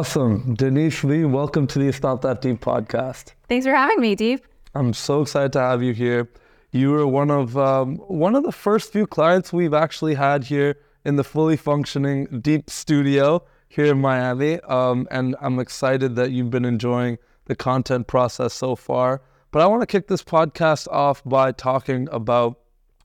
Awesome. 0.00 0.54
Denise 0.54 1.04
Lee, 1.04 1.26
welcome 1.26 1.66
to 1.66 1.78
the 1.78 1.92
Stop 1.92 2.22
That 2.22 2.40
Deep 2.40 2.62
podcast. 2.62 3.34
Thanks 3.50 3.66
for 3.66 3.74
having 3.74 4.00
me, 4.00 4.14
Deep. 4.14 4.46
I'm 4.74 4.94
so 4.94 5.20
excited 5.20 5.52
to 5.52 5.60
have 5.60 5.82
you 5.82 5.92
here. 5.92 6.30
You 6.72 6.92
were 6.92 7.06
one 7.06 7.30
of 7.30 7.58
um, 7.58 7.96
one 7.96 8.34
of 8.34 8.42
the 8.42 8.50
first 8.50 8.94
few 8.94 9.06
clients 9.06 9.52
we've 9.52 9.74
actually 9.74 10.14
had 10.14 10.44
here 10.44 10.78
in 11.04 11.16
the 11.16 11.22
fully 11.22 11.58
functioning 11.58 12.40
Deep 12.40 12.70
Studio 12.70 13.44
here 13.68 13.92
in 13.92 14.00
Miami, 14.00 14.58
um, 14.60 15.06
and 15.10 15.36
I'm 15.38 15.58
excited 15.58 16.16
that 16.16 16.30
you've 16.30 16.48
been 16.48 16.64
enjoying 16.64 17.18
the 17.44 17.54
content 17.54 18.06
process 18.06 18.54
so 18.54 18.76
far. 18.76 19.20
But 19.50 19.60
I 19.60 19.66
want 19.66 19.82
to 19.82 19.86
kick 19.86 20.08
this 20.08 20.22
podcast 20.22 20.88
off 20.88 21.22
by 21.26 21.52
talking 21.52 22.08
about 22.10 22.58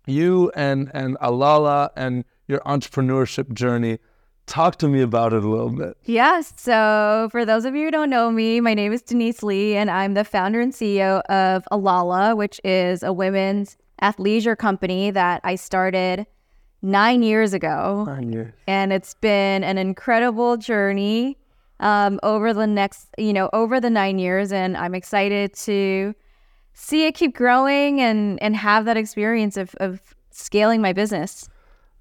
you 0.08 0.50
and 0.56 0.90
and 0.94 1.18
Alala 1.20 1.92
and 1.98 2.24
your 2.48 2.62
entrepreneurship 2.62 3.52
journey. 3.52 4.00
Talk 4.48 4.78
to 4.78 4.88
me 4.88 5.02
about 5.02 5.34
it 5.34 5.44
a 5.44 5.50
little 5.50 5.72
bit. 5.72 5.98
Yes. 6.06 6.54
So, 6.56 7.30
for 7.32 7.46
those 7.46 7.66
of 7.66 7.76
you 7.76 7.86
who 7.86 7.92
don't 7.92 8.12
know 8.12 8.30
me, 8.30 8.60
my 8.62 8.76
name 8.76 8.94
is 8.94 9.02
Denise 9.02 9.42
Lee, 9.42 9.76
and 9.76 9.90
I'm 9.90 10.14
the 10.14 10.24
founder 10.24 10.62
and 10.62 10.72
CEO 10.72 11.22
of 11.24 11.64
Alala, 11.72 12.36
which 12.36 12.62
is 12.64 13.02
a 13.02 13.12
women's 13.12 13.76
athleisure 14.02 14.58
company 14.58 15.10
that 15.12 15.42
I 15.44 15.56
started 15.56 16.28
nine 16.82 17.24
years 17.24 17.54
ago. 17.54 18.06
Nine 18.08 18.32
years. 18.32 18.54
And 18.68 18.94
it's 18.94 19.16
been 19.16 19.64
an 19.64 19.78
incredible 19.78 20.58
journey 20.58 21.38
um, 21.80 22.20
over 22.24 22.54
the 22.54 22.68
next, 22.68 23.08
you 23.18 23.34
know, 23.34 23.50
over 23.52 23.80
the 23.80 23.90
nine 23.90 24.20
years. 24.20 24.52
And 24.52 24.78
I'm 24.78 24.94
excited 24.94 25.54
to 25.56 26.14
see 26.74 27.08
it 27.08 27.16
keep 27.16 27.36
growing 27.36 28.00
and, 28.00 28.42
and 28.42 28.56
have 28.56 28.86
that 28.86 28.98
experience 28.98 29.58
of, 29.58 29.74
of 29.76 30.16
scaling 30.32 30.82
my 30.82 30.94
business. 30.94 31.50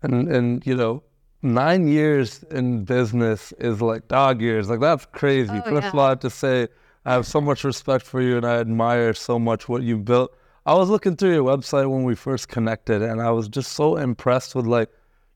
And, 0.02 0.28
and, 0.28 0.66
you 0.66 0.76
know, 0.76 1.02
nine 1.44 1.86
years 1.86 2.42
in 2.50 2.84
business 2.84 3.52
is 3.58 3.80
like 3.80 4.08
dog 4.08 4.40
years. 4.40 4.68
Like 4.68 4.80
that's 4.80 5.06
crazy. 5.06 5.52
Oh, 5.52 5.62
First 5.62 5.82
yeah. 5.82 5.88
of 5.88 5.94
all, 5.94 6.06
I 6.06 6.08
have 6.10 6.20
to 6.20 6.30
say 6.30 6.68
I 7.04 7.12
have 7.12 7.26
so 7.26 7.40
much 7.40 7.64
respect 7.64 8.06
for 8.06 8.20
you 8.20 8.36
and 8.36 8.46
I 8.46 8.56
admire 8.56 9.14
so 9.14 9.38
much 9.38 9.68
what 9.68 9.82
you 9.82 9.98
built. 9.98 10.34
I 10.66 10.74
was 10.74 10.88
looking 10.88 11.16
through 11.16 11.34
your 11.34 11.44
website 11.44 11.90
when 11.90 12.04
we 12.04 12.14
first 12.14 12.48
connected 12.48 13.02
and 13.02 13.20
I 13.20 13.30
was 13.30 13.48
just 13.48 13.72
so 13.72 13.96
impressed 13.96 14.54
with 14.54 14.66
like 14.66 14.88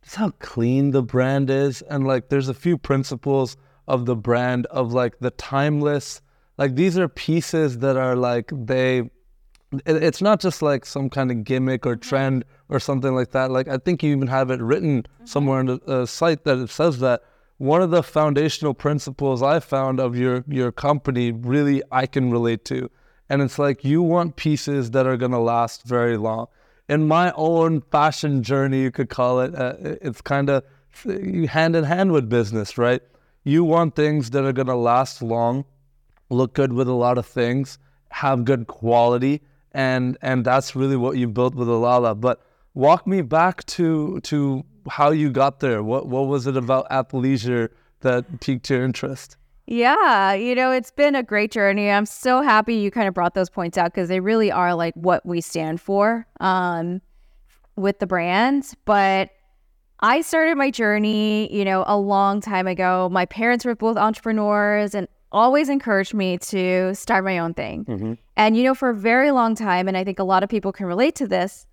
just 0.03 0.17
how 0.17 0.31
clean 0.39 0.93
the 0.93 1.03
brand 1.03 1.51
is 1.51 1.83
and 1.83 2.07
like 2.07 2.31
there's 2.31 2.49
a 2.49 2.55
few 2.55 2.79
principles 2.79 3.59
of 3.87 4.07
the 4.07 4.17
brand 4.17 4.65
of 4.67 4.95
like 4.95 5.19
the 5.19 5.31
timeless 5.33 6.23
like 6.57 6.75
these 6.75 6.97
are 6.97 7.09
pieces 7.09 7.79
that 7.79 7.97
are 7.97 8.17
like 8.17 8.51
they 8.55 9.11
it's 9.87 10.23
not 10.23 10.41
just 10.41 10.63
like 10.63 10.87
some 10.87 11.11
kind 11.11 11.31
of 11.31 11.45
gimmick 11.45 11.87
or 11.87 11.97
trend 11.97 12.45
or 12.69 12.81
something 12.81 13.15
like 13.15 13.33
that. 13.33 13.51
Like 13.51 13.69
I 13.69 13.79
think 13.79 14.03
you 14.03 14.15
even 14.15 14.29
have 14.29 14.51
it 14.51 14.61
written 14.61 15.07
somewhere 15.25 15.59
on 15.59 15.67
the 15.67 15.81
uh, 15.87 16.07
site 16.07 16.45
that 16.45 16.59
it 16.59 16.71
says 16.71 17.01
that 17.01 17.23
one 17.59 17.83
of 17.83 17.91
the 17.91 18.03
foundational 18.03 18.73
principles 18.73 19.43
I 19.43 19.61
found 19.61 20.01
of 20.01 20.17
your 20.17 20.45
your 20.49 20.73
company 20.73 21.33
really 21.33 21.83
I 21.93 22.07
can 22.07 22.31
relate 22.31 22.65
to, 22.67 22.91
and 23.29 23.43
it's 23.43 23.59
like 23.59 23.85
you 23.85 24.03
want 24.03 24.37
pieces 24.37 24.93
that 24.93 25.07
are 25.07 25.17
gonna 25.17 25.41
last 25.41 25.83
very 25.83 26.17
long. 26.17 26.47
In 26.89 27.07
my 27.07 27.33
own 27.37 27.83
fashion 27.83 28.43
journey, 28.43 28.81
you 28.81 28.91
could 28.91 29.11
call 29.11 29.41
it, 29.41 29.55
uh, 29.55 29.75
it's 29.81 30.23
kind 30.23 30.49
of 30.49 30.65
hand 31.51 31.77
in 31.77 31.85
hand 31.85 32.13
with 32.13 32.31
business, 32.31 32.79
right? 32.79 33.03
You 33.45 33.65
want 33.65 33.95
things 33.95 34.31
that 34.31 34.45
are 34.45 34.53
gonna 34.53 34.77
last 34.77 35.21
long 35.21 35.67
look 36.31 36.55
good 36.55 36.73
with 36.73 36.89
a 36.89 36.93
lot 36.93 37.19
of 37.19 37.27
things, 37.27 37.79
have 38.11 38.45
good 38.45 38.67
quality, 38.67 39.43
and 39.73 40.17
and 40.23 40.45
that's 40.45 40.75
really 40.75 40.97
what 40.97 41.17
you 41.17 41.29
built 41.29 41.55
with 41.55 41.69
Alala. 41.69 42.15
But 42.15 42.41
walk 42.75 43.07
me 43.07 43.23
back 43.23 43.65
to 43.67 44.21
to 44.21 44.65
how 44.89 45.11
you 45.11 45.31
got 45.31 45.61
there. 45.61 45.83
What 45.83 46.07
what 46.07 46.27
was 46.27 46.47
it 46.47 46.57
about 46.57 46.89
athleisure 46.91 47.71
that 48.01 48.41
piqued 48.41 48.71
your 48.71 48.85
interest? 48.85 49.37
Yeah, 49.67 50.33
you 50.33 50.55
know, 50.55 50.71
it's 50.71 50.91
been 50.91 51.15
a 51.15 51.23
great 51.23 51.53
journey. 51.53 51.91
I'm 51.91 52.07
so 52.07 52.41
happy 52.41 52.77
you 52.77 52.91
kind 52.91 53.07
of 53.07 53.13
brought 53.13 53.35
those 53.35 53.51
points 53.51 53.77
out 53.77 53.93
because 53.93 54.09
they 54.09 54.21
really 54.21 54.51
are 54.51 54.75
like 54.75 54.95
what 54.95 55.27
we 55.27 55.43
stand 55.43 55.79
for 55.79 56.27
um, 56.41 57.03
with 57.77 57.99
the 57.99 58.07
brand. 58.07 58.73
But 58.87 59.29
I 60.01 60.23
started 60.23 60.57
my 60.57 60.71
journey, 60.71 61.55
you 61.55 61.67
know, 61.67 61.85
a 61.87 61.99
long 61.99 62.41
time 62.41 62.67
ago. 62.67 63.11
My 63.13 63.27
parents 63.27 63.67
were 63.67 63.75
both 63.75 63.99
entrepreneurs 63.99 64.95
and 64.95 65.07
always 65.33 65.69
encouraged 65.69 66.15
me 66.15 66.39
to 66.39 66.95
start 66.95 67.25
my 67.25 67.39
own 67.39 67.55
thing. 67.55 67.85
Mm-hmm. 67.85 68.13
And, 68.37 68.57
you 68.57 68.65
know, 68.65 68.75
for 68.75 68.91
a 68.91 68.95
very 68.95 69.31
long 69.31 69.55
time, 69.55 69.89
and 69.89 69.97
I 69.97 70.05
think 70.05 70.19
a 70.19 70.25
lot 70.25 70.43
of 70.43 70.49
people 70.49 70.73
can 70.73 70.87
relate 70.87 71.15
to 71.17 71.27
this, 71.27 71.67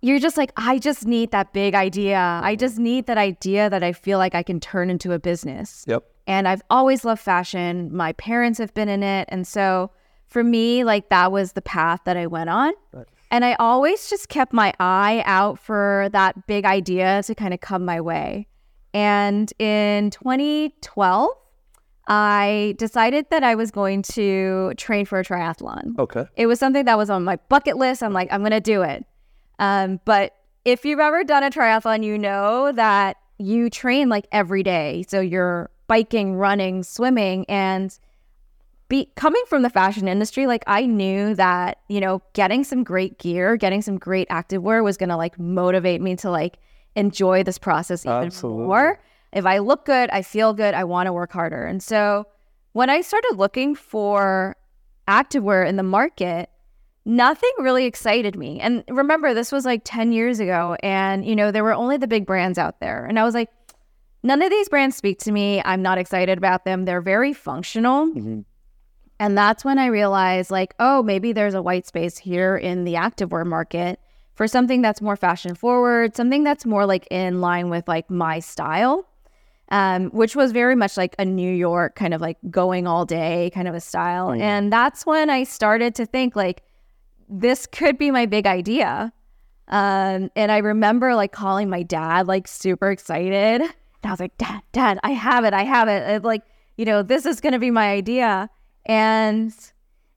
you're 0.00 0.20
just 0.20 0.36
like, 0.36 0.52
I 0.56 0.78
just 0.78 1.06
need 1.06 1.32
that 1.32 1.52
big 1.52 1.74
idea. 1.74 2.18
I 2.18 2.52
mm-hmm. 2.52 2.60
just 2.60 2.78
need 2.78 3.06
that 3.06 3.18
idea 3.18 3.68
that 3.68 3.82
I 3.82 3.92
feel 3.92 4.18
like 4.18 4.34
I 4.34 4.42
can 4.42 4.60
turn 4.60 4.90
into 4.90 5.12
a 5.12 5.18
business. 5.18 5.84
Yep. 5.88 6.04
And 6.26 6.46
I've 6.46 6.62
always 6.70 7.04
loved 7.04 7.20
fashion. 7.20 7.94
My 7.94 8.12
parents 8.12 8.58
have 8.58 8.74
been 8.74 8.88
in 8.88 9.02
it. 9.02 9.28
And 9.30 9.46
so 9.46 9.90
for 10.26 10.44
me, 10.44 10.84
like 10.84 11.08
that 11.08 11.32
was 11.32 11.52
the 11.52 11.62
path 11.62 12.00
that 12.04 12.16
I 12.16 12.26
went 12.26 12.50
on. 12.50 12.74
And 13.30 13.44
I 13.44 13.54
always 13.54 14.08
just 14.08 14.28
kept 14.28 14.52
my 14.52 14.72
eye 14.78 15.22
out 15.26 15.58
for 15.58 16.08
that 16.12 16.46
big 16.46 16.64
idea 16.64 17.22
to 17.24 17.34
kind 17.34 17.52
of 17.52 17.60
come 17.60 17.84
my 17.84 18.00
way. 18.00 18.46
And 18.94 19.52
in 19.58 20.10
2012, 20.10 21.30
I 22.08 22.74
decided 22.78 23.26
that 23.30 23.44
I 23.44 23.54
was 23.54 23.70
going 23.70 24.02
to 24.14 24.72
train 24.76 25.04
for 25.04 25.20
a 25.20 25.24
triathlon. 25.24 25.98
Okay. 25.98 26.24
It 26.36 26.46
was 26.46 26.58
something 26.58 26.86
that 26.86 26.96
was 26.96 27.10
on 27.10 27.22
my 27.22 27.36
bucket 27.48 27.76
list. 27.76 28.02
I'm 28.02 28.14
like, 28.14 28.28
I'm 28.32 28.40
going 28.40 28.50
to 28.52 28.60
do 28.60 28.82
it. 28.82 29.04
Um, 29.58 30.00
but 30.06 30.34
if 30.64 30.84
you've 30.84 31.00
ever 31.00 31.22
done 31.22 31.42
a 31.42 31.50
triathlon, 31.50 32.02
you 32.02 32.18
know 32.18 32.72
that 32.72 33.18
you 33.38 33.68
train 33.68 34.08
like 34.08 34.26
every 34.32 34.62
day. 34.62 35.04
So 35.06 35.20
you're 35.20 35.70
biking, 35.86 36.34
running, 36.34 36.82
swimming, 36.82 37.44
and 37.48 37.96
be 38.88 39.10
coming 39.16 39.42
from 39.46 39.62
the 39.62 39.70
fashion 39.70 40.08
industry, 40.08 40.46
like 40.46 40.64
I 40.66 40.86
knew 40.86 41.34
that, 41.34 41.78
you 41.88 42.00
know, 42.00 42.22
getting 42.32 42.64
some 42.64 42.84
great 42.84 43.18
gear, 43.18 43.56
getting 43.56 43.82
some 43.82 43.98
great 43.98 44.28
activewear 44.30 44.82
was 44.82 44.96
gonna 44.96 45.16
like 45.16 45.38
motivate 45.38 46.00
me 46.00 46.16
to 46.16 46.30
like 46.30 46.58
enjoy 46.96 47.42
this 47.42 47.58
process 47.58 48.06
even 48.06 48.24
Absolutely. 48.24 48.64
more. 48.64 49.00
If 49.32 49.46
I 49.46 49.58
look 49.58 49.84
good, 49.84 50.10
I 50.10 50.22
feel 50.22 50.54
good, 50.54 50.74
I 50.74 50.84
want 50.84 51.06
to 51.06 51.12
work 51.12 51.32
harder. 51.32 51.64
And 51.64 51.82
so 51.82 52.26
when 52.72 52.90
I 52.90 53.00
started 53.00 53.34
looking 53.36 53.74
for 53.74 54.56
activewear 55.06 55.66
in 55.66 55.76
the 55.76 55.82
market, 55.82 56.50
nothing 57.04 57.50
really 57.58 57.86
excited 57.86 58.36
me. 58.36 58.60
And 58.60 58.84
remember, 58.88 59.34
this 59.34 59.50
was 59.50 59.64
like 59.64 59.82
10 59.84 60.12
years 60.12 60.40
ago, 60.40 60.76
and 60.82 61.24
you 61.24 61.34
know, 61.34 61.50
there 61.50 61.64
were 61.64 61.74
only 61.74 61.96
the 61.96 62.06
big 62.06 62.26
brands 62.26 62.58
out 62.58 62.80
there. 62.80 63.04
And 63.04 63.18
I 63.18 63.24
was 63.24 63.34
like, 63.34 63.50
none 64.22 64.42
of 64.42 64.50
these 64.50 64.68
brands 64.68 64.96
speak 64.96 65.18
to 65.20 65.32
me. 65.32 65.62
I'm 65.64 65.82
not 65.82 65.98
excited 65.98 66.38
about 66.38 66.64
them. 66.64 66.84
They're 66.84 67.00
very 67.00 67.32
functional. 67.32 68.08
Mm-hmm. 68.08 68.40
And 69.20 69.36
that's 69.36 69.64
when 69.64 69.78
I 69.78 69.86
realized, 69.86 70.50
like, 70.50 70.74
oh, 70.78 71.02
maybe 71.02 71.32
there's 71.32 71.54
a 71.54 71.62
white 71.62 71.86
space 71.86 72.18
here 72.18 72.56
in 72.56 72.84
the 72.84 72.94
activewear 72.94 73.44
market 73.44 73.98
for 74.34 74.46
something 74.46 74.82
that's 74.82 75.00
more 75.00 75.16
fashion 75.16 75.56
forward, 75.56 76.14
something 76.14 76.44
that's 76.44 76.64
more 76.64 76.86
like 76.86 77.08
in 77.10 77.40
line 77.40 77.70
with 77.70 77.88
like 77.88 78.08
my 78.08 78.38
style, 78.38 79.07
um, 79.70 80.10
which 80.10 80.34
was 80.34 80.52
very 80.52 80.74
much 80.74 80.96
like 80.96 81.14
a 81.18 81.24
New 81.24 81.52
York 81.52 81.94
kind 81.94 82.14
of 82.14 82.20
like 82.20 82.38
going 82.50 82.86
all 82.86 83.04
day 83.04 83.50
kind 83.54 83.68
of 83.68 83.74
a 83.74 83.80
style. 83.80 84.30
And 84.30 84.72
that's 84.72 85.04
when 85.04 85.30
I 85.30 85.44
started 85.44 85.94
to 85.96 86.06
think, 86.06 86.34
like, 86.36 86.62
this 87.28 87.66
could 87.66 87.98
be 87.98 88.10
my 88.10 88.26
big 88.26 88.46
idea. 88.46 89.12
Um, 89.68 90.30
and 90.34 90.50
I 90.50 90.58
remember 90.58 91.14
like 91.14 91.32
calling 91.32 91.68
my 91.68 91.82
dad, 91.82 92.26
like 92.26 92.48
super 92.48 92.90
excited. 92.90 93.60
And 93.60 93.72
I 94.02 94.10
was 94.10 94.20
like, 94.20 94.36
Dad, 94.38 94.62
Dad, 94.72 94.98
I 95.02 95.10
have 95.10 95.44
it. 95.44 95.52
I 95.52 95.64
have 95.64 95.88
it. 95.88 96.08
It, 96.08 96.24
like, 96.24 96.42
you 96.78 96.84
know, 96.86 97.02
this 97.02 97.26
is 97.26 97.40
going 97.40 97.52
to 97.52 97.58
be 97.58 97.70
my 97.70 97.90
idea. 97.90 98.48
And 98.86 99.52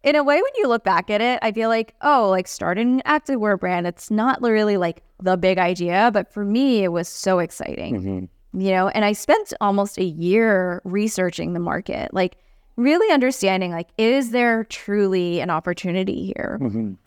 in 0.03 0.15
a 0.15 0.23
way, 0.23 0.35
when 0.35 0.51
you 0.55 0.67
look 0.67 0.85
back 0.85 1.09
at 1.09 1.19
it, 1.19 1.39
I 1.41 1.51
feel 1.51 1.67
like, 1.67 1.95
oh, 2.01 2.29
like 2.29 2.47
starting 2.47 3.01
an 3.01 3.19
activewear 3.19 3.59
brand, 3.59 3.87
it's 3.87 4.09
not 4.09 4.41
really 4.41 4.77
like 4.77 5.03
the 5.21 5.35
big 5.35 5.57
idea. 5.57 6.11
But 6.13 6.31
for 6.31 6.45
me, 6.45 6.83
it 6.83 6.93
was 6.93 7.09
so 7.09 7.39
exciting, 7.39 8.29
you 8.53 8.71
know, 8.71 8.89
and 8.89 9.05
I 9.05 9.13
spent 9.13 9.53
almost 9.61 9.97
a 9.97 10.03
year 10.03 10.81
researching 10.83 11.53
the 11.53 11.59
market, 11.59 12.13
like 12.13 12.37
really 12.75 13.11
understanding, 13.13 13.71
like, 13.71 13.89
is 13.97 14.31
there 14.31 14.63
truly 14.65 15.39
an 15.39 15.49
opportunity 15.49 16.25
here 16.35 16.59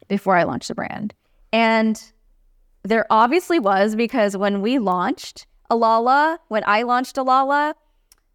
before 0.08 0.36
I 0.36 0.44
launched 0.44 0.68
the 0.68 0.74
brand? 0.74 1.14
And 1.52 2.02
there 2.82 3.06
obviously 3.10 3.58
was 3.58 3.94
because 3.96 4.36
when 4.36 4.60
we 4.62 4.78
launched 4.78 5.46
Alala, 5.70 6.38
when 6.48 6.62
I 6.66 6.82
launched 6.82 7.16
Alala, 7.18 7.74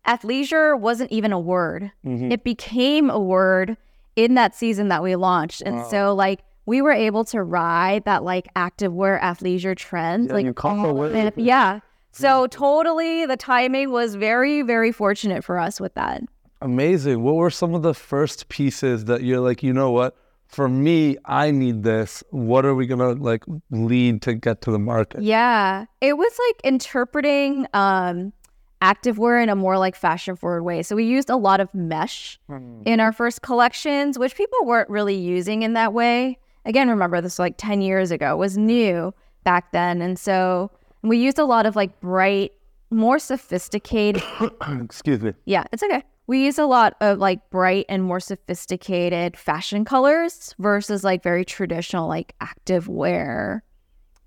athleisure 0.07 0.79
wasn't 0.79 1.11
even 1.11 1.31
a 1.31 1.39
word. 1.39 1.91
It 2.31 2.43
became 2.43 3.09
a 3.09 3.19
word 3.19 3.77
in 4.15 4.33
that 4.35 4.55
season 4.55 4.87
that 4.89 5.03
we 5.03 5.15
launched. 5.15 5.61
And 5.61 5.79
so 5.89 6.13
like 6.15 6.41
we 6.65 6.81
were 6.81 6.91
able 6.91 7.23
to 7.25 7.41
ride 7.43 8.05
that 8.05 8.23
like 8.23 8.51
activewear 8.55 9.19
athleisure 9.21 9.75
trend. 9.75 10.29
like 10.35 10.45
caught 10.53 10.95
the 11.11 11.21
yeah. 11.37 11.79
So 12.11 12.47
totally 12.47 13.25
the 13.25 13.37
timing 13.37 13.91
was 13.91 14.15
very, 14.15 14.61
very 14.61 14.91
fortunate 14.91 15.43
for 15.43 15.57
us 15.57 15.79
with 15.79 15.93
that. 15.93 16.21
Amazing. 16.61 17.23
What 17.23 17.35
were 17.35 17.49
some 17.49 17.73
of 17.73 17.83
the 17.83 17.93
first 17.93 18.49
pieces 18.49 19.05
that 19.05 19.23
you're 19.23 19.39
like, 19.39 19.63
you 19.63 19.73
know 19.73 19.91
what? 19.91 20.17
For 20.47 20.67
me, 20.67 21.15
I 21.25 21.51
need 21.51 21.83
this. 21.83 22.23
What 22.31 22.65
are 22.65 22.73
we 22.73 22.87
gonna 22.87 23.11
like 23.11 23.43
lead 23.69 24.21
to 24.23 24.33
get 24.33 24.61
to 24.63 24.71
the 24.71 24.79
market? 24.79 25.21
Yeah. 25.21 25.85
It 26.01 26.17
was 26.17 26.37
like 26.47 26.61
interpreting 26.63 27.67
um 27.73 28.33
activewear 28.81 29.41
in 29.43 29.49
a 29.49 29.55
more 29.55 29.77
like 29.77 29.95
fashion 29.95 30.35
forward 30.35 30.63
way. 30.63 30.81
So 30.83 30.95
we 30.95 31.03
used 31.03 31.29
a 31.29 31.35
lot 31.35 31.59
of 31.59 31.73
mesh 31.73 32.39
in 32.85 32.99
our 32.99 33.11
first 33.11 33.41
collections, 33.41 34.17
which 34.17 34.35
people 34.35 34.57
weren't 34.63 34.89
really 34.89 35.15
using 35.15 35.63
in 35.63 35.73
that 35.73 35.93
way. 35.93 36.39
Again, 36.65 36.89
remember 36.89 37.19
this 37.19 37.33
was 37.33 37.39
like 37.39 37.55
10 37.57 37.81
years 37.81 38.11
ago, 38.11 38.33
it 38.33 38.37
was 38.37 38.57
new 38.57 39.13
back 39.43 39.71
then. 39.71 40.01
And 40.01 40.17
so 40.17 40.71
we 41.01 41.17
used 41.17 41.39
a 41.39 41.45
lot 41.45 41.65
of 41.65 41.75
like 41.75 41.99
bright, 41.99 42.53
more 42.89 43.19
sophisticated 43.19 44.23
Excuse 44.83 45.21
me. 45.21 45.33
yeah, 45.45 45.63
it's 45.71 45.83
okay. 45.83 46.03
We 46.27 46.45
use 46.45 46.59
a 46.59 46.65
lot 46.65 46.95
of 47.01 47.17
like 47.17 47.49
bright 47.49 47.85
and 47.89 48.03
more 48.03 48.19
sophisticated 48.19 49.35
fashion 49.35 49.83
colors 49.83 50.53
versus 50.59 51.03
like 51.03 51.23
very 51.23 51.43
traditional 51.43 52.07
like 52.07 52.35
active 52.39 52.87
wear 52.87 53.63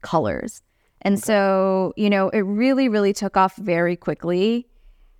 colors. 0.02 0.62
And 1.02 1.22
so, 1.22 1.92
you 1.96 2.10
know, 2.10 2.28
it 2.30 2.40
really, 2.40 2.88
really 2.88 3.12
took 3.12 3.36
off 3.36 3.56
very 3.56 3.96
quickly. 3.96 4.66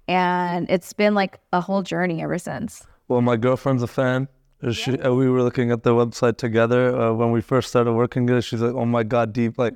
And 0.08 0.68
it's 0.70 0.92
been 0.92 1.14
like 1.14 1.38
a 1.52 1.60
whole 1.60 1.82
journey 1.82 2.22
ever 2.22 2.38
since. 2.38 2.84
Well, 3.08 3.20
my 3.20 3.36
girlfriend's 3.36 3.82
a 3.82 3.86
fan. 3.86 4.28
She, 4.70 4.96
uh, 4.98 5.12
we 5.12 5.28
were 5.28 5.42
looking 5.42 5.72
at 5.72 5.82
the 5.82 5.90
website 5.90 6.36
together 6.36 6.96
uh, 6.96 7.12
when 7.12 7.32
we 7.32 7.40
first 7.40 7.68
started 7.68 7.92
working 7.92 8.26
together. 8.26 8.42
She's 8.42 8.60
like, 8.60 8.74
"Oh 8.74 8.84
my 8.84 9.02
god, 9.02 9.32
deep! 9.32 9.58
Like, 9.58 9.74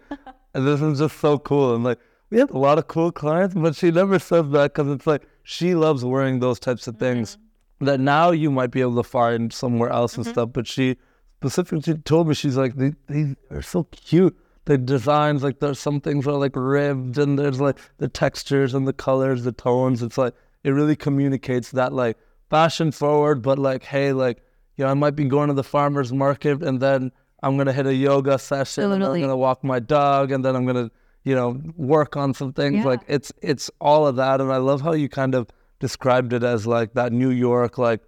and 0.57 0.67
this 0.67 0.81
is 0.81 0.99
just 0.99 1.19
so 1.21 1.39
cool." 1.39 1.75
And 1.75 1.85
like, 1.85 1.99
we 2.31 2.39
have 2.39 2.51
a 2.51 2.59
lot 2.59 2.79
of 2.79 2.89
cool 2.89 3.13
clients, 3.13 3.55
but 3.55 3.77
she 3.77 3.91
never 3.91 4.19
says 4.19 4.51
that 4.51 4.75
because 4.75 4.91
it's 4.91 5.07
like 5.07 5.23
she 5.43 5.75
loves 5.75 6.05
wearing 6.05 6.41
those 6.41 6.59
types 6.59 6.89
of 6.89 6.97
things 6.99 7.37
mm-hmm. 7.37 7.85
that 7.87 8.01
now 8.01 8.31
you 8.31 8.51
might 8.51 8.71
be 8.71 8.81
able 8.81 8.97
to 8.97 9.09
find 9.09 9.53
somewhere 9.53 9.91
else 9.91 10.17
and 10.17 10.25
mm-hmm. 10.25 10.33
stuff. 10.33 10.51
But 10.53 10.67
she 10.67 10.97
specifically 11.37 11.95
told 11.99 12.29
me 12.29 12.35
she's 12.35 12.57
like, 12.57 12.77
"These, 12.77 12.95
these 13.09 13.35
are 13.51 13.63
so 13.63 13.85
cute." 13.85 14.37
The 14.65 14.77
designs, 14.77 15.45
like 15.45 15.61
there's 15.61 15.79
some 15.79 16.01
things 16.01 16.27
are 16.27 16.33
like 16.33 16.57
ribbed, 16.57 17.19
and 17.19 17.39
there's 17.39 17.61
like 17.61 17.79
the 17.99 18.09
textures 18.09 18.75
and 18.75 18.89
the 18.89 18.93
colors, 18.93 19.45
the 19.45 19.53
tones. 19.53 20.03
It's 20.03 20.19
like 20.19 20.35
it 20.65 20.71
really 20.71 20.97
communicates 20.97 21.71
that 21.71 21.93
like 21.93 22.19
fashion 22.51 22.91
forward, 22.93 23.43
but 23.43 23.59
like, 23.59 23.85
hey, 23.85 24.13
like, 24.13 24.43
you 24.77 24.85
know, 24.85 24.91
I 24.91 24.95
might 24.95 25.17
be 25.17 25.25
going 25.25 25.49
to 25.49 25.55
the 25.55 25.65
farmer's 25.65 26.13
market 26.13 26.63
and 26.63 26.81
then 26.81 27.13
I'm 27.47 27.57
gonna 27.57 27.73
hit 27.73 27.87
a 27.87 27.95
yoga 27.95 28.39
session 28.39 28.91
and 28.93 29.05
I'm 29.05 29.21
gonna 29.21 29.37
walk 29.37 29.63
my 29.63 29.79
dog 29.79 30.33
and 30.33 30.45
then 30.45 30.57
I'm 30.57 30.67
gonna, 30.67 30.91
you 31.25 31.35
know, 31.35 31.61
work 31.77 32.17
on 32.17 32.35
some 32.35 32.53
things. 32.53 32.77
Yeah. 32.79 32.85
Like 32.87 33.01
it's 33.07 33.33
it's 33.41 33.71
all 33.81 34.07
of 34.07 34.17
that. 34.17 34.41
And 34.41 34.53
I 34.53 34.57
love 34.57 34.81
how 34.81 34.93
you 34.93 35.09
kind 35.09 35.35
of 35.35 35.49
described 35.79 36.33
it 36.33 36.43
as 36.43 36.67
like 36.67 36.95
that 36.95 37.13
New 37.13 37.31
York, 37.31 37.79
like 37.79 38.01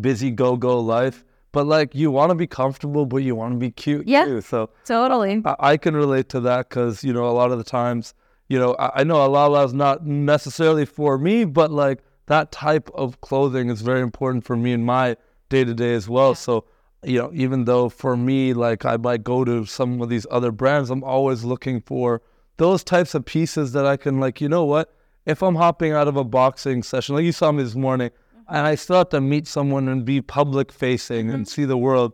busy 0.00 0.30
go 0.30 0.56
go 0.56 0.80
life. 0.80 1.24
But 1.52 1.66
like 1.66 1.94
you 1.94 2.10
want 2.10 2.30
to 2.30 2.34
be 2.34 2.46
comfortable, 2.46 3.04
but 3.04 3.18
you 3.18 3.34
want 3.34 3.52
to 3.54 3.58
be 3.58 3.70
cute 3.70 4.06
Yeah. 4.08 4.24
too. 4.24 4.40
So 4.40 4.70
Totally. 4.86 5.42
I, 5.44 5.56
I 5.72 5.76
can 5.76 5.94
relate 5.94 6.30
to 6.30 6.40
that 6.40 6.70
because 6.70 7.04
you 7.04 7.12
know 7.12 7.26
a 7.28 7.36
lot 7.40 7.52
of 7.52 7.58
the 7.58 7.64
times 7.64 8.14
you 8.48 8.58
know 8.58 8.74
I, 8.78 9.00
I 9.00 9.04
know 9.04 9.24
Alala 9.24 9.64
is 9.64 9.74
not 9.74 10.06
necessarily 10.06 10.86
for 10.86 11.18
me, 11.18 11.44
but 11.44 11.70
like 11.70 11.98
that 12.26 12.52
type 12.52 12.88
of 12.94 13.20
clothing 13.20 13.68
is 13.68 13.82
very 13.82 14.00
important 14.00 14.44
for 14.44 14.56
me 14.56 14.72
in 14.72 14.82
my 14.84 15.16
day 15.50 15.64
to 15.64 15.74
day 15.74 15.92
as 15.94 16.08
well. 16.08 16.34
So 16.34 16.64
you 17.04 17.18
know 17.18 17.30
even 17.34 17.64
though 17.64 17.88
for 17.88 18.16
me 18.16 18.54
like 18.54 18.84
I 18.84 18.96
might 18.96 19.24
go 19.24 19.44
to 19.44 19.64
some 19.66 20.00
of 20.00 20.08
these 20.08 20.26
other 20.30 20.52
brands, 20.52 20.90
I'm 20.90 21.04
always 21.04 21.44
looking 21.44 21.80
for 21.80 22.22
those 22.58 22.84
types 22.84 23.14
of 23.14 23.24
pieces 23.24 23.72
that 23.72 23.86
I 23.86 23.96
can 23.96 24.20
like 24.20 24.40
you 24.40 24.48
know 24.48 24.64
what 24.64 24.94
if 25.26 25.42
I'm 25.42 25.54
hopping 25.54 25.92
out 25.92 26.08
of 26.08 26.16
a 26.16 26.24
boxing 26.24 26.82
session 26.82 27.14
like 27.14 27.24
you 27.24 27.32
saw 27.32 27.52
me 27.52 27.62
this 27.62 27.74
morning. 27.74 28.10
Mm-hmm. 28.10 28.54
And 28.54 28.66
I 28.66 28.74
still 28.74 28.96
have 28.96 29.08
to 29.10 29.20
meet 29.20 29.46
someone 29.46 29.88
and 29.88 30.04
be 30.04 30.20
public 30.20 30.72
facing 30.72 31.30
and 31.30 31.44
mm-hmm. 31.44 31.50
see 31.50 31.64
the 31.64 31.76
world. 31.78 32.12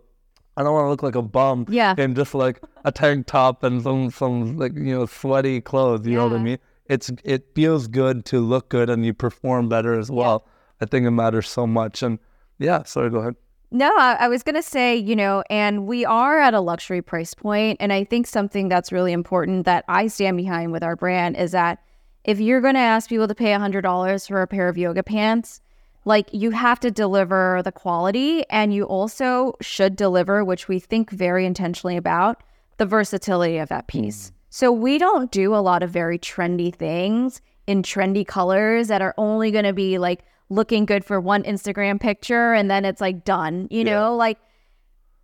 I 0.56 0.62
don't 0.62 0.72
want 0.74 0.86
to 0.86 0.90
look 0.90 1.02
like 1.02 1.14
a 1.14 1.22
bum 1.22 1.66
Yeah. 1.68 1.94
in 1.96 2.14
just 2.14 2.34
like 2.34 2.60
a 2.84 2.90
tank 2.90 3.26
top 3.26 3.62
and 3.62 3.82
some 3.82 4.10
some 4.10 4.56
like 4.56 4.74
you 4.74 4.94
know 4.94 5.06
sweaty 5.06 5.60
clothes. 5.60 6.06
You 6.06 6.16
know 6.16 6.28
what 6.28 6.38
I 6.38 6.42
mean? 6.42 6.58
It's 6.86 7.10
it 7.24 7.46
feels 7.54 7.86
good 7.86 8.24
to 8.26 8.40
look 8.40 8.68
good 8.68 8.90
and 8.90 9.04
you 9.06 9.14
perform 9.14 9.68
better 9.68 9.98
as 9.98 10.10
well. 10.10 10.44
Yeah. 10.44 10.52
I 10.80 10.86
think 10.86 11.06
it 11.06 11.10
matters 11.12 11.48
so 11.48 11.66
much. 11.66 12.02
And 12.02 12.18
yeah, 12.58 12.82
sorry, 12.84 13.10
go 13.10 13.18
ahead. 13.18 13.36
No, 13.70 13.94
I, 13.98 14.16
I 14.20 14.28
was 14.28 14.42
going 14.42 14.54
to 14.54 14.62
say, 14.62 14.96
you 14.96 15.14
know, 15.14 15.42
and 15.50 15.86
we 15.86 16.04
are 16.04 16.38
at 16.38 16.54
a 16.54 16.60
luxury 16.60 17.02
price 17.02 17.34
point, 17.34 17.76
And 17.80 17.92
I 17.92 18.04
think 18.04 18.26
something 18.26 18.68
that's 18.68 18.92
really 18.92 19.12
important 19.12 19.66
that 19.66 19.84
I 19.88 20.06
stand 20.06 20.36
behind 20.36 20.72
with 20.72 20.82
our 20.82 20.96
brand 20.96 21.36
is 21.36 21.52
that 21.52 21.82
if 22.24 22.40
you're 22.40 22.60
going 22.60 22.74
to 22.74 22.80
ask 22.80 23.08
people 23.08 23.28
to 23.28 23.34
pay 23.34 23.52
$100 23.52 24.28
for 24.28 24.42
a 24.42 24.46
pair 24.46 24.68
of 24.68 24.78
yoga 24.78 25.02
pants, 25.02 25.60
like 26.04 26.28
you 26.32 26.50
have 26.50 26.80
to 26.80 26.90
deliver 26.90 27.60
the 27.62 27.72
quality 27.72 28.44
and 28.48 28.72
you 28.72 28.84
also 28.84 29.54
should 29.60 29.96
deliver, 29.96 30.44
which 30.44 30.66
we 30.66 30.78
think 30.78 31.10
very 31.10 31.44
intentionally 31.44 31.96
about, 31.96 32.42
the 32.78 32.86
versatility 32.86 33.58
of 33.58 33.68
that 33.68 33.84
hmm. 33.90 34.02
piece. 34.02 34.32
So 34.50 34.72
we 34.72 34.96
don't 34.96 35.30
do 35.30 35.54
a 35.54 35.56
lot 35.56 35.82
of 35.82 35.90
very 35.90 36.18
trendy 36.18 36.74
things 36.74 37.42
in 37.66 37.82
trendy 37.82 38.26
colors 38.26 38.88
that 38.88 39.02
are 39.02 39.14
only 39.18 39.50
going 39.50 39.66
to 39.66 39.74
be 39.74 39.98
like 39.98 40.24
looking 40.50 40.86
good 40.86 41.04
for 41.04 41.20
one 41.20 41.42
Instagram 41.44 42.00
picture 42.00 42.52
and 42.52 42.70
then 42.70 42.84
it's 42.84 43.00
like 43.00 43.24
done, 43.24 43.68
you 43.70 43.84
know? 43.84 44.16
Like 44.16 44.38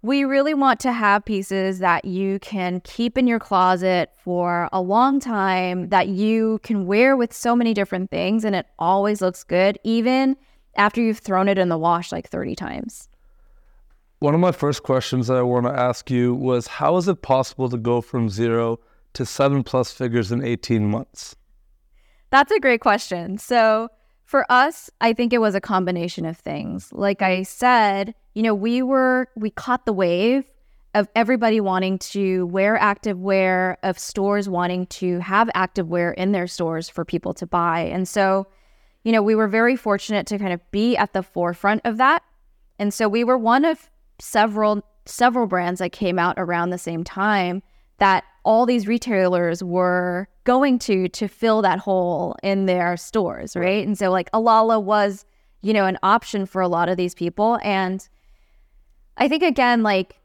we 0.03 0.25
really 0.25 0.53
want 0.53 0.81
to 0.81 0.93
have 0.93 1.25
pieces 1.25 1.79
that 1.79 2.05
you 2.05 2.38
can 2.41 2.81
keep 2.81 3.17
in 3.17 3.26
your 3.26 3.38
closet 3.38 4.11
for 4.23 4.69
a 4.71 4.81
long 4.81 5.19
time 5.19 5.88
that 5.88 6.09
you 6.09 6.61
can 6.62 6.87
wear 6.87 7.17
with 7.17 7.32
so 7.32 7.56
many 7.56 7.73
different 7.73 8.11
things 8.11 8.44
and 8.44 8.55
it 8.55 8.67
always 8.79 9.23
looks 9.23 9.43
good 9.43 9.79
even 9.82 10.37
after 10.76 11.00
you've 11.00 11.21
thrown 11.21 11.49
it 11.49 11.56
in 11.56 11.71
the 11.71 11.79
wash 11.79 12.12
like 12.12 12.29
30 12.29 12.55
times. 12.55 13.09
One 14.19 14.35
of 14.35 14.41
my 14.41 14.53
first 14.53 14.82
questions 14.82 15.29
that 15.29 15.37
I 15.38 15.43
want 15.43 15.67
to 15.67 15.73
ask 15.73 16.11
you 16.11 16.35
was 16.35 16.67
how 16.67 16.97
is 16.99 17.09
it 17.09 17.23
possible 17.23 17.71
to 17.71 17.76
go 17.79 18.00
from 18.00 18.29
zero 18.29 18.81
to 19.15 19.25
seven 19.25 19.62
plus 19.62 19.91
figures 19.91 20.31
in 20.31 20.44
18 20.44 20.87
months? 20.87 21.35
That's 22.31 22.53
a 22.53 22.61
great 22.61 22.81
question. 22.81 23.38
So, 23.38 23.88
for 24.25 24.50
us, 24.50 24.91
I 25.00 25.12
think 25.12 25.32
it 25.32 25.38
was 25.38 25.55
a 25.55 25.61
combination 25.61 26.25
of 26.25 26.37
things. 26.37 26.93
Like 26.93 27.23
I 27.23 27.43
said, 27.43 28.15
you 28.35 28.43
know, 28.43 28.55
we 28.55 28.82
were, 28.82 29.29
we 29.37 29.50
caught 29.50 29.87
the 29.87 29.93
wave 29.93 30.44
of 30.94 31.09
everybody 31.15 31.61
wanting 31.61 31.99
to 31.99 32.47
wear 32.47 32.79
activewear, 32.79 33.76
of 33.82 33.99
stores 33.99 34.49
wanting 34.49 34.87
to 34.87 35.19
have 35.19 35.49
activewear 35.55 36.15
in 36.15 36.32
their 36.32 36.47
stores 36.47 36.88
for 36.88 37.05
people 37.05 37.35
to 37.35 37.47
buy. 37.47 37.81
And 37.81 38.09
so, 38.09 38.47
you 39.02 39.12
know, 39.12 39.23
we 39.23 39.35
were 39.35 39.49
very 39.49 39.76
fortunate 39.76 40.26
to 40.28 40.38
kind 40.38 40.52
of 40.52 40.61
be 40.71 40.97
at 40.97 41.12
the 41.12 41.23
forefront 41.23 41.83
of 41.85 41.97
that. 41.99 42.23
And 42.78 42.95
so 42.95 43.09
we 43.09 43.25
were 43.25 43.38
one 43.38 43.64
of 43.64 43.90
several 44.21 44.83
several 45.07 45.47
brands 45.47 45.81
that 45.81 45.93
came 45.93 46.19
out 46.19 46.35
around 46.38 46.71
the 46.71 46.78
same 46.78 47.04
time 47.04 47.62
that 47.99 48.25
all 48.44 48.66
these 48.66 48.86
retailers 48.86 49.62
were 49.64 50.28
going 50.44 50.78
to 50.78 51.08
to 51.08 51.28
fill 51.28 51.62
that 51.62 51.78
hole 51.78 52.36
in 52.42 52.66
their 52.66 52.96
stores, 52.96 53.56
right? 53.56 53.86
And 53.86 53.96
so 53.98 54.10
like 54.10 54.28
Alala 54.32 54.78
was, 54.78 55.24
you 55.62 55.72
know, 55.72 55.86
an 55.86 55.98
option 56.02 56.44
for 56.46 56.60
a 56.60 56.68
lot 56.68 56.88
of 56.88 56.96
these 56.96 57.14
people 57.14 57.58
and 57.62 58.06
I 59.16 59.28
think 59.28 59.42
again 59.42 59.82
like 59.82 60.16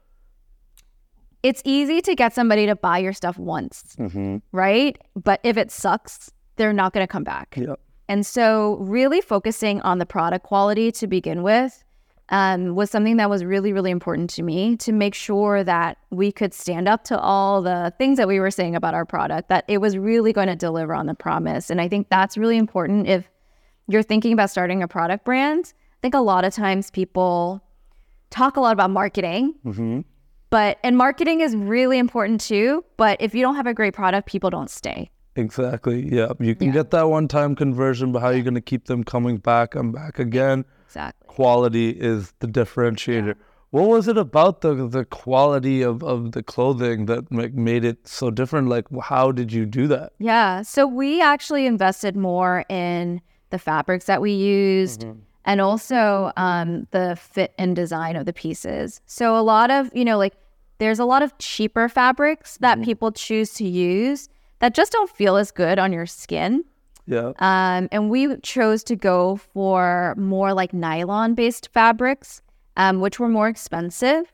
it's 1.42 1.62
easy 1.64 2.02
to 2.02 2.14
get 2.14 2.34
somebody 2.34 2.66
to 2.66 2.76
buy 2.76 2.98
your 2.98 3.12
stuff 3.14 3.38
once, 3.38 3.96
Mm-hmm. 3.98 4.36
right? 4.52 4.98
But 5.16 5.40
if 5.42 5.56
it 5.56 5.70
sucks, 5.70 6.30
they're 6.56 6.72
not 6.74 6.92
going 6.92 7.02
to 7.02 7.10
come 7.10 7.24
back. 7.24 7.54
Yep. 7.56 7.80
And 8.08 8.26
so, 8.26 8.76
really 8.80 9.20
focusing 9.20 9.80
on 9.82 9.98
the 9.98 10.04
product 10.04 10.44
quality 10.44 10.92
to 10.92 11.06
begin 11.06 11.42
with 11.42 11.82
um, 12.30 12.74
was 12.76 12.90
something 12.90 13.16
that 13.16 13.28
was 13.28 13.44
really, 13.44 13.72
really 13.72 13.90
important 13.90 14.30
to 14.30 14.42
me 14.42 14.76
to 14.76 14.92
make 14.92 15.14
sure 15.14 15.64
that 15.64 15.98
we 16.10 16.30
could 16.30 16.54
stand 16.54 16.88
up 16.88 17.04
to 17.04 17.18
all 17.18 17.60
the 17.60 17.92
things 17.98 18.18
that 18.18 18.28
we 18.28 18.38
were 18.38 18.50
saying 18.50 18.76
about 18.76 18.94
our 18.94 19.04
product, 19.04 19.48
that 19.48 19.64
it 19.66 19.78
was 19.78 19.98
really 19.98 20.32
going 20.32 20.46
to 20.46 20.56
deliver 20.56 20.94
on 20.94 21.06
the 21.06 21.14
promise. 21.14 21.70
And 21.70 21.80
I 21.80 21.88
think 21.88 22.08
that's 22.08 22.38
really 22.38 22.56
important 22.56 23.08
if 23.08 23.28
you're 23.88 24.04
thinking 24.04 24.32
about 24.32 24.50
starting 24.50 24.82
a 24.82 24.88
product 24.88 25.24
brand. 25.24 25.72
I 25.74 26.00
think 26.02 26.14
a 26.14 26.20
lot 26.20 26.44
of 26.44 26.54
times 26.54 26.90
people 26.90 27.62
talk 28.30 28.56
a 28.56 28.60
lot 28.60 28.72
about 28.72 28.90
marketing, 28.90 29.54
Mm-hmm. 29.64 30.00
but 30.50 30.78
and 30.84 30.96
marketing 30.96 31.40
is 31.40 31.56
really 31.56 31.98
important 31.98 32.40
too. 32.40 32.84
But 32.96 33.20
if 33.20 33.34
you 33.34 33.42
don't 33.42 33.56
have 33.56 33.66
a 33.66 33.74
great 33.74 33.92
product, 33.92 34.28
people 34.28 34.50
don't 34.50 34.70
stay. 34.70 35.10
Exactly. 35.36 36.08
Yeah. 36.14 36.32
You 36.40 36.54
can 36.54 36.68
Yeah. 36.68 36.74
get 36.74 36.90
that 36.90 37.08
one 37.08 37.28
time 37.28 37.54
conversion, 37.54 38.12
but 38.12 38.20
how 38.20 38.26
are 38.28 38.34
you 38.34 38.42
going 38.42 38.54
to 38.54 38.60
keep 38.60 38.86
them 38.86 39.04
coming 39.04 39.36
back 39.38 39.74
and 39.74 39.92
back 39.92 40.18
again? 40.18 40.64
Exactly. 40.86 41.26
Quality 41.28 41.90
is 41.90 42.32
the 42.40 42.48
differentiator. 42.48 43.34
What 43.70 43.88
was 43.88 44.08
it 44.08 44.18
about 44.18 44.62
the 44.62 44.74
the 44.88 45.04
quality 45.04 45.82
of, 45.82 46.02
of 46.02 46.32
the 46.32 46.42
clothing 46.42 47.06
that 47.06 47.30
like, 47.30 47.54
made 47.54 47.84
it 47.84 48.08
so 48.08 48.30
different? 48.32 48.68
Like, 48.68 48.86
how 49.02 49.30
did 49.30 49.52
you 49.52 49.64
do 49.64 49.86
that? 49.86 50.12
Yeah. 50.18 50.62
So 50.62 50.86
we 50.88 51.22
actually 51.22 51.66
invested 51.66 52.16
more 52.16 52.64
in 52.68 53.20
the 53.50 53.58
fabrics 53.58 54.06
that 54.06 54.20
we 54.20 54.32
used 54.32 55.06
and 55.44 55.60
also 55.60 56.32
um, 56.36 56.88
the 56.90 57.16
fit 57.16 57.54
and 57.58 57.76
design 57.76 58.16
of 58.16 58.26
the 58.26 58.32
pieces. 58.32 59.00
So 59.06 59.36
a 59.36 59.42
lot 59.42 59.70
of, 59.70 59.90
you 59.94 60.04
know, 60.04 60.18
like 60.18 60.34
there's 60.78 60.98
a 60.98 61.04
lot 61.04 61.22
of 61.22 61.36
cheaper 61.38 61.88
fabrics 61.88 62.58
that 62.58 62.82
people 62.82 63.12
choose 63.12 63.52
to 63.54 63.64
use 63.64 64.28
that 64.60 64.74
just 64.74 64.92
don't 64.92 65.10
feel 65.10 65.36
as 65.36 65.50
good 65.50 65.78
on 65.78 65.92
your 65.92 66.06
skin. 66.06 66.64
Yeah. 67.06 67.32
Um, 67.38 67.88
and 67.90 68.08
we 68.08 68.36
chose 68.38 68.84
to 68.84 68.96
go 68.96 69.36
for 69.36 70.14
more 70.16 70.54
like 70.54 70.72
nylon 70.72 71.34
based 71.34 71.68
fabrics, 71.72 72.40
um, 72.76 73.00
which 73.00 73.18
were 73.18 73.28
more 73.28 73.48
expensive, 73.48 74.32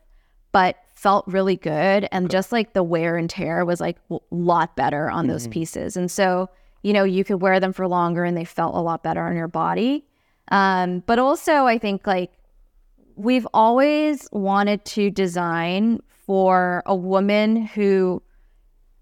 but 0.51 0.77
felt 0.93 1.25
really 1.27 1.55
good. 1.55 2.07
And 2.11 2.29
just 2.29 2.51
like 2.51 2.73
the 2.73 2.83
wear 2.83 3.17
and 3.17 3.29
tear 3.29 3.65
was 3.65 3.81
like 3.81 3.97
a 4.11 4.17
lot 4.31 4.75
better 4.75 5.09
on 5.09 5.27
those 5.27 5.47
pieces. 5.47 5.97
And 5.97 6.11
so 6.11 6.49
you 6.87 6.93
know, 6.93 7.03
you 7.03 7.23
could 7.23 7.41
wear 7.41 7.59
them 7.59 7.73
for 7.73 7.87
longer 7.87 8.23
and 8.23 8.37
they 8.37 8.45
felt 8.45 8.75
a 8.75 8.79
lot 8.79 9.03
better 9.03 9.21
on 9.21 9.35
your 9.35 9.47
body. 9.47 10.05
Um, 10.51 11.03
but 11.05 11.19
also, 11.19 11.65
I 11.65 11.77
think 11.77 12.07
like 12.07 12.31
we've 13.15 13.47
always 13.53 14.29
wanted 14.31 14.85
to 14.85 15.11
design 15.11 15.99
for 16.07 16.83
a 16.85 16.95
woman 16.95 17.57
who 17.57 18.21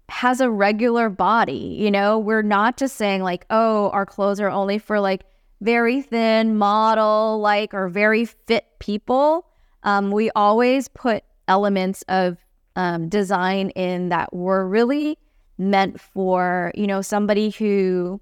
has 0.08 0.40
a 0.40 0.50
regular 0.50 1.08
body. 1.08 1.76
You 1.78 1.90
know, 1.90 2.18
we're 2.18 2.42
not 2.42 2.76
just 2.76 2.96
saying 2.96 3.22
like, 3.22 3.44
oh, 3.50 3.90
our 3.90 4.06
clothes 4.06 4.40
are 4.40 4.50
only 4.50 4.78
for 4.78 5.00
like 5.00 5.24
very 5.60 6.02
thin 6.02 6.56
model, 6.56 7.40
like, 7.40 7.74
or 7.74 7.88
very 7.88 8.24
fit 8.24 8.66
people. 8.78 9.46
Um, 9.82 10.10
we 10.10 10.30
always 10.36 10.88
put 10.88 11.24
elements 11.48 12.04
of 12.08 12.36
um, 12.76 13.08
design 13.08 13.70
in 13.70 14.10
that 14.10 14.32
were 14.32 14.68
really 14.68 15.18
meant 15.58 16.00
for, 16.00 16.72
you 16.74 16.86
know, 16.86 17.00
somebody 17.00 17.50
who 17.50 18.20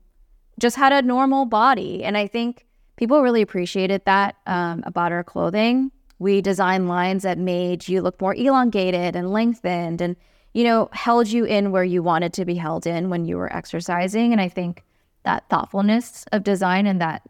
just 0.60 0.76
had 0.76 0.92
a 0.92 1.02
normal 1.02 1.46
body. 1.46 2.04
And 2.04 2.16
I 2.16 2.28
think 2.28 2.64
people 2.96 3.22
really 3.22 3.42
appreciated 3.42 4.02
that 4.04 4.36
um, 4.46 4.82
about 4.86 5.10
our 5.10 5.24
clothing. 5.24 5.90
We 6.20 6.40
designed 6.40 6.88
lines 6.88 7.24
that 7.24 7.38
made 7.38 7.88
you 7.88 8.00
look 8.00 8.20
more 8.20 8.34
elongated 8.34 9.16
and 9.16 9.32
lengthened 9.32 10.00
and, 10.00 10.16
you 10.54 10.64
know, 10.64 10.88
held 10.92 11.28
you 11.28 11.44
in 11.44 11.72
where 11.72 11.84
you 11.84 12.02
wanted 12.02 12.32
to 12.32 12.44
be 12.44 12.54
held 12.54 12.86
in 12.86 13.10
when 13.10 13.24
you 13.24 13.36
were 13.36 13.54
exercising. 13.54 14.32
And 14.32 14.40
I 14.40 14.48
think 14.48 14.84
that 15.24 15.48
thoughtfulness 15.50 16.24
of 16.32 16.44
design 16.44 16.86
and 16.86 17.00
that 17.00 17.22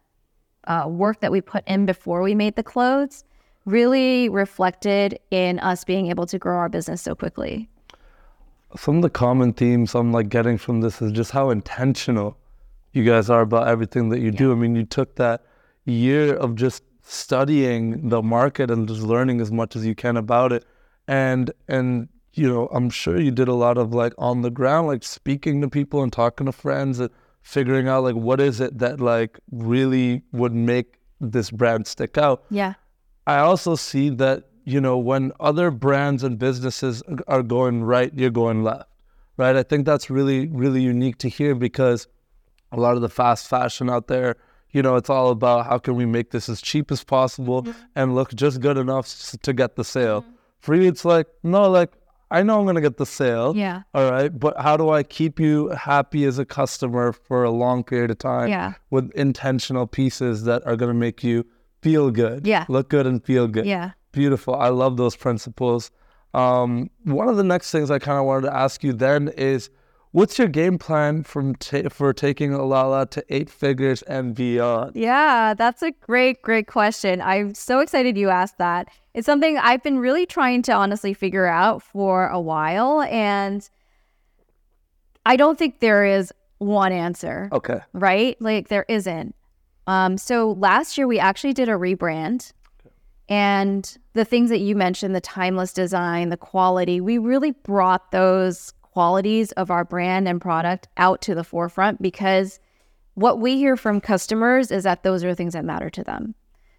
uh, 0.66 0.84
work 0.86 1.20
that 1.20 1.32
we 1.32 1.40
put 1.40 1.66
in 1.66 1.86
before 1.86 2.22
we 2.22 2.34
made 2.34 2.54
the 2.54 2.62
clothes 2.62 3.24
really 3.64 4.28
reflected 4.28 5.18
in 5.30 5.58
us 5.60 5.84
being 5.84 6.08
able 6.08 6.26
to 6.26 6.38
grow 6.38 6.56
our 6.56 6.68
business 6.68 7.00
so 7.00 7.14
quickly. 7.14 7.68
Some 8.76 8.96
of 8.96 9.02
the 9.02 9.10
common 9.10 9.52
themes 9.52 9.94
I'm 9.94 10.12
like 10.12 10.28
getting 10.28 10.58
from 10.58 10.80
this 10.80 11.00
is 11.00 11.12
just 11.12 11.30
how 11.30 11.50
intentional 11.50 12.36
you 12.92 13.04
guys 13.04 13.30
are 13.30 13.40
about 13.40 13.68
everything 13.68 14.10
that 14.10 14.20
you 14.20 14.30
yeah. 14.30 14.38
do. 14.38 14.52
I 14.52 14.54
mean, 14.54 14.76
you 14.76 14.84
took 14.84 15.16
that 15.16 15.44
year 15.86 16.34
of 16.34 16.56
just 16.56 16.82
studying 17.02 18.08
the 18.08 18.22
market 18.22 18.70
and 18.70 18.86
just 18.88 19.02
learning 19.02 19.40
as 19.40 19.50
much 19.52 19.76
as 19.76 19.86
you 19.86 19.94
can 19.94 20.16
about 20.16 20.52
it, 20.52 20.64
and 21.06 21.52
and 21.68 22.08
you 22.34 22.48
know, 22.48 22.66
I'm 22.72 22.90
sure 22.90 23.20
you 23.20 23.30
did 23.30 23.48
a 23.48 23.54
lot 23.54 23.78
of 23.78 23.94
like 23.94 24.12
on 24.18 24.42
the 24.42 24.50
ground, 24.50 24.88
like 24.88 25.04
speaking 25.04 25.60
to 25.62 25.68
people 25.68 26.02
and 26.02 26.12
talking 26.12 26.46
to 26.46 26.52
friends 26.52 26.98
and 26.98 27.10
figuring 27.42 27.88
out 27.88 28.02
like 28.02 28.16
what 28.16 28.40
is 28.40 28.60
it 28.60 28.78
that 28.78 29.00
like 29.00 29.38
really 29.52 30.22
would 30.32 30.52
make 30.52 30.98
this 31.20 31.50
brand 31.50 31.86
stick 31.86 32.18
out. 32.18 32.44
Yeah. 32.50 32.74
I 33.26 33.38
also 33.38 33.76
see 33.76 34.10
that, 34.10 34.44
you 34.64 34.80
know, 34.80 34.98
when 34.98 35.32
other 35.40 35.70
brands 35.70 36.22
and 36.24 36.38
businesses 36.38 37.02
are 37.28 37.42
going 37.42 37.84
right, 37.84 38.12
you're 38.14 38.30
going 38.30 38.64
left, 38.64 38.90
right? 39.36 39.56
I 39.56 39.62
think 39.62 39.86
that's 39.86 40.10
really, 40.10 40.48
really 40.48 40.82
unique 40.82 41.18
to 41.18 41.28
hear 41.28 41.54
because 41.54 42.08
a 42.72 42.80
lot 42.80 42.96
of 42.96 43.02
the 43.02 43.08
fast 43.08 43.46
fashion 43.48 43.88
out 43.88 44.08
there, 44.08 44.36
you 44.72 44.82
know, 44.82 44.96
it's 44.96 45.08
all 45.08 45.30
about 45.30 45.66
how 45.66 45.78
can 45.78 45.94
we 45.94 46.04
make 46.04 46.32
this 46.32 46.48
as 46.48 46.60
cheap 46.60 46.90
as 46.90 47.04
possible 47.04 47.62
mm-hmm. 47.62 47.80
and 47.94 48.14
look 48.14 48.34
just 48.34 48.60
good 48.60 48.76
enough 48.76 49.06
to 49.42 49.52
get 49.52 49.76
the 49.76 49.84
sale. 49.84 50.22
Mm-hmm. 50.22 50.30
For 50.60 50.74
you, 50.74 50.88
it's 50.88 51.04
like, 51.04 51.28
no, 51.42 51.70
like, 51.70 51.92
I 52.34 52.42
know 52.42 52.58
I'm 52.58 52.64
going 52.64 52.74
to 52.74 52.80
get 52.80 52.96
the 52.96 53.06
sale. 53.06 53.56
Yeah. 53.56 53.82
All 53.94 54.10
right. 54.10 54.36
But 54.36 54.60
how 54.60 54.76
do 54.76 54.90
I 54.90 55.04
keep 55.04 55.38
you 55.38 55.68
happy 55.68 56.24
as 56.24 56.38
a 56.38 56.44
customer 56.44 57.12
for 57.12 57.44
a 57.44 57.50
long 57.50 57.84
period 57.84 58.10
of 58.10 58.18
time? 58.18 58.48
Yeah. 58.48 58.74
With 58.90 59.12
intentional 59.12 59.86
pieces 59.86 60.42
that 60.44 60.66
are 60.66 60.74
going 60.74 60.90
to 60.90 60.98
make 60.98 61.22
you 61.22 61.46
feel 61.80 62.10
good. 62.10 62.46
Yeah. 62.46 62.66
Look 62.68 62.88
good 62.88 63.06
and 63.06 63.24
feel 63.24 63.46
good. 63.46 63.66
Yeah. 63.66 63.92
Beautiful. 64.10 64.56
I 64.56 64.68
love 64.68 64.96
those 64.96 65.14
principles. 65.14 65.92
Um, 66.34 66.90
one 67.04 67.28
of 67.28 67.36
the 67.36 67.44
next 67.44 67.70
things 67.70 67.90
I 67.90 68.00
kind 68.00 68.18
of 68.18 68.24
wanted 68.24 68.48
to 68.48 68.56
ask 68.56 68.82
you 68.82 68.92
then 68.92 69.28
is 69.36 69.70
what's 70.14 70.38
your 70.38 70.46
game 70.46 70.78
plan 70.78 71.24
from 71.24 71.56
ta- 71.56 71.88
for 71.90 72.12
taking 72.12 72.52
Alala 72.54 73.04
to 73.06 73.24
eight 73.28 73.50
figures 73.50 74.00
and 74.02 74.32
beyond? 74.32 74.94
Yeah, 74.94 75.54
that's 75.54 75.82
a 75.82 75.90
great, 75.90 76.40
great 76.40 76.68
question. 76.68 77.20
I'm 77.20 77.52
so 77.54 77.80
excited 77.80 78.16
you 78.16 78.30
asked 78.30 78.58
that. 78.58 78.88
It's 79.12 79.26
something 79.26 79.58
I've 79.58 79.82
been 79.82 79.98
really 79.98 80.24
trying 80.24 80.62
to 80.62 80.72
honestly 80.72 81.14
figure 81.14 81.46
out 81.46 81.82
for 81.82 82.28
a 82.28 82.40
while. 82.40 83.02
And 83.02 83.68
I 85.26 85.34
don't 85.34 85.58
think 85.58 85.80
there 85.80 86.04
is 86.04 86.32
one 86.58 86.92
answer. 86.92 87.48
Okay. 87.50 87.80
Right? 87.92 88.40
Like 88.40 88.68
there 88.68 88.86
isn't. 88.88 89.34
Um, 89.88 90.16
so 90.16 90.52
last 90.52 90.96
year 90.96 91.08
we 91.08 91.18
actually 91.18 91.54
did 91.54 91.68
a 91.68 91.72
rebrand. 91.72 92.52
okay. 92.80 92.94
And 93.28 93.98
the 94.12 94.24
things 94.24 94.48
that 94.50 94.60
you 94.60 94.76
mentioned, 94.76 95.12
the 95.16 95.20
timeless 95.20 95.72
design, 95.72 96.28
the 96.28 96.36
quality, 96.36 97.00
we 97.00 97.18
really 97.18 97.50
brought 97.50 98.12
those 98.12 98.72
qualities 98.94 99.50
of 99.52 99.72
our 99.72 99.84
brand 99.84 100.28
and 100.28 100.40
product 100.40 100.86
out 100.98 101.20
to 101.20 101.34
the 101.34 101.42
forefront 101.42 102.00
because 102.00 102.60
what 103.14 103.40
we 103.40 103.56
hear 103.56 103.76
from 103.76 104.00
customers 104.00 104.70
is 104.70 104.84
that 104.84 105.02
those 105.02 105.24
are 105.24 105.34
things 105.34 105.54
that 105.54 105.64
matter 105.64 105.90
to 105.90 106.04
them. 106.04 106.32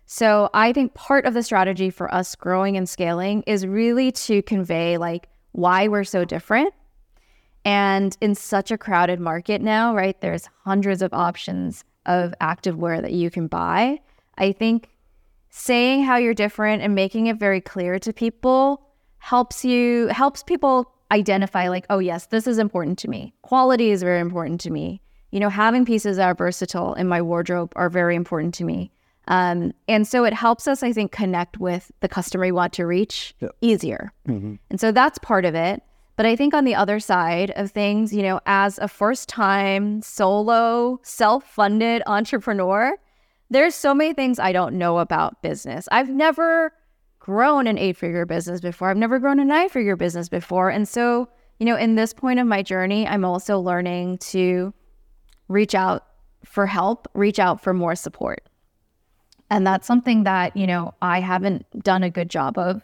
So 0.05 0.49
I 0.53 0.71
think 0.71 0.93
part 0.93 1.25
of 1.25 1.33
the 1.33 1.43
strategy 1.43 1.89
for 1.89 2.13
us 2.13 2.33
growing 2.33 2.77
and 2.77 2.87
scaling 2.87 3.43
is 3.45 3.67
really 3.67 4.13
to 4.13 4.41
convey 4.43 4.97
like 4.97 5.27
why 5.51 5.89
we're 5.89 6.05
so 6.05 6.23
different. 6.23 6.73
And 7.65 8.15
in 8.21 8.33
such 8.33 8.71
a 8.71 8.77
crowded 8.77 9.19
market 9.19 9.61
now, 9.61 9.93
right? 9.93 10.19
There's 10.21 10.47
hundreds 10.63 11.01
of 11.01 11.13
options 11.13 11.83
of 12.05 12.33
activewear 12.39 13.01
that 13.01 13.11
you 13.11 13.29
can 13.29 13.47
buy. 13.47 13.99
I 14.37 14.53
think 14.53 14.87
saying 15.49 16.05
how 16.05 16.15
you're 16.15 16.33
different 16.33 16.81
and 16.81 16.95
making 16.95 17.27
it 17.27 17.37
very 17.37 17.59
clear 17.59 17.99
to 17.99 18.13
people 18.13 18.81
helps 19.17 19.65
you 19.65 20.07
helps 20.07 20.43
people 20.43 20.94
identify 21.15 21.69
like, 21.69 21.85
oh 21.89 21.99
yes, 21.99 22.27
this 22.27 22.45
is 22.45 22.57
important 22.57 22.99
to 22.99 23.09
me. 23.09 23.33
Quality 23.41 23.89
is 23.91 24.03
very 24.03 24.19
important 24.19 24.61
to 24.61 24.69
me. 24.69 25.01
You 25.31 25.39
know, 25.39 25.49
having 25.49 25.85
pieces 25.85 26.17
that 26.17 26.27
are 26.27 26.35
versatile 26.35 26.93
in 26.93 27.07
my 27.07 27.21
wardrobe 27.21 27.73
are 27.75 27.89
very 27.89 28.15
important 28.15 28.53
to 28.55 28.63
me. 28.63 28.91
Um, 29.27 29.73
and 29.87 30.07
so 30.07 30.23
it 30.23 30.33
helps 30.33 30.67
us, 30.67 30.83
I 30.83 30.93
think, 30.93 31.11
connect 31.11 31.57
with 31.57 31.91
the 32.01 32.07
customer 32.07 32.45
we 32.45 32.51
want 32.51 32.73
to 32.73 32.85
reach 32.85 33.33
easier. 33.61 34.11
Mm-hmm. 34.27 34.55
And 34.69 34.79
so 34.79 34.91
that's 34.91 35.17
part 35.17 35.45
of 35.45 35.55
it. 35.55 35.81
But 36.15 36.25
I 36.25 36.35
think 36.35 36.53
on 36.53 36.63
the 36.63 36.75
other 36.75 36.99
side 36.99 37.51
of 37.55 37.71
things, 37.71 38.13
you 38.13 38.21
know, 38.21 38.39
as 38.45 38.77
a 38.77 38.87
first 38.87 39.27
time 39.27 40.01
solo, 40.01 40.99
self 41.03 41.43
funded 41.43 42.03
entrepreneur, 42.07 42.95
there's 43.49 43.75
so 43.75 43.93
many 43.93 44.13
things 44.13 44.39
I 44.39 44.51
don't 44.51 44.77
know 44.77 44.99
about 44.99 45.41
business. 45.41 45.87
I've 45.91 46.09
never 46.09 46.71
grown 47.25 47.65
an 47.65 47.75
eight 47.75 47.97
figure 47.97 48.23
business 48.23 48.61
before, 48.61 48.91
I've 48.91 48.97
never 48.97 49.17
grown 49.17 49.39
a 49.39 49.45
nine 49.45 49.67
figure 49.67 49.95
business 49.95 50.29
before. 50.29 50.69
And 50.69 50.87
so, 50.87 51.27
you 51.57 51.65
know, 51.65 51.75
in 51.75 51.95
this 51.95 52.13
point 52.13 52.39
of 52.39 52.45
my 52.45 52.61
journey, 52.61 53.07
I'm 53.07 53.25
also 53.25 53.59
learning 53.59 54.19
to 54.19 54.71
reach 55.47 55.73
out 55.73 56.05
for 56.43 56.67
help, 56.67 57.07
reach 57.15 57.39
out 57.39 57.59
for 57.59 57.73
more 57.73 57.95
support. 57.95 58.47
And 59.49 59.65
that's 59.65 59.87
something 59.87 60.23
that, 60.25 60.55
you 60.55 60.67
know, 60.67 60.93
I 61.01 61.19
haven't 61.19 61.65
done 61.83 62.03
a 62.03 62.11
good 62.11 62.29
job 62.29 62.59
of 62.59 62.83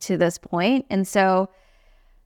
to 0.00 0.16
this 0.16 0.38
point. 0.38 0.84
And 0.90 1.06
so, 1.06 1.48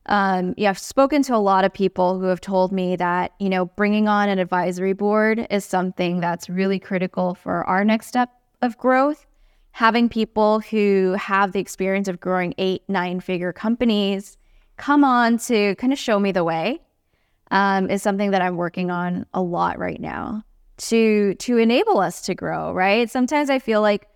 um, 0.07 0.55
yeah, 0.57 0.71
I've 0.71 0.79
spoken 0.79 1.21
to 1.21 1.35
a 1.35 1.37
lot 1.37 1.65
of 1.65 1.71
people 1.71 2.19
who 2.19 2.25
have 2.25 2.41
told 2.41 2.71
me 2.71 2.95
that, 2.95 3.31
you 3.39 3.49
know, 3.49 3.65
bringing 3.65 4.07
on 4.07 4.27
an 4.27 4.39
advisory 4.39 4.93
board 4.93 5.45
is 5.51 5.65
something 5.65 6.19
that's 6.19 6.49
really 6.49 6.79
critical 6.79 7.35
for 7.35 7.63
our 7.65 7.85
next 7.85 8.07
step 8.07 8.31
of 8.63 8.75
growth. 8.79 9.27
Having 9.73 10.09
people 10.09 10.59
who 10.59 11.15
have 11.19 11.51
the 11.51 11.59
experience 11.59 12.07
of 12.07 12.19
growing 12.19 12.53
eight, 12.57 12.83
nine 12.87 13.19
figure 13.19 13.51
companies 13.51 14.37
come 14.77 15.03
on 15.03 15.37
to 15.37 15.75
kind 15.75 15.91
of 15.91 15.99
show 15.99 16.19
me 16.19 16.31
the 16.31 16.43
way 16.43 16.79
um, 17.51 17.89
is 17.89 18.01
something 18.01 18.31
that 18.31 18.41
I'm 18.41 18.55
working 18.55 18.91
on 18.91 19.25
a 19.33 19.41
lot 19.41 19.77
right 19.77 19.99
now 19.99 20.43
to 20.77 21.35
to 21.35 21.57
enable 21.57 21.99
us 21.99 22.21
to 22.23 22.35
grow, 22.35 22.71
right? 22.73 23.09
Sometimes 23.09 23.49
I 23.49 23.59
feel 23.59 23.81
like 23.81 24.07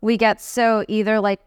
we 0.00 0.16
get 0.16 0.40
so 0.40 0.84
either 0.88 1.20
like 1.20 1.40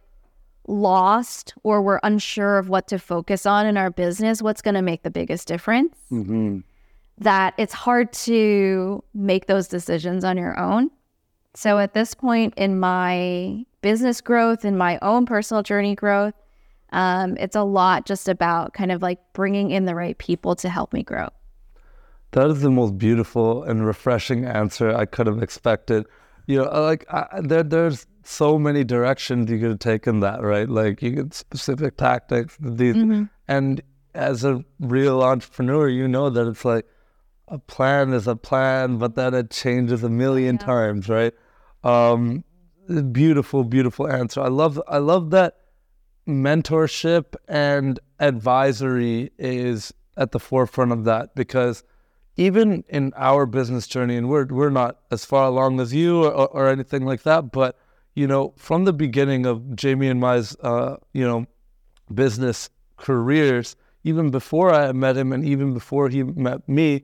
lost 0.68 1.54
or 1.64 1.82
we're 1.82 2.00
unsure 2.04 2.58
of 2.58 2.70
what 2.70 2.88
to 2.88 3.00
focus 3.00 3.46
on 3.46 3.66
in 3.66 3.78
our 3.78 3.92
business, 3.92 4.42
what's 4.42 4.62
going 4.62 4.76
to 4.76 4.82
make 4.82 5.04
the 5.04 5.12
biggest 5.12 5.48
difference, 5.48 5.96
mm-hmm. 6.12 6.60
that 7.20 7.54
it's 7.58 7.74
hard 7.74 8.12
to 8.14 9.04
make 9.14 9.48
those 9.48 9.68
decisions 9.68 10.24
on 10.24 10.38
your 10.38 10.58
own. 10.60 10.90
So 11.56 11.80
at 11.80 11.94
this 11.94 12.14
point 12.14 12.54
in 12.58 12.80
my 12.80 13.66
business 13.82 14.22
growth, 14.22 14.66
in 14.66 14.78
my 14.78 15.00
own 15.02 15.26
personal 15.26 15.64
journey 15.64 15.96
growth, 15.96 16.34
um, 16.92 17.38
it's 17.38 17.56
a 17.56 17.64
lot 17.64 18.06
just 18.06 18.28
about 18.28 18.74
kind 18.74 18.92
of 18.92 19.02
like 19.02 19.20
bringing 19.34 19.72
in 19.72 19.86
the 19.86 19.96
right 19.96 20.18
people 20.18 20.56
to 20.58 20.70
help 20.70 20.94
me 20.94 21.04
grow. 21.04 21.30
That 22.32 22.50
is 22.50 22.62
the 22.62 22.70
most 22.70 22.98
beautiful 22.98 23.64
and 23.64 23.86
refreshing 23.86 24.46
answer 24.46 24.94
I 24.94 25.06
could 25.06 25.28
have 25.28 25.42
expected. 25.42 26.06
You 26.48 26.58
know, 26.58 26.82
like 26.82 27.06
I, 27.12 27.40
there, 27.42 27.64
there's 27.64 28.06
so 28.24 28.60
many 28.60 28.84
directions 28.84 29.50
you 29.50 29.60
could 29.60 29.80
take 29.80 30.08
in 30.08 30.20
that, 30.20 30.42
right? 30.42 30.68
Like 30.68 31.02
you 31.02 31.12
get 31.12 31.34
specific 31.34 31.98
tactics, 31.98 32.58
these, 32.60 32.96
mm-hmm. 32.96 33.24
and 33.48 33.82
as 34.14 34.44
a 34.44 34.64
real 34.80 35.22
entrepreneur, 35.24 35.88
you 35.88 36.08
know 36.08 36.30
that 36.30 36.48
it's 36.48 36.66
like 36.66 36.86
a 37.48 37.60
plan 37.60 38.14
is 38.14 38.28
a 38.28 38.36
plan, 38.36 38.98
but 38.98 39.16
then 39.16 39.34
it 39.34 39.52
changes 39.52 40.04
a 40.04 40.10
million 40.10 40.58
yeah. 40.60 40.66
times, 40.66 41.08
right? 41.08 41.34
Um, 41.86 42.44
beautiful, 43.12 43.63
beautiful 43.63 44.08
answer. 44.12 44.42
I 44.42 44.48
love, 44.48 44.82
I 44.88 44.98
love 44.98 45.30
that 45.32 45.58
mentorship 46.27 47.36
and 47.48 48.00
advisory 48.20 49.32
is 49.38 49.94
at 50.18 50.32
the 50.32 50.39
forefront 50.39 50.92
of 50.92 51.04
that 51.04 51.36
because 51.36 51.84
even 52.38 52.84
in 52.89 53.13
our 53.15 53.46
business 53.46 53.88
journey, 53.88 54.18
and 54.18 54.27
we're 54.27 54.46
we're 54.46 54.70
not 54.70 55.00
as 55.12 55.24
far 55.24 55.48
along 55.48 55.80
as 55.80 55.94
you 55.94 56.25
or, 56.25 56.48
or 56.48 56.68
anything 56.68 57.06
like 57.06 57.24
that, 57.24 57.51
but 57.51 57.77
you 58.13 58.27
know, 58.27 58.54
from 58.58 58.86
the 58.86 58.94
beginning 58.94 59.46
of 59.46 59.75
Jamie 59.75 60.08
and 60.08 60.20
my's, 60.20 60.56
uh, 60.62 60.98
you 61.13 61.25
know, 61.25 61.46
business 62.13 62.70
careers, 62.98 63.75
even 64.04 64.32
before 64.32 64.74
I 64.74 64.92
met 64.92 65.18
him, 65.18 65.32
and 65.32 65.46
even 65.46 65.74
before 65.74 66.10
he 66.10 66.24
met 66.24 66.68
me, 66.68 67.04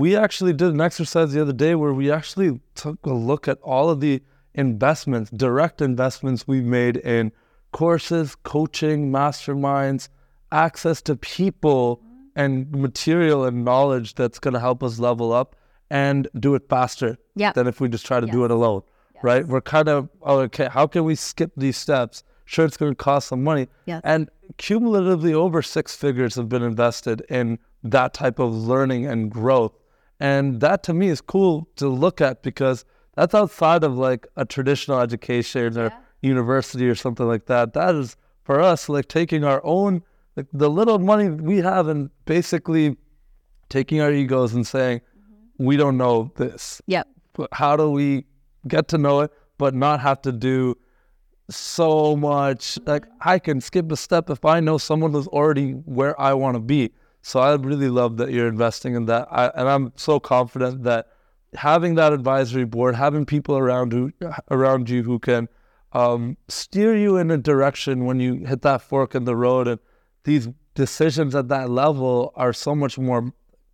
we 0.00 0.16
actually 0.16 0.54
did 0.54 0.72
an 0.72 0.80
exercise 0.80 1.32
the 1.32 1.42
other 1.42 1.52
day 1.52 1.74
where 1.74 1.92
we 1.92 2.10
actually 2.10 2.58
took 2.74 2.98
a 3.04 3.12
look 3.12 3.46
at 3.46 3.58
all 3.60 3.90
of 3.90 4.00
the 4.00 4.22
investments, 4.54 5.30
direct 5.30 5.82
investments 5.82 6.48
we've 6.48 6.64
made 6.64 6.96
in 6.96 7.30
courses, 7.72 8.34
coaching, 8.42 9.12
masterminds, 9.12 10.08
access 10.50 11.02
to 11.02 11.14
people 11.16 12.02
and 12.34 12.70
material 12.72 13.44
and 13.44 13.62
knowledge 13.64 14.14
that's 14.14 14.38
going 14.38 14.54
to 14.54 14.60
help 14.60 14.82
us 14.82 14.98
level 14.98 15.32
up 15.32 15.54
and 15.90 16.28
do 16.38 16.54
it 16.54 16.62
faster 16.68 17.18
Yeah. 17.36 17.52
than 17.52 17.66
if 17.66 17.78
we 17.80 17.88
just 17.88 18.06
try 18.06 18.20
to 18.20 18.26
do 18.26 18.44
it 18.46 18.50
alone, 18.50 18.82
right? 19.22 19.46
We're 19.46 19.60
kind 19.60 19.88
of, 19.88 20.08
oh, 20.22 20.38
okay, 20.40 20.68
how 20.72 20.86
can 20.86 21.04
we 21.04 21.14
skip 21.14 21.52
these 21.56 21.76
steps? 21.76 22.24
Sure, 22.46 22.64
it's 22.64 22.76
going 22.76 22.92
to 22.92 22.96
cost 22.96 23.28
some 23.28 23.44
money. 23.44 23.68
Yes. 23.84 24.00
And 24.02 24.30
cumulatively, 24.56 25.34
over 25.34 25.62
six 25.62 25.94
figures 25.94 26.34
have 26.36 26.48
been 26.48 26.62
invested 26.62 27.22
in 27.28 27.58
that 27.84 28.14
type 28.14 28.38
of 28.38 28.52
learning 28.54 29.06
and 29.06 29.30
growth. 29.30 29.72
And 30.20 30.60
that 30.60 30.82
to 30.84 30.94
me 30.94 31.08
is 31.08 31.22
cool 31.22 31.66
to 31.76 31.88
look 31.88 32.20
at 32.20 32.42
because 32.42 32.84
that's 33.16 33.34
outside 33.34 33.82
of 33.82 33.96
like 33.96 34.26
a 34.36 34.44
traditional 34.44 35.00
education 35.00 35.76
or 35.78 35.92
university 36.20 36.88
or 36.88 36.94
something 36.94 37.26
like 37.26 37.46
that. 37.46 37.72
That 37.72 37.94
is 37.94 38.16
for 38.44 38.60
us 38.60 38.88
like 38.88 39.08
taking 39.08 39.44
our 39.44 39.60
own, 39.64 40.02
like 40.36 40.46
the 40.52 40.68
little 40.68 40.98
money 40.98 41.30
we 41.30 41.58
have 41.58 41.88
and 41.88 42.10
basically 42.26 42.96
taking 43.70 44.00
our 44.00 44.12
egos 44.12 44.52
and 44.52 44.66
saying, 44.66 44.98
mm-hmm. 44.98 45.64
we 45.64 45.76
don't 45.78 45.96
know 45.96 46.30
this. 46.36 46.82
Yep. 46.86 47.08
But 47.32 47.48
how 47.52 47.76
do 47.76 47.90
we 47.90 48.26
get 48.68 48.88
to 48.88 48.98
know 48.98 49.20
it, 49.20 49.32
but 49.56 49.74
not 49.74 50.00
have 50.00 50.20
to 50.22 50.32
do 50.32 50.76
so 51.48 52.14
much? 52.14 52.78
Like 52.84 53.06
mm-hmm. 53.06 53.28
I 53.28 53.38
can 53.38 53.60
skip 53.62 53.90
a 53.90 53.96
step 53.96 54.28
if 54.28 54.44
I 54.44 54.60
know 54.60 54.76
someone 54.76 55.12
who's 55.12 55.28
already 55.28 55.72
where 55.72 56.20
I 56.20 56.34
want 56.34 56.56
to 56.56 56.60
be. 56.60 56.92
So 57.22 57.40
I 57.40 57.54
really 57.54 57.88
love 57.88 58.16
that 58.18 58.30
you're 58.32 58.48
investing 58.48 58.94
in 58.94 59.06
that, 59.06 59.28
I, 59.30 59.48
and 59.54 59.68
I'm 59.68 59.92
so 59.96 60.18
confident 60.20 60.84
that 60.84 61.08
having 61.54 61.94
that 61.96 62.12
advisory 62.12 62.64
board, 62.64 62.94
having 62.94 63.26
people 63.26 63.56
around 63.58 63.92
who 63.92 64.12
around 64.50 64.88
you 64.88 65.02
who 65.02 65.18
can 65.18 65.48
um, 65.92 66.36
steer 66.48 66.96
you 66.96 67.16
in 67.16 67.30
a 67.30 67.36
direction 67.36 68.04
when 68.04 68.20
you 68.20 68.46
hit 68.46 68.62
that 68.62 68.80
fork 68.80 69.14
in 69.14 69.24
the 69.24 69.36
road, 69.36 69.66
and 69.68 69.80
these 70.24 70.48
decisions 70.74 71.34
at 71.34 71.48
that 71.48 71.68
level 71.68 72.32
are 72.36 72.52
so 72.52 72.74
much 72.74 72.98
more 72.98 73.32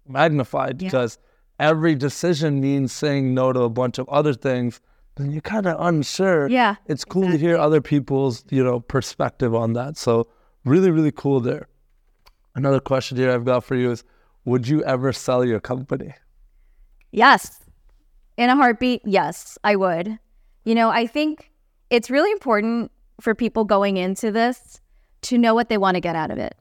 magnified 0.09 0.81
Yeah. 0.81 0.89
because 0.89 1.19
every 1.61 1.95
decision 1.95 2.61
means 2.61 2.93
saying 2.93 3.35
no 3.35 3.53
to 3.53 3.61
a 3.63 3.69
bunch 3.71 3.99
of 3.99 4.09
other 4.09 4.35
things. 4.35 4.81
Then 5.17 5.31
you're 5.31 5.41
kind 5.41 5.67
of 5.67 5.77
unsure. 5.81 6.49
Yeah, 6.49 6.77
it's 6.87 7.05
cool 7.05 7.31
to 7.31 7.39
hear 7.39 7.57
other 7.57 7.81
people's 7.81 8.45
you 8.51 8.63
know 8.65 8.81
perspective 8.81 9.55
on 9.55 9.73
that. 9.75 9.97
So 9.97 10.27
really, 10.65 10.91
really 10.91 11.13
cool 11.13 11.41
there. 11.41 11.69
Another 12.57 12.81
question 12.81 13.19
here 13.19 13.31
I've 13.31 13.45
got 13.45 13.65
for 13.65 13.77
you 13.77 13.93
is: 13.93 14.03
Would 14.47 14.67
you 14.67 14.83
ever 14.85 15.13
sell 15.13 15.45
your 15.45 15.61
company? 15.61 16.15
Yes. 17.13 17.63
In 18.39 18.51
a 18.51 18.57
heartbeat, 18.57 19.03
yes, 19.05 19.59
I 19.63 19.77
would. 19.77 20.19
You 20.65 20.75
know, 20.75 20.89
I 20.89 21.07
think 21.07 21.53
it's 21.91 22.11
really 22.11 22.33
important 22.33 22.91
for 23.21 23.35
people 23.35 23.65
going 23.65 23.99
into 23.99 24.33
this 24.33 24.81
to 25.23 25.39
know 25.39 25.55
what 25.55 25.69
they 25.69 25.79
want 25.79 25.95
to 25.97 26.01
get 26.01 26.17
out 26.17 26.31
of 26.31 26.39
it. 26.39 26.55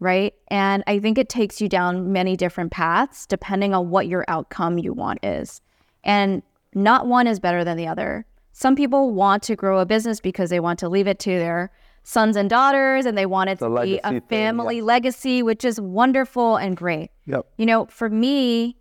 Right. 0.00 0.34
And 0.48 0.84
I 0.86 1.00
think 1.00 1.18
it 1.18 1.28
takes 1.28 1.60
you 1.60 1.68
down 1.68 2.12
many 2.12 2.36
different 2.36 2.70
paths 2.70 3.26
depending 3.26 3.74
on 3.74 3.90
what 3.90 4.06
your 4.06 4.24
outcome 4.28 4.78
you 4.78 4.92
want 4.92 5.18
is. 5.24 5.60
And 6.04 6.42
not 6.74 7.08
one 7.08 7.26
is 7.26 7.40
better 7.40 7.64
than 7.64 7.76
the 7.76 7.88
other. 7.88 8.24
Some 8.52 8.76
people 8.76 9.12
want 9.12 9.42
to 9.44 9.56
grow 9.56 9.80
a 9.80 9.86
business 9.86 10.20
because 10.20 10.50
they 10.50 10.60
want 10.60 10.78
to 10.78 10.88
leave 10.88 11.08
it 11.08 11.18
to 11.20 11.30
their 11.30 11.72
sons 12.08 12.36
and 12.36 12.48
daughters 12.48 13.04
and 13.04 13.18
they 13.18 13.26
want 13.26 13.50
it 13.50 13.58
The 13.58 13.68
to 13.68 13.82
be 13.82 14.00
a 14.02 14.08
thing, 14.08 14.20
family 14.22 14.76
yes. 14.76 14.84
legacy, 14.84 15.42
which 15.42 15.62
is 15.62 15.78
wonderful 15.78 16.56
and 16.56 16.74
great. 16.74 17.10
Yep. 17.26 17.44
You 17.58 17.66
know, 17.66 17.84
for 17.90 18.08
me, 18.08 18.78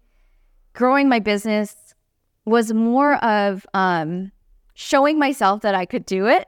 growing 0.72 1.10
my 1.10 1.20
business 1.20 1.76
was 2.46 2.72
more 2.72 3.16
of 3.16 3.66
um, 3.74 4.32
showing 4.76 5.20
myself 5.20 5.60
that 5.64 5.76
I 5.76 5.86
could 5.86 6.06
do 6.06 6.26
it, 6.28 6.48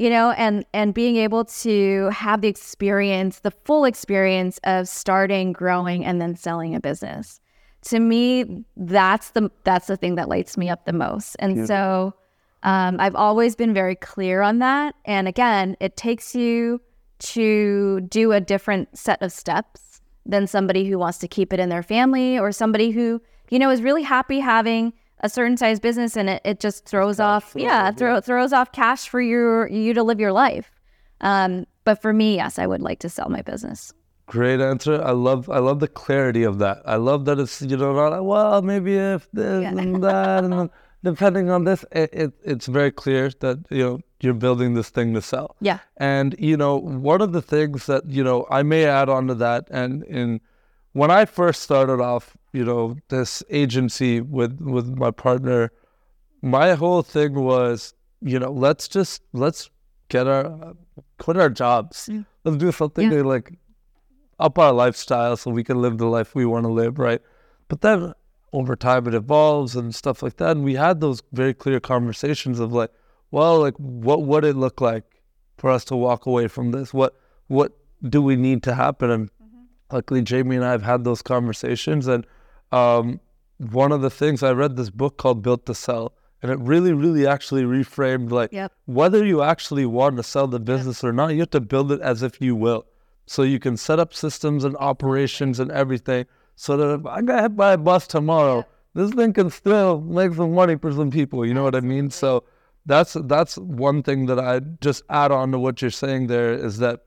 you 0.00 0.10
know, 0.10 0.32
and 0.32 0.66
and 0.74 0.92
being 0.92 1.14
able 1.14 1.44
to 1.44 2.08
have 2.08 2.40
the 2.40 2.48
experience, 2.48 3.38
the 3.38 3.52
full 3.52 3.84
experience 3.84 4.58
of 4.64 4.88
starting, 4.88 5.52
growing, 5.52 6.04
and 6.04 6.20
then 6.20 6.34
selling 6.34 6.74
a 6.74 6.80
business. 6.80 7.40
To 7.82 8.00
me, 8.00 8.64
that's 8.76 9.30
the 9.30 9.48
that's 9.62 9.86
the 9.86 9.96
thing 9.96 10.16
that 10.16 10.28
lights 10.28 10.56
me 10.56 10.68
up 10.70 10.86
the 10.86 10.92
most. 10.92 11.36
And 11.38 11.68
so, 11.68 12.14
um, 12.64 12.96
I've 12.98 13.14
always 13.14 13.54
been 13.54 13.72
very 13.72 13.94
clear 13.94 14.42
on 14.42 14.58
that. 14.58 14.94
And 15.04 15.28
again, 15.28 15.76
it 15.80 15.96
takes 15.96 16.34
you 16.34 16.80
to 17.20 18.00
do 18.02 18.32
a 18.32 18.40
different 18.40 18.98
set 18.98 19.22
of 19.22 19.30
steps 19.32 20.00
than 20.26 20.46
somebody 20.46 20.86
who 20.88 20.98
wants 20.98 21.18
to 21.18 21.28
keep 21.28 21.52
it 21.52 21.60
in 21.60 21.68
their 21.68 21.82
family 21.82 22.38
or 22.38 22.50
somebody 22.50 22.90
who 22.90 23.20
you 23.50 23.58
know 23.58 23.70
is 23.70 23.82
really 23.82 24.02
happy 24.02 24.40
having 24.40 24.92
a 25.20 25.28
certain 25.28 25.56
size 25.56 25.78
business 25.78 26.16
and 26.16 26.28
it, 26.28 26.42
it 26.44 26.60
just 26.60 26.86
throws 26.86 27.20
off 27.20 27.52
yeah 27.56 27.90
throw, 27.92 28.20
throws 28.20 28.52
off 28.52 28.72
cash 28.72 29.08
for 29.08 29.20
your 29.20 29.68
you 29.68 29.94
to 29.94 30.02
live 30.02 30.18
your 30.18 30.32
life 30.32 30.72
um, 31.20 31.66
but 31.84 32.00
for 32.02 32.12
me 32.12 32.36
yes 32.36 32.58
i 32.58 32.66
would 32.66 32.80
like 32.80 32.98
to 32.98 33.08
sell 33.08 33.28
my 33.28 33.42
business 33.42 33.92
Great 34.26 34.60
answer. 34.60 35.02
I 35.02 35.10
love 35.10 35.50
I 35.50 35.58
love 35.58 35.80
the 35.80 35.88
clarity 35.88 36.44
of 36.44 36.58
that. 36.58 36.80
I 36.86 36.96
love 36.96 37.26
that 37.26 37.38
it's 37.38 37.60
you 37.60 37.76
know 37.76 37.92
not 37.92 38.24
well 38.24 38.62
maybe 38.62 38.96
if 38.96 39.28
this 39.32 39.62
Yeah. 39.62 39.68
and 39.76 40.02
that 40.02 40.44
and 40.44 40.70
depending 41.04 41.50
on 41.50 41.64
this 41.64 41.84
it, 41.92 42.10
it 42.22 42.32
it's 42.52 42.66
very 42.66 42.90
clear 43.02 43.30
that 43.44 43.58
you 43.70 43.84
know 43.84 44.00
you're 44.20 44.40
building 44.46 44.74
this 44.74 44.88
thing 44.90 45.14
to 45.14 45.20
sell. 45.22 45.48
yeah 45.60 45.78
And 45.98 46.34
you 46.38 46.56
know, 46.56 46.74
one 47.10 47.20
of 47.26 47.30
the 47.36 47.42
things 47.42 47.86
that 47.86 48.02
you 48.16 48.24
know 48.24 48.38
I 48.58 48.62
may 48.62 48.84
add 48.86 49.08
on 49.08 49.26
to 49.28 49.34
that, 49.46 49.68
and 49.70 50.02
in 50.04 50.40
when 51.00 51.10
I 51.10 51.24
first 51.26 51.62
started 51.62 52.00
off, 52.00 52.36
you 52.52 52.64
know, 52.64 52.96
this 53.08 53.42
agency 53.50 54.20
with 54.38 54.60
with 54.76 54.86
my 55.04 55.10
partner, 55.10 55.70
my 56.58 56.74
whole 56.74 57.02
thing 57.02 57.34
was, 57.34 57.94
you 58.32 58.38
know, 58.38 58.52
let's 58.66 58.88
just 58.88 59.22
let's 59.32 59.70
get 60.08 60.26
our 60.26 60.74
quit 61.18 61.36
our 61.36 61.50
jobs. 61.50 62.08
Mm. 62.10 62.24
Let's 62.44 62.58
do 62.58 62.72
something 62.72 63.10
Yeah. 63.10 63.22
to 63.22 63.28
like 63.34 63.52
up 64.38 64.58
our 64.58 64.72
lifestyle 64.72 65.36
so 65.36 65.50
we 65.50 65.64
can 65.64 65.80
live 65.82 65.98
the 65.98 66.06
life 66.18 66.34
we 66.34 66.46
want 66.46 66.64
to 66.66 66.72
live, 66.72 66.98
right? 66.98 67.20
But 67.68 67.80
then 67.80 68.14
over 68.54 68.76
time 68.76 69.06
it 69.08 69.14
evolves 69.14 69.74
and 69.74 69.94
stuff 69.94 70.22
like 70.22 70.36
that. 70.36 70.52
And 70.52 70.64
we 70.64 70.74
had 70.74 71.00
those 71.00 71.22
very 71.32 71.52
clear 71.52 71.80
conversations 71.80 72.60
of 72.60 72.72
like, 72.72 72.90
well, 73.30 73.60
like 73.60 73.74
what 73.76 74.22
would 74.22 74.44
it 74.44 74.56
look 74.56 74.80
like 74.80 75.04
for 75.58 75.70
us 75.70 75.84
to 75.86 75.96
walk 75.96 76.24
away 76.26 76.46
from 76.46 76.70
this? 76.70 76.94
What 76.94 77.18
what 77.48 77.72
do 78.08 78.22
we 78.22 78.36
need 78.36 78.62
to 78.62 78.74
happen? 78.74 79.10
And 79.10 79.30
luckily 79.90 80.22
Jamie 80.22 80.56
and 80.56 80.64
I 80.64 80.70
have 80.70 80.82
had 80.82 81.04
those 81.04 81.20
conversations 81.20 82.06
and 82.06 82.26
um, 82.70 83.20
one 83.58 83.92
of 83.92 84.02
the 84.02 84.10
things 84.10 84.42
I 84.42 84.52
read 84.52 84.76
this 84.76 84.90
book 84.90 85.16
called 85.16 85.42
Built 85.42 85.66
to 85.66 85.74
Sell 85.74 86.14
and 86.42 86.52
it 86.52 86.58
really, 86.58 86.92
really 86.92 87.26
actually 87.26 87.62
reframed 87.64 88.30
like 88.30 88.52
Yep. 88.52 88.72
whether 88.84 89.24
you 89.24 89.42
actually 89.42 89.86
want 89.86 90.16
to 90.18 90.22
sell 90.22 90.46
the 90.46 90.60
business 90.60 91.02
or 91.02 91.12
not, 91.12 91.32
you 91.32 91.40
have 91.40 91.50
to 91.50 91.60
build 91.60 91.90
it 91.90 92.00
as 92.02 92.22
if 92.22 92.40
you 92.40 92.54
will. 92.54 92.86
So 93.26 93.42
you 93.42 93.58
can 93.58 93.76
set 93.76 93.98
up 93.98 94.12
systems 94.12 94.62
and 94.64 94.76
operations 94.76 95.58
and 95.58 95.72
everything 95.72 96.26
so 96.56 96.76
that 96.76 97.00
if 97.00 97.06
I 97.06 97.22
got 97.22 97.42
hit 97.42 97.56
by 97.56 97.72
a 97.72 97.78
bus 97.78 98.06
tomorrow, 98.06 98.66
this 98.94 99.10
thing 99.12 99.32
can 99.32 99.50
still 99.50 100.00
make 100.00 100.34
some 100.34 100.54
money 100.54 100.76
for 100.76 100.92
some 100.92 101.10
people. 101.10 101.44
You 101.44 101.54
know 101.54 101.64
what 101.64 101.74
I 101.74 101.80
mean? 101.80 102.10
So 102.10 102.44
that's 102.86 103.16
that's 103.24 103.56
one 103.58 104.02
thing 104.02 104.26
that 104.26 104.38
I 104.38 104.60
just 104.80 105.02
add 105.10 105.32
on 105.32 105.52
to 105.52 105.58
what 105.58 105.82
you're 105.82 105.90
saying 105.90 106.26
there 106.26 106.52
is 106.52 106.78
that 106.78 107.00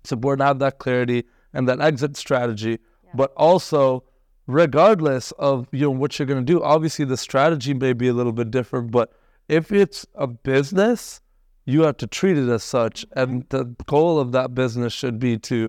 it's 0.00 0.12
important 0.12 0.40
to 0.40 0.46
have 0.46 0.58
that 0.60 0.78
clarity 0.78 1.24
and 1.52 1.68
that 1.68 1.80
exit 1.80 2.16
strategy, 2.16 2.78
but 3.14 3.32
also 3.36 4.04
regardless 4.46 5.32
of 5.32 5.66
you 5.72 5.82
know 5.82 5.90
what 5.90 6.18
you're 6.18 6.26
going 6.26 6.44
to 6.44 6.52
do, 6.52 6.62
obviously 6.62 7.04
the 7.04 7.16
strategy 7.16 7.74
may 7.74 7.92
be 7.92 8.08
a 8.08 8.12
little 8.12 8.32
bit 8.32 8.50
different, 8.50 8.90
but 8.90 9.12
if 9.48 9.72
it's 9.72 10.06
a 10.14 10.26
business, 10.26 11.20
you 11.64 11.82
have 11.82 11.96
to 11.98 12.06
treat 12.06 12.38
it 12.38 12.48
as 12.48 12.62
such, 12.62 13.06
mm-hmm. 13.08 13.18
and 13.18 13.46
the 13.48 13.64
goal 13.86 14.18
of 14.18 14.32
that 14.32 14.54
business 14.54 14.92
should 14.92 15.18
be 15.18 15.36
to 15.38 15.68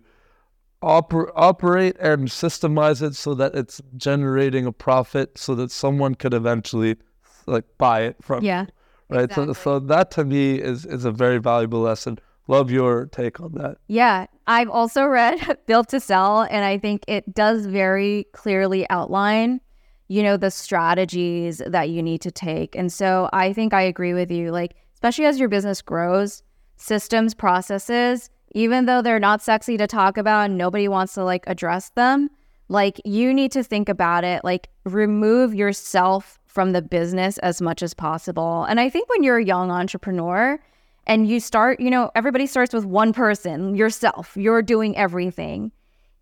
oper- 0.82 1.32
operate 1.36 1.98
and 2.00 2.28
systemize 2.28 3.02
it 3.02 3.16
so 3.16 3.34
that 3.36 3.56
it's 3.56 3.82
generating 3.96 4.66
a 4.66 4.72
profit, 4.72 5.38
so 5.38 5.56
that 5.56 5.72
someone 5.72 6.16
could 6.16 6.34
eventually 6.34 6.98
like 7.46 7.66
buy 7.78 8.02
it 8.02 8.18
from 8.22 8.44
yeah 8.44 8.66
right? 9.10 9.34
So, 9.34 9.54
so 9.54 9.80
that 9.80 10.12
to 10.12 10.26
me 10.26 10.56
is 10.56 10.86
is 10.86 11.06
a 11.06 11.12
very 11.12 11.38
valuable 11.38 11.82
lesson. 11.82 12.20
Love 12.48 12.72
your 12.72 13.08
take 13.08 13.40
on 13.42 13.54
that. 13.54 13.78
Yeah, 13.88 14.26
I've 14.48 14.70
also 14.70 15.04
read 15.06 15.58
Built 15.68 15.90
to 15.90 16.00
Sell, 16.00 16.44
and 16.44 16.64
I 16.64 16.78
think 16.78 17.04
it 17.08 17.34
does 17.34 17.66
very 17.66 18.26
clearly 18.32 18.90
outline, 18.90 19.60
you 20.08 20.24
know, 20.24 20.38
the 20.38 20.52
strategies 20.52 21.62
that 21.66 21.90
you 21.90 22.02
need 22.02 22.22
to 22.22 22.32
take. 22.32 22.76
And 22.76 22.92
so 22.92 23.30
I 23.34 23.52
think 23.52 23.74
I 23.74 23.82
agree 23.82 24.14
with 24.14 24.32
you. 24.32 24.52
Like, 24.52 24.76
especially 24.94 25.26
as 25.26 25.40
your 25.40 25.50
business 25.50 25.82
grows, 25.82 26.42
systems, 26.78 27.34
processes, 27.34 28.30
even 28.58 28.88
though 28.88 29.04
they're 29.04 29.20
not 29.20 29.42
sexy 29.42 29.78
to 29.78 29.86
talk 29.86 30.18
about 30.18 30.46
and 30.46 30.58
nobody 30.58 30.88
wants 30.88 31.14
to 31.14 31.24
like 31.24 31.44
address 31.48 31.90
them, 31.92 32.30
Like 32.70 33.00
you 33.06 33.34
need 33.34 33.52
to 33.54 33.64
think 33.64 33.88
about 33.90 34.24
it, 34.24 34.44
like 34.44 34.70
remove 34.84 35.54
yourself 35.54 36.40
from 36.46 36.72
the 36.72 36.82
business 36.82 37.38
as 37.40 37.62
much 37.62 37.82
as 37.82 37.94
possible. 37.94 38.66
And 38.66 38.80
I 38.80 38.90
think 38.90 39.10
when 39.10 39.24
you're 39.24 39.38
a 39.38 39.46
young 39.46 39.72
entrepreneur 39.72 40.60
and 41.06 41.28
you 41.28 41.40
start, 41.40 41.80
you 41.80 41.90
know, 41.90 42.12
everybody 42.16 42.46
starts 42.46 42.74
with 42.74 42.86
one 42.86 43.14
person, 43.14 43.76
yourself, 43.76 44.36
you're 44.36 44.62
doing 44.62 44.98
everything. 44.98 45.72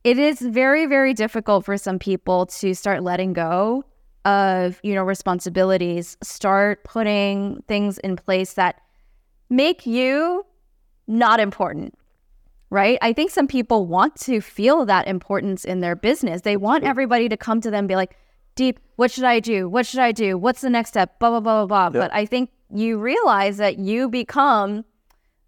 It 0.03 0.19
is 0.19 0.39
very, 0.39 0.85
very 0.85 1.13
difficult 1.15 1.65
for 1.65 1.77
some 1.77 1.97
people 1.97 2.45
to 2.47 2.75
start 2.75 3.01
letting 3.01 3.33
go 3.33 3.83
of, 4.23 4.79
you 4.83 4.93
know, 4.93 5.03
responsibilities, 5.03 6.15
start 6.21 6.83
putting 6.83 7.63
things 7.67 7.97
in 7.99 8.15
place 8.15 8.53
that 8.53 8.81
make 9.49 9.87
you 9.87 10.45
not 11.07 11.39
important 11.39 11.97
right? 12.75 12.99
I 13.01 13.13
think 13.13 13.31
some 13.31 13.47
people 13.47 13.85
want 13.85 14.17
to 14.17 14.41
feel 14.41 14.85
that 14.85 15.07
importance 15.07 15.63
in 15.63 15.79
their 15.79 15.95
business. 15.95 16.41
They 16.41 16.57
want 16.57 16.83
everybody 16.83 17.29
to 17.29 17.37
come 17.37 17.61
to 17.61 17.71
them 17.71 17.79
and 17.79 17.87
be 17.87 17.95
like, 17.95 18.17
Deep, 18.55 18.79
what 18.97 19.11
should 19.11 19.23
I 19.23 19.39
do? 19.39 19.67
What 19.67 19.85
should 19.85 19.99
I 19.99 20.11
do? 20.11 20.37
What's 20.37 20.61
the 20.61 20.69
next 20.69 20.89
step? 20.89 21.17
Blah, 21.19 21.29
blah, 21.29 21.39
blah, 21.39 21.65
blah, 21.65 21.89
blah. 21.89 22.01
But 22.01 22.13
I 22.13 22.25
think 22.25 22.51
you 22.69 22.97
realize 22.97 23.57
that 23.57 23.79
you 23.79 24.09
become 24.09 24.85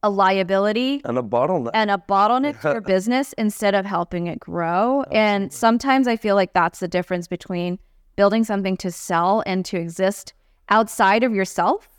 a 0.03 0.09
liability 0.09 1.01
and 1.03 1.17
a 1.17 1.21
bottleneck 1.21 1.71
and 1.73 1.91
a 1.91 1.97
bottleneck 1.97 2.61
to 2.61 2.71
your 2.73 2.81
business 2.95 3.33
instead 3.33 3.75
of 3.75 3.85
helping 3.85 4.27
it 4.27 4.39
grow. 4.39 5.01
Absolutely. 5.01 5.19
And 5.19 5.53
sometimes 5.53 6.07
I 6.07 6.15
feel 6.15 6.35
like 6.35 6.53
that's 6.53 6.79
the 6.79 6.87
difference 6.87 7.27
between 7.27 7.79
building 8.15 8.43
something 8.43 8.77
to 8.77 8.91
sell 8.91 9.43
and 9.45 9.65
to 9.65 9.77
exist 9.77 10.33
outside 10.69 11.23
of 11.23 11.33
yourself 11.33 11.89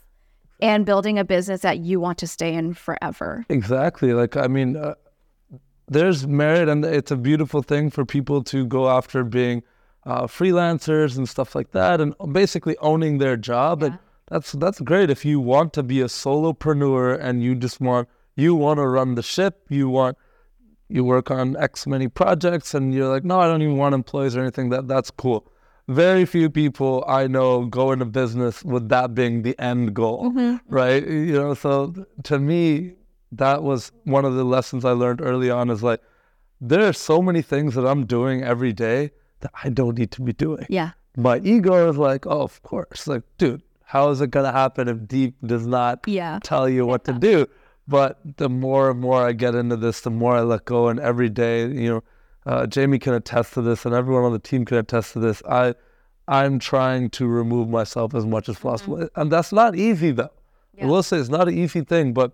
and 0.59 0.85
building 0.85 1.17
a 1.17 1.23
business 1.23 1.61
that 1.61 1.79
you 1.79 1.99
want 1.99 2.17
to 2.19 2.27
stay 2.27 2.53
in 2.53 2.73
forever. 2.73 3.45
Exactly. 3.49 4.13
Like, 4.13 4.37
I 4.37 4.47
mean, 4.47 4.75
uh, 4.75 4.95
there's 5.89 6.27
merit 6.27 6.69
and 6.69 6.85
it's 6.85 7.11
a 7.11 7.17
beautiful 7.17 7.61
thing 7.61 7.89
for 7.89 8.05
people 8.05 8.43
to 8.43 8.65
go 8.65 8.89
after 8.89 9.23
being 9.23 9.63
uh, 10.05 10.23
freelancers 10.23 11.17
and 11.17 11.27
stuff 11.27 11.55
like 11.55 11.71
that 11.71 11.99
and 11.99 12.15
basically 12.31 12.77
owning 12.77 13.17
their 13.17 13.35
job 13.35 13.81
yeah. 13.81 13.87
and 13.87 13.99
that's 14.27 14.51
that's 14.53 14.79
great 14.79 15.09
if 15.09 15.25
you 15.25 15.39
want 15.39 15.73
to 15.73 15.83
be 15.83 16.01
a 16.01 16.05
solopreneur 16.05 17.19
and 17.19 17.43
you 17.43 17.55
just 17.55 17.81
want 17.81 18.07
you 18.35 18.55
want 18.55 18.77
to 18.77 18.87
run 18.87 19.15
the 19.15 19.23
ship 19.23 19.65
you 19.69 19.89
want 19.89 20.17
you 20.87 21.03
work 21.03 21.29
on 21.29 21.57
x 21.57 21.85
many 21.85 22.07
projects 22.07 22.73
and 22.73 22.93
you're 22.93 23.09
like 23.09 23.23
no 23.23 23.39
i 23.39 23.47
don't 23.47 23.61
even 23.61 23.77
want 23.77 23.93
employees 23.93 24.35
or 24.35 24.41
anything 24.41 24.69
that 24.69 24.87
that's 24.87 25.11
cool 25.11 25.51
very 25.87 26.25
few 26.25 26.49
people 26.49 27.03
i 27.07 27.27
know 27.27 27.65
go 27.65 27.91
into 27.91 28.05
business 28.05 28.63
with 28.63 28.87
that 28.89 29.13
being 29.13 29.41
the 29.41 29.59
end 29.59 29.93
goal 29.93 30.31
mm-hmm. 30.31 30.55
right 30.73 31.05
you 31.07 31.33
know 31.33 31.53
so 31.53 31.93
to 32.23 32.39
me 32.39 32.93
that 33.31 33.63
was 33.63 33.91
one 34.03 34.25
of 34.25 34.35
the 34.35 34.43
lessons 34.43 34.85
I 34.85 34.91
learned 34.91 35.21
early 35.21 35.49
on 35.49 35.69
is 35.69 35.83
like, 35.83 36.01
there 36.61 36.87
are 36.87 36.93
so 36.93 37.21
many 37.21 37.41
things 37.41 37.75
that 37.75 37.85
I'm 37.85 38.05
doing 38.05 38.43
every 38.43 38.73
day 38.73 39.11
that 39.39 39.51
I 39.63 39.69
don't 39.69 39.97
need 39.97 40.11
to 40.11 40.21
be 40.21 40.33
doing. 40.33 40.65
Yeah. 40.69 40.91
My 41.15 41.39
ego 41.39 41.89
is 41.89 41.97
like, 41.97 42.25
oh, 42.27 42.41
of 42.41 42.61
course. 42.63 43.07
Like, 43.07 43.23
dude, 43.37 43.61
how 43.83 44.09
is 44.09 44.21
it 44.21 44.31
going 44.31 44.45
to 44.45 44.51
happen 44.51 44.87
if 44.87 45.07
Deep 45.07 45.35
does 45.45 45.65
not 45.65 46.01
yeah. 46.07 46.39
tell 46.43 46.67
you 46.67 46.85
what 46.85 47.05
to 47.05 47.13
do? 47.13 47.47
But 47.87 48.19
the 48.37 48.49
more 48.49 48.91
and 48.91 48.99
more 48.99 49.25
I 49.25 49.31
get 49.31 49.55
into 49.55 49.75
this, 49.75 50.01
the 50.01 50.11
more 50.11 50.35
I 50.35 50.41
let 50.41 50.65
go. 50.65 50.89
And 50.89 50.99
every 50.99 51.29
day, 51.29 51.67
you 51.67 51.89
know, 51.89 52.03
uh, 52.45 52.67
Jamie 52.67 52.99
can 52.99 53.13
attest 53.13 53.53
to 53.53 53.61
this, 53.61 53.85
and 53.85 53.95
everyone 53.95 54.23
on 54.23 54.31
the 54.31 54.39
team 54.39 54.65
can 54.65 54.77
attest 54.77 55.13
to 55.13 55.19
this. 55.19 55.41
I, 55.47 55.73
I'm 56.27 56.59
trying 56.59 57.09
to 57.11 57.27
remove 57.27 57.69
myself 57.69 58.13
as 58.13 58.25
much 58.25 58.49
as 58.49 58.59
possible, 58.59 58.97
mm-hmm. 58.97 59.19
and 59.19 59.31
that's 59.31 59.51
not 59.51 59.75
easy 59.75 60.11
though. 60.11 60.31
Yeah. 60.75 60.85
I 60.85 60.87
will 60.87 61.03
say 61.03 61.17
it's 61.17 61.29
not 61.29 61.47
an 61.47 61.57
easy 61.57 61.81
thing, 61.81 62.13
but 62.13 62.31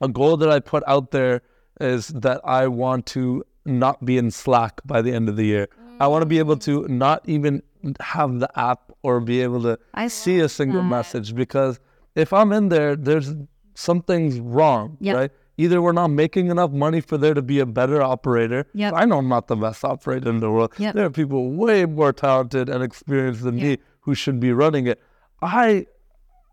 a 0.00 0.08
goal 0.08 0.36
that 0.38 0.50
I 0.50 0.60
put 0.60 0.82
out 0.86 1.10
there 1.10 1.42
is 1.80 2.08
that 2.08 2.40
I 2.44 2.68
want 2.68 3.06
to 3.06 3.44
not 3.64 4.04
be 4.04 4.18
in 4.18 4.30
Slack 4.30 4.80
by 4.84 5.02
the 5.02 5.12
end 5.12 5.28
of 5.28 5.36
the 5.36 5.44
year. 5.44 5.68
Mm. 5.80 5.96
I 6.00 6.06
want 6.06 6.22
to 6.22 6.26
be 6.26 6.38
able 6.38 6.56
to 6.58 6.86
not 6.88 7.22
even 7.26 7.62
have 8.00 8.40
the 8.40 8.58
app 8.58 8.92
or 9.02 9.20
be 9.20 9.42
able 9.42 9.62
to 9.62 9.78
I 9.94 10.08
see 10.08 10.40
a 10.40 10.48
single 10.48 10.82
that. 10.82 10.88
message 10.88 11.34
because 11.34 11.80
if 12.14 12.32
I'm 12.32 12.52
in 12.52 12.68
there, 12.68 12.96
there's 12.96 13.34
something's 13.74 14.40
wrong, 14.40 14.96
yep. 15.00 15.16
right? 15.16 15.30
Either 15.56 15.82
we're 15.82 15.92
not 15.92 16.08
making 16.08 16.50
enough 16.50 16.70
money 16.70 17.00
for 17.00 17.18
there 17.18 17.34
to 17.34 17.42
be 17.42 17.58
a 17.58 17.66
better 17.66 18.02
operator. 18.02 18.66
Yep. 18.74 18.94
I 18.96 19.04
know 19.04 19.18
I'm 19.18 19.28
not 19.28 19.46
the 19.46 19.56
best 19.56 19.84
operator 19.84 20.30
in 20.30 20.40
the 20.40 20.50
world. 20.50 20.72
Yep. 20.78 20.94
There 20.94 21.04
are 21.04 21.10
people 21.10 21.50
way 21.50 21.84
more 21.84 22.12
talented 22.12 22.68
and 22.68 22.82
experienced 22.82 23.42
than 23.42 23.56
me 23.56 23.78
who 24.00 24.14
should 24.14 24.40
be 24.40 24.52
running 24.52 24.86
it. 24.86 25.00
I 25.42 25.86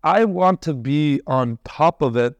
I 0.04 0.24
want 0.24 0.62
to 0.62 0.74
be 0.74 1.20
on 1.26 1.58
top 1.64 2.02
of 2.02 2.16
it 2.16 2.38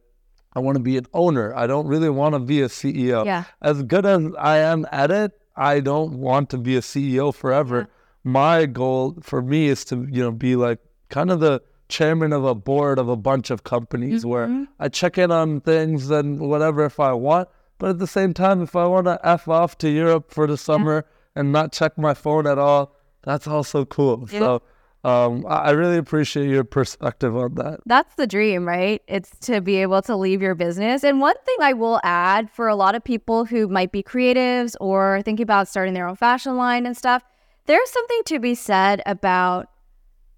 I 0.55 0.61
want 0.61 0.77
to 0.77 0.83
be 0.83 0.97
an 0.97 1.07
owner. 1.13 1.55
I 1.55 1.67
don't 1.67 1.87
really 1.87 2.11
want 2.11 2.35
to 2.35 2.39
be 2.39 2.63
a 2.63 2.69
CEO. 2.69 3.25
Yeah. 3.25 3.45
As 3.63 3.83
good 3.83 4.07
as 4.07 4.23
I 4.39 4.59
am 4.59 4.87
at 4.91 5.11
it, 5.11 5.33
I 5.57 5.81
don't 5.81 6.15
want 6.15 6.51
to 6.51 6.59
be 6.59 6.77
a 6.77 6.81
CEO 6.81 7.35
forever. 7.35 7.79
Yeah. 7.79 7.87
My 8.25 8.67
goal 8.67 9.19
for 9.23 9.43
me 9.43 9.69
is 9.69 9.85
to, 9.87 10.07
you 10.11 10.23
know, 10.23 10.33
be 10.33 10.57
like 10.57 10.79
kind 11.09 11.31
of 11.31 11.41
the 11.41 11.63
chairman 11.89 12.33
of 12.33 12.45
a 12.45 12.55
board 12.55 12.99
of 12.99 13.09
a 13.09 13.17
bunch 13.17 13.51
of 13.51 13.65
companies 13.65 14.21
mm-hmm. 14.21 14.29
where 14.29 14.67
I 14.79 14.89
check 14.89 15.19
in 15.19 15.31
on 15.31 15.61
things 15.61 16.11
and 16.11 16.39
whatever 16.41 16.85
if 16.85 17.01
I 17.01 17.13
want. 17.13 17.49
But 17.79 17.91
at 17.91 17.99
the 17.99 18.07
same 18.07 18.35
time, 18.35 18.63
if 18.63 18.75
I 18.75 18.87
want 18.87 19.07
to 19.07 19.21
F 19.23 19.49
off 19.49 19.79
to 19.79 19.89
Europe 19.89 20.31
for 20.31 20.47
the 20.47 20.57
summer 20.57 21.05
yeah. 21.07 21.41
and 21.41 21.53
not 21.53 21.73
check 21.73 21.97
my 21.97 22.15
phone 22.15 22.47
at 22.47 22.59
all, 22.59 22.97
that's 23.23 23.47
also 23.47 23.85
cool. 23.85 24.29
Yeah. 24.31 24.39
So 24.39 24.63
um, 25.09 25.47
I 25.49 25.71
really 25.71 25.97
appreciate 25.97 26.49
your 26.49 26.65
perspective 26.65 27.35
on 27.35 27.55
that. 27.55 27.81
That's 27.87 28.15
the 28.17 28.27
dream, 28.27 28.67
right? 28.67 29.01
It's 29.09 29.31
to 29.47 29.61
be 29.61 29.77
able 29.77 30.03
to 30.03 30.17
leave 30.17 30.43
your 30.43 30.55
business. 30.55 31.03
And 31.03 31.21
one 31.21 31.37
thing 31.47 31.57
I 31.61 31.73
will 31.73 32.01
add 32.05 32.51
for 32.51 32.69
a 32.69 32.77
lot 32.77 32.95
of 32.95 33.03
people 33.03 33.45
who 33.45 33.69
might 33.69 33.91
be 33.91 34.03
creatives 34.03 34.75
or 34.81 35.23
thinking 35.23 35.45
about 35.45 35.69
starting 35.69 35.95
their 35.95 36.07
own 36.07 36.17
fashion 36.17 36.57
line 36.57 36.85
and 36.85 36.97
stuff, 36.97 37.23
there's 37.67 37.91
something 37.91 38.23
to 38.27 38.39
be 38.39 38.55
said 38.55 39.03
about 39.07 39.69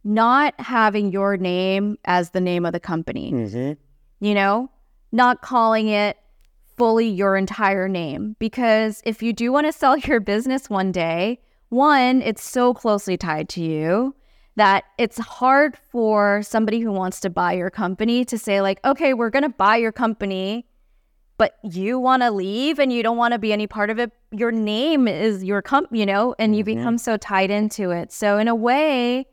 not 0.04 0.58
having 0.60 1.10
your 1.10 1.36
name 1.36 1.98
as 2.04 2.30
the 2.30 2.40
name 2.40 2.64
of 2.64 2.72
the 2.72 2.80
company. 2.80 3.32
Mm-hmm. 3.32 4.24
You 4.24 4.34
know, 4.34 4.70
not 5.10 5.42
calling 5.42 5.88
it 5.88 6.16
fully 6.76 7.08
your 7.08 7.36
entire 7.36 7.88
name. 7.88 8.36
Because 8.38 9.02
if 9.04 9.22
you 9.22 9.32
do 9.32 9.50
want 9.50 9.66
to 9.66 9.72
sell 9.72 9.96
your 9.98 10.20
business 10.20 10.70
one 10.70 10.92
day, 10.92 11.40
one, 11.70 12.22
it's 12.22 12.42
so 12.42 12.72
closely 12.72 13.16
tied 13.16 13.48
to 13.50 13.62
you 13.62 14.14
that 14.56 14.84
it's 14.98 15.18
hard 15.18 15.76
for 15.76 16.42
somebody 16.42 16.80
who 16.80 16.92
wants 16.92 17.20
to 17.20 17.30
buy 17.30 17.52
your 17.52 17.70
company 17.70 18.24
to 18.24 18.38
say, 18.38 18.60
like, 18.60 18.84
okay, 18.84 19.14
we're 19.14 19.30
going 19.30 19.44
to 19.44 19.48
buy 19.48 19.76
your 19.76 19.92
company, 19.92 20.66
but 21.38 21.56
you 21.62 21.98
want 21.98 22.22
to 22.22 22.30
leave 22.30 22.78
and 22.78 22.92
you 22.92 23.02
don't 23.02 23.16
want 23.16 23.32
to 23.32 23.38
be 23.38 23.52
any 23.52 23.66
part 23.66 23.90
of 23.90 23.98
it. 23.98 24.10
Your 24.32 24.50
name 24.50 25.08
is 25.08 25.44
your 25.44 25.62
company, 25.62 26.00
you 26.00 26.06
know, 26.06 26.34
and 26.38 26.56
you 26.56 26.64
mm-hmm. 26.64 26.78
become 26.78 26.98
so 26.98 27.16
tied 27.16 27.50
into 27.50 27.90
it. 27.90 28.12
So, 28.12 28.38
in 28.38 28.48
a 28.48 28.54
way, 28.54 29.26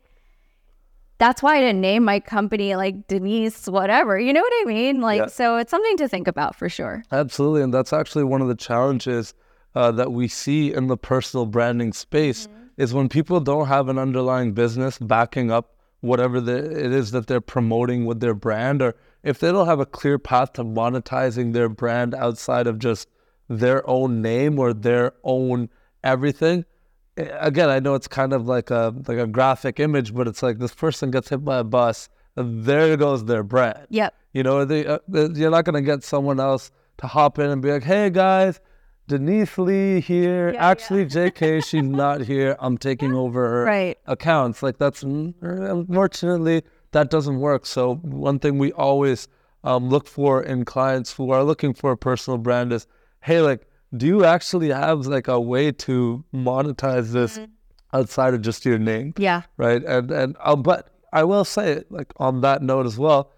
that's 1.18 1.42
why 1.42 1.56
I 1.56 1.60
didn't 1.60 1.80
name 1.80 2.04
my 2.04 2.20
company 2.20 2.76
like 2.76 3.08
Denise, 3.08 3.66
whatever. 3.66 4.18
You 4.18 4.32
know 4.32 4.40
what 4.40 4.52
I 4.62 4.64
mean? 4.66 5.00
Like, 5.00 5.20
yeah. 5.20 5.26
so 5.26 5.56
it's 5.56 5.70
something 5.70 5.96
to 5.96 6.08
think 6.08 6.28
about 6.28 6.54
for 6.54 6.68
sure. 6.68 7.02
Absolutely. 7.10 7.62
And 7.62 7.74
that's 7.74 7.92
actually 7.92 8.24
one 8.24 8.40
of 8.40 8.46
the 8.46 8.54
challenges 8.54 9.34
uh, 9.74 9.90
that 9.92 10.12
we 10.12 10.28
see 10.28 10.72
in 10.72 10.86
the 10.86 10.96
personal 10.96 11.44
branding 11.44 11.92
space. 11.92 12.46
Mm-hmm 12.46 12.57
is 12.78 12.94
when 12.94 13.08
people 13.10 13.40
don't 13.40 13.66
have 13.66 13.88
an 13.88 13.98
underlying 13.98 14.52
business 14.52 14.98
backing 14.98 15.50
up 15.50 15.74
whatever 16.00 16.40
the, 16.40 16.56
it 16.56 16.92
is 16.92 17.10
that 17.10 17.26
they're 17.26 17.40
promoting 17.40 18.06
with 18.06 18.20
their 18.20 18.34
brand, 18.34 18.80
or 18.80 18.94
if 19.24 19.40
they 19.40 19.50
don't 19.50 19.66
have 19.66 19.80
a 19.80 19.86
clear 19.86 20.18
path 20.18 20.52
to 20.54 20.64
monetizing 20.64 21.52
their 21.52 21.68
brand 21.68 22.14
outside 22.14 22.68
of 22.68 22.78
just 22.78 23.08
their 23.48 23.88
own 23.90 24.22
name 24.22 24.58
or 24.58 24.72
their 24.72 25.12
own 25.24 25.68
everything. 26.04 26.64
Again, 27.16 27.68
I 27.68 27.80
know 27.80 27.94
it's 27.94 28.06
kind 28.06 28.32
of 28.32 28.46
like 28.46 28.70
a 28.70 28.94
like 29.08 29.18
a 29.18 29.26
graphic 29.26 29.80
image, 29.80 30.14
but 30.14 30.28
it's 30.28 30.40
like 30.40 30.58
this 30.58 30.74
person 30.74 31.10
gets 31.10 31.30
hit 31.30 31.44
by 31.44 31.58
a 31.58 31.64
bus, 31.64 32.08
and 32.36 32.64
there 32.64 32.96
goes 32.96 33.24
their 33.24 33.42
brand. 33.42 33.88
Yep. 33.90 34.14
You 34.32 34.44
know, 34.44 34.64
they, 34.64 34.86
uh, 34.86 34.98
you're 35.10 35.50
not 35.50 35.64
going 35.64 35.74
to 35.74 35.82
get 35.82 36.04
someone 36.04 36.38
else 36.38 36.70
to 36.98 37.08
hop 37.08 37.40
in 37.40 37.50
and 37.50 37.60
be 37.60 37.72
like, 37.72 37.82
"Hey 37.82 38.08
guys, 38.08 38.60
Denise 39.08 39.58
Lee 39.58 40.00
here. 40.00 40.52
Yeah, 40.52 40.68
Actually, 40.68 41.02
yeah. 41.02 41.30
JK, 41.30 41.64
she's 41.64 41.82
not 41.82 42.20
here. 42.20 42.56
I'm 42.60 42.78
taking 42.78 43.14
over 43.14 43.48
her 43.48 43.64
right. 43.64 43.98
accounts. 44.06 44.62
Like 44.62 44.78
that's 44.78 45.02
unfortunately 45.02 46.62
that 46.92 47.10
doesn't 47.10 47.40
work. 47.40 47.66
So 47.66 47.96
one 47.96 48.38
thing 48.38 48.58
we 48.58 48.70
always 48.72 49.26
um, 49.64 49.88
look 49.88 50.06
for 50.06 50.42
in 50.42 50.64
clients 50.64 51.12
who 51.12 51.30
are 51.30 51.42
looking 51.42 51.74
for 51.74 51.92
a 51.92 51.96
personal 51.96 52.38
brand 52.38 52.72
is, 52.72 52.86
hey, 53.22 53.40
like, 53.40 53.66
do 53.96 54.06
you 54.06 54.24
actually 54.24 54.68
have 54.68 55.06
like 55.06 55.26
a 55.26 55.40
way 55.40 55.72
to 55.72 56.22
monetize 56.32 57.12
this 57.12 57.38
mm-hmm. 57.38 57.50
outside 57.94 58.34
of 58.34 58.42
just 58.42 58.64
your 58.66 58.78
name? 58.78 59.14
Yeah. 59.16 59.42
Right. 59.56 59.82
And 59.84 60.10
and 60.10 60.36
uh, 60.40 60.54
but 60.54 60.94
I 61.12 61.24
will 61.24 61.46
say, 61.46 61.72
it, 61.72 61.90
like 61.90 62.12
on 62.18 62.42
that 62.42 62.62
note 62.62 62.84
as 62.84 62.98
well 62.98 63.32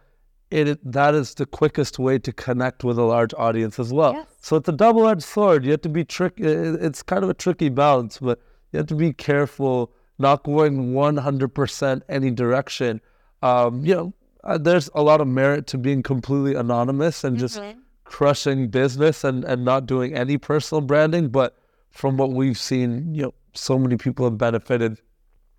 it 0.50 0.92
that 0.92 1.14
is 1.14 1.34
the 1.34 1.46
quickest 1.46 1.98
way 1.98 2.18
to 2.18 2.32
connect 2.32 2.84
with 2.84 2.98
a 2.98 3.02
large 3.02 3.32
audience 3.34 3.78
as 3.78 3.92
well. 3.92 4.14
Yes. 4.14 4.26
So 4.40 4.56
it's 4.56 4.68
a 4.68 4.72
double-edged 4.72 5.22
sword. 5.22 5.64
You 5.64 5.72
have 5.72 5.82
to 5.82 5.88
be 5.88 6.04
trick. 6.04 6.34
It's 6.38 7.02
kind 7.02 7.22
of 7.22 7.30
a 7.30 7.34
tricky 7.34 7.68
balance, 7.68 8.18
but 8.18 8.40
you 8.72 8.78
have 8.78 8.86
to 8.88 8.94
be 8.94 9.12
careful, 9.12 9.92
not 10.18 10.42
going 10.42 10.92
100% 10.92 12.02
any 12.08 12.30
direction. 12.30 13.00
Um, 13.42 13.84
you 13.84 13.94
know, 13.94 14.14
uh, 14.44 14.58
there's 14.58 14.90
a 14.94 15.02
lot 15.02 15.20
of 15.20 15.28
merit 15.28 15.66
to 15.68 15.78
being 15.78 16.02
completely 16.02 16.54
anonymous 16.54 17.24
and 17.24 17.36
mm-hmm. 17.36 17.40
just 17.40 17.60
crushing 18.04 18.68
business 18.68 19.22
and, 19.24 19.44
and 19.44 19.64
not 19.64 19.86
doing 19.86 20.14
any 20.14 20.36
personal 20.38 20.80
branding. 20.80 21.28
But 21.28 21.56
from 21.90 22.16
what 22.16 22.32
we've 22.32 22.58
seen, 22.58 23.14
you 23.14 23.22
know, 23.22 23.34
so 23.54 23.78
many 23.78 23.96
people 23.96 24.24
have 24.24 24.38
benefited 24.38 25.00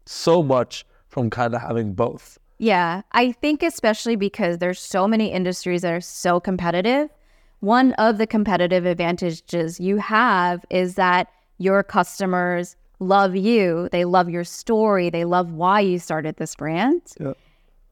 so 0.06 0.42
much 0.42 0.86
from 1.08 1.30
kind 1.30 1.54
of 1.54 1.62
having 1.62 1.94
both. 1.94 2.38
Yeah, 2.62 3.02
I 3.14 3.32
think 3.32 3.64
especially 3.64 4.16
because 4.16 4.60
there's 4.60 4.80
so 4.80 5.08
many 5.08 5.32
industries 5.32 5.82
that 5.82 5.94
are 5.94 6.00
so 6.00 6.40
competitive. 6.40 7.10
One 7.62 7.94
of 7.94 8.20
the 8.20 8.28
competitive 8.28 8.86
advantages 8.86 9.80
you 9.80 9.98
have 9.98 10.64
is 10.70 10.94
that 10.94 11.32
your 11.58 11.82
customers 11.82 12.76
love 13.00 13.36
you, 13.36 13.90
they 13.92 14.06
love 14.06 14.30
your 14.30 14.44
story, 14.44 15.10
they 15.10 15.26
love 15.26 15.52
why 15.52 15.80
you 15.80 15.98
started 15.98 16.36
this 16.36 16.54
brand. 16.56 17.02
Yeah. 17.20 17.34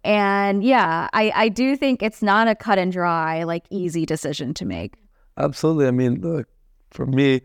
And 0.03 0.63
yeah, 0.63 1.10
I, 1.13 1.32
I 1.34 1.49
do 1.49 1.75
think 1.75 2.03
it's 2.03 2.21
not 2.21 2.47
a 2.47 2.53
cut 2.53 2.77
and 2.77 2.91
dry, 2.91 3.45
like 3.45 3.65
easy 3.71 4.05
decision 4.05 4.53
to 4.53 4.65
make. 4.65 4.93
Absolutely. 5.38 5.88
I 5.88 5.91
mean, 5.91 6.21
look, 6.21 6.47
for 6.91 7.08
me, 7.08 7.41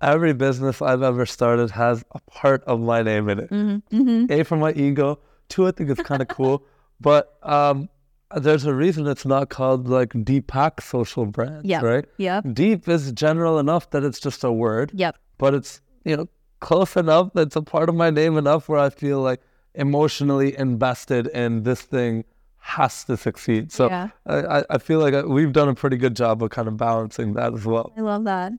every 0.00 0.32
business 0.32 0.80
I've 0.80 1.02
ever 1.02 1.26
started 1.26 1.72
has 1.72 2.04
a 2.12 2.20
part 2.30 2.62
of 2.64 2.78
my 2.78 3.02
name 3.02 3.28
in 3.28 3.40
it. 3.40 3.50
Mm-hmm. 3.50 4.26
A 4.30 4.44
for 4.44 4.56
my 4.56 4.72
ego. 4.74 5.18
Two, 5.48 5.66
I 5.66 5.70
think 5.72 5.90
it's 5.90 6.02
kind 6.02 6.22
of 6.22 6.28
cool. 6.28 6.64
But 7.00 7.36
um, 7.42 7.88
there's 8.36 8.64
a 8.64 8.72
reason 8.72 9.08
it's 9.08 9.26
not 9.26 9.48
called 9.50 9.88
like 9.88 10.10
Deepak 10.10 10.80
Social 10.80 11.26
Brand, 11.26 11.64
Yep. 11.66 11.82
right? 11.82 12.04
Yeah. 12.16 12.40
Deep 12.52 12.88
is 12.88 13.10
general 13.10 13.58
enough 13.58 13.90
that 13.90 14.04
it's 14.04 14.20
just 14.20 14.44
a 14.44 14.52
word, 14.52 14.92
Yep. 14.94 15.16
but 15.38 15.52
it's 15.52 15.80
you 16.04 16.16
know 16.16 16.28
close 16.60 16.96
enough 16.96 17.32
that 17.34 17.48
it's 17.48 17.56
a 17.56 17.62
part 17.62 17.88
of 17.88 17.96
my 17.96 18.08
name 18.10 18.36
enough 18.36 18.68
where 18.68 18.78
I 18.78 18.88
feel 18.90 19.20
like 19.20 19.40
emotionally 19.74 20.56
invested 20.56 21.26
in 21.28 21.64
this 21.64 21.82
thing 21.82 22.24
has 22.58 23.02
to 23.06 23.16
succeed. 23.16 23.72
So 23.72 23.88
Yeah. 23.88 24.10
I, 24.26 24.36
I- 24.60 24.64
I 24.70 24.78
feel 24.78 25.00
like 25.00 25.14
uh, 25.14 25.24
we've 25.26 25.52
done 25.52 25.68
a 25.68 25.74
pretty 25.74 25.96
good 25.96 26.14
job 26.14 26.40
of 26.44 26.50
kind 26.50 26.68
of 26.68 26.76
balancing 26.76 27.32
that 27.34 27.52
as 27.52 27.64
well. 27.66 27.92
I 27.96 28.00
love 28.02 28.22
that. 28.24 28.52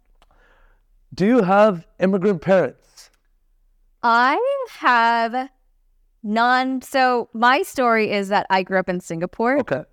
Do 1.14 1.26
you 1.26 1.44
have 1.44 1.88
immigrant 2.00 2.42
parents? 2.42 3.10
I 4.04 4.38
have 4.80 5.50
none. 6.24 6.82
So 6.82 7.30
my 7.34 7.62
story 7.62 8.12
is 8.12 8.30
that 8.30 8.48
I 8.50 8.64
grew 8.64 8.80
up 8.80 8.90
in 8.90 9.00
Singapore 9.00 9.60
Okay. 9.60 9.84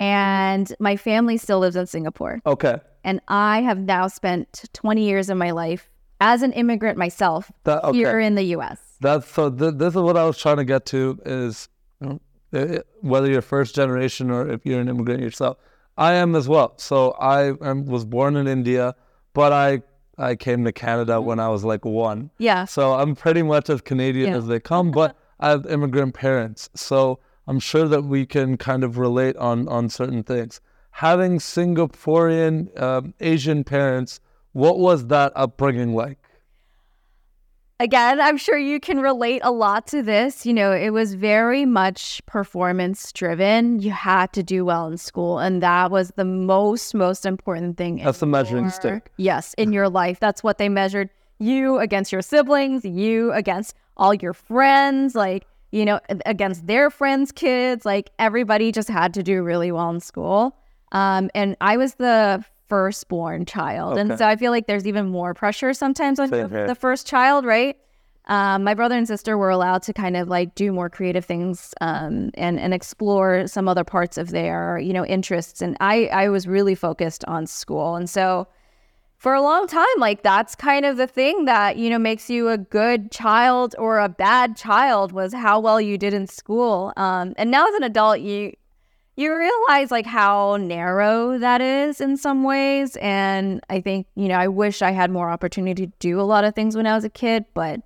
and 0.00 0.74
my 0.80 0.96
family 0.96 1.36
still 1.36 1.60
lives 1.60 1.76
in 1.76 1.86
Singapore. 1.86 2.40
Okay. 2.46 2.76
And 3.04 3.20
I 3.28 3.62
have 3.62 3.78
now 3.78 4.08
spent 4.08 4.64
20 4.72 5.04
years 5.04 5.30
of 5.30 5.36
my 5.38 5.52
life 5.52 5.88
as 6.20 6.42
an 6.42 6.52
immigrant 6.52 6.98
myself 6.98 7.52
That, 7.64 7.84
okay. 7.84 7.96
here 7.98 8.18
in 8.18 8.34
the 8.34 8.44
US. 8.56 8.80
That's 9.00 9.28
so. 9.30 9.50
Th- 9.50 9.74
this 9.74 9.94
is 9.94 10.00
what 10.00 10.16
I 10.16 10.24
was 10.24 10.38
trying 10.38 10.56
to 10.56 10.64
get 10.64 10.86
to 10.86 11.20
is 11.26 11.68
you 12.00 12.20
know, 12.52 12.80
whether 13.00 13.30
you're 13.30 13.42
first 13.42 13.74
generation 13.74 14.30
or 14.30 14.48
if 14.48 14.64
you're 14.64 14.80
an 14.80 14.88
immigrant 14.88 15.22
yourself. 15.22 15.58
I 15.98 16.14
am 16.14 16.34
as 16.34 16.48
well. 16.48 16.74
So 16.78 17.12
I 17.12 17.52
am, 17.66 17.86
was 17.86 18.04
born 18.04 18.36
in 18.36 18.46
India, 18.46 18.94
but 19.34 19.52
I 19.52 19.82
I 20.18 20.34
came 20.34 20.64
to 20.64 20.72
Canada 20.72 21.14
mm-hmm. 21.14 21.26
when 21.26 21.40
I 21.40 21.48
was 21.48 21.64
like 21.64 21.84
one. 21.84 22.30
Yeah. 22.38 22.64
So 22.64 22.94
I'm 22.94 23.14
pretty 23.14 23.42
much 23.42 23.68
as 23.68 23.80
Canadian 23.82 24.30
Yeah. 24.30 24.36
as 24.38 24.46
they 24.46 24.60
come, 24.60 24.90
but 24.90 25.16
I 25.38 25.50
have 25.50 25.66
immigrant 25.66 26.14
parents. 26.14 26.70
So 26.74 27.18
I'm 27.46 27.60
sure 27.60 27.88
that 27.88 28.02
we 28.02 28.26
can 28.26 28.56
kind 28.56 28.84
of 28.84 28.98
relate 28.98 29.36
on 29.36 29.68
on 29.68 29.88
certain 29.88 30.22
things. 30.22 30.60
Having 30.92 31.38
Singaporean 31.40 32.80
um, 32.80 33.14
Asian 33.20 33.64
parents, 33.64 34.20
what 34.52 34.78
was 34.78 35.08
that 35.08 35.32
upbringing 35.36 35.94
like? 35.94 36.18
Again, 37.78 38.18
I'm 38.22 38.38
sure 38.38 38.56
you 38.56 38.80
can 38.80 39.00
relate 39.00 39.42
a 39.44 39.50
lot 39.50 39.86
to 39.88 40.02
this. 40.02 40.46
You 40.46 40.54
know, 40.54 40.72
it 40.72 40.90
was 40.90 41.12
very 41.12 41.66
much 41.66 42.24
performance 42.24 43.12
driven. 43.12 43.80
You 43.80 43.90
had 43.90 44.32
to 44.32 44.42
do 44.42 44.64
well 44.64 44.86
in 44.86 44.96
school, 44.96 45.38
and 45.38 45.62
that 45.62 45.90
was 45.90 46.10
the 46.16 46.24
most, 46.24 46.94
most 46.94 47.26
important 47.26 47.76
thing. 47.76 47.96
That's 47.96 48.20
the 48.20 48.26
measuring 48.26 48.64
your- 48.64 48.72
stick. 48.72 49.12
Yes, 49.18 49.54
in 49.58 49.74
your 49.74 49.90
life. 49.90 50.18
That's 50.20 50.42
what 50.42 50.56
they 50.56 50.70
measured 50.70 51.10
you 51.38 51.78
against 51.78 52.12
your 52.12 52.22
siblings, 52.22 52.82
you 52.86 53.30
against 53.32 53.74
all 53.96 54.14
your 54.14 54.32
friends, 54.32 55.14
like, 55.14 55.46
you 55.72 55.84
know, 55.84 56.00
against 56.24 56.66
their 56.66 56.90
friends' 56.90 57.32
kids. 57.32 57.84
Like, 57.84 58.10
everybody 58.18 58.72
just 58.72 58.88
had 58.88 59.14
to 59.14 59.22
do 59.22 59.42
really 59.42 59.72
well 59.72 59.90
in 59.90 60.00
school. 60.00 60.56
Um, 60.92 61.30
and 61.34 61.56
I 61.60 61.76
was 61.76 61.94
the 61.94 62.44
firstborn 62.68 63.44
child. 63.44 63.98
And 63.98 64.18
so 64.18 64.26
I 64.26 64.36
feel 64.36 64.50
like 64.50 64.66
there's 64.66 64.86
even 64.86 65.08
more 65.08 65.34
pressure 65.34 65.72
sometimes 65.72 66.18
on 66.18 66.28
Same 66.28 66.48
the, 66.48 66.66
here. 66.66 66.74
first 66.74 67.06
child, 67.06 67.44
right? 67.44 67.76
Um, 68.28 68.64
my 68.64 68.74
brother 68.74 68.96
and 68.96 69.06
sister 69.06 69.38
were 69.38 69.50
allowed 69.50 69.82
to 69.84 69.92
kind 69.92 70.16
of 70.16 70.28
like 70.28 70.54
do 70.56 70.72
more 70.72 70.90
creative 70.90 71.24
things 71.24 71.72
um, 71.80 72.30
and 72.34 72.58
and 72.58 72.74
explore 72.74 73.46
some 73.46 73.68
other 73.68 73.84
parts 73.84 74.18
of 74.18 74.30
their 74.30 74.78
you 74.78 74.92
know 74.92 75.06
interests. 75.06 75.62
And 75.62 75.76
I 75.80 76.06
I 76.06 76.28
was 76.28 76.48
really 76.48 76.74
focused 76.74 77.24
on 77.26 77.46
school, 77.46 77.94
and 77.94 78.10
so 78.10 78.48
for 79.18 79.32
a 79.34 79.40
long 79.40 79.66
time, 79.66 79.86
like 79.98 80.22
that's 80.22 80.54
kind 80.54 80.84
of 80.84 80.98
the 80.98 81.06
thing 81.06 81.46
that 81.46 81.76
you 81.76 81.88
know 81.88 81.98
makes 81.98 82.28
you 82.28 82.48
a 82.48 82.58
good 82.58 83.10
child 83.10 83.74
or 83.78 83.98
a 83.98 84.08
bad 84.08 84.56
child 84.56 85.12
was 85.12 85.32
how 85.32 85.58
well 85.58 85.80
you 85.80 85.96
did 85.96 86.12
in 86.12 86.26
school. 86.26 86.92
Um, 86.96 87.34
and 87.36 87.50
now 87.50 87.66
as 87.66 87.74
an 87.74 87.82
adult, 87.82 88.20
you 88.20 88.52
you 89.16 89.34
realize 89.34 89.90
like 89.90 90.04
how 90.04 90.56
narrow 90.58 91.38
that 91.38 91.62
is 91.62 92.00
in 92.02 92.18
some 92.18 92.44
ways. 92.44 92.96
And 92.96 93.62
I 93.70 93.80
think 93.80 94.06
you 94.16 94.28
know 94.28 94.36
I 94.36 94.48
wish 94.48 94.82
I 94.82 94.90
had 94.90 95.10
more 95.10 95.30
opportunity 95.30 95.86
to 95.86 95.92
do 95.98 96.20
a 96.20 96.22
lot 96.22 96.44
of 96.44 96.54
things 96.54 96.76
when 96.76 96.86
I 96.86 96.94
was 96.94 97.04
a 97.04 97.10
kid, 97.10 97.46
but 97.54 97.80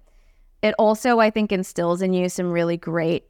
it 0.62 0.74
also 0.78 1.20
I 1.20 1.30
think 1.30 1.52
instills 1.52 2.02
in 2.02 2.12
you 2.12 2.28
some 2.28 2.50
really 2.50 2.76
great 2.76 3.24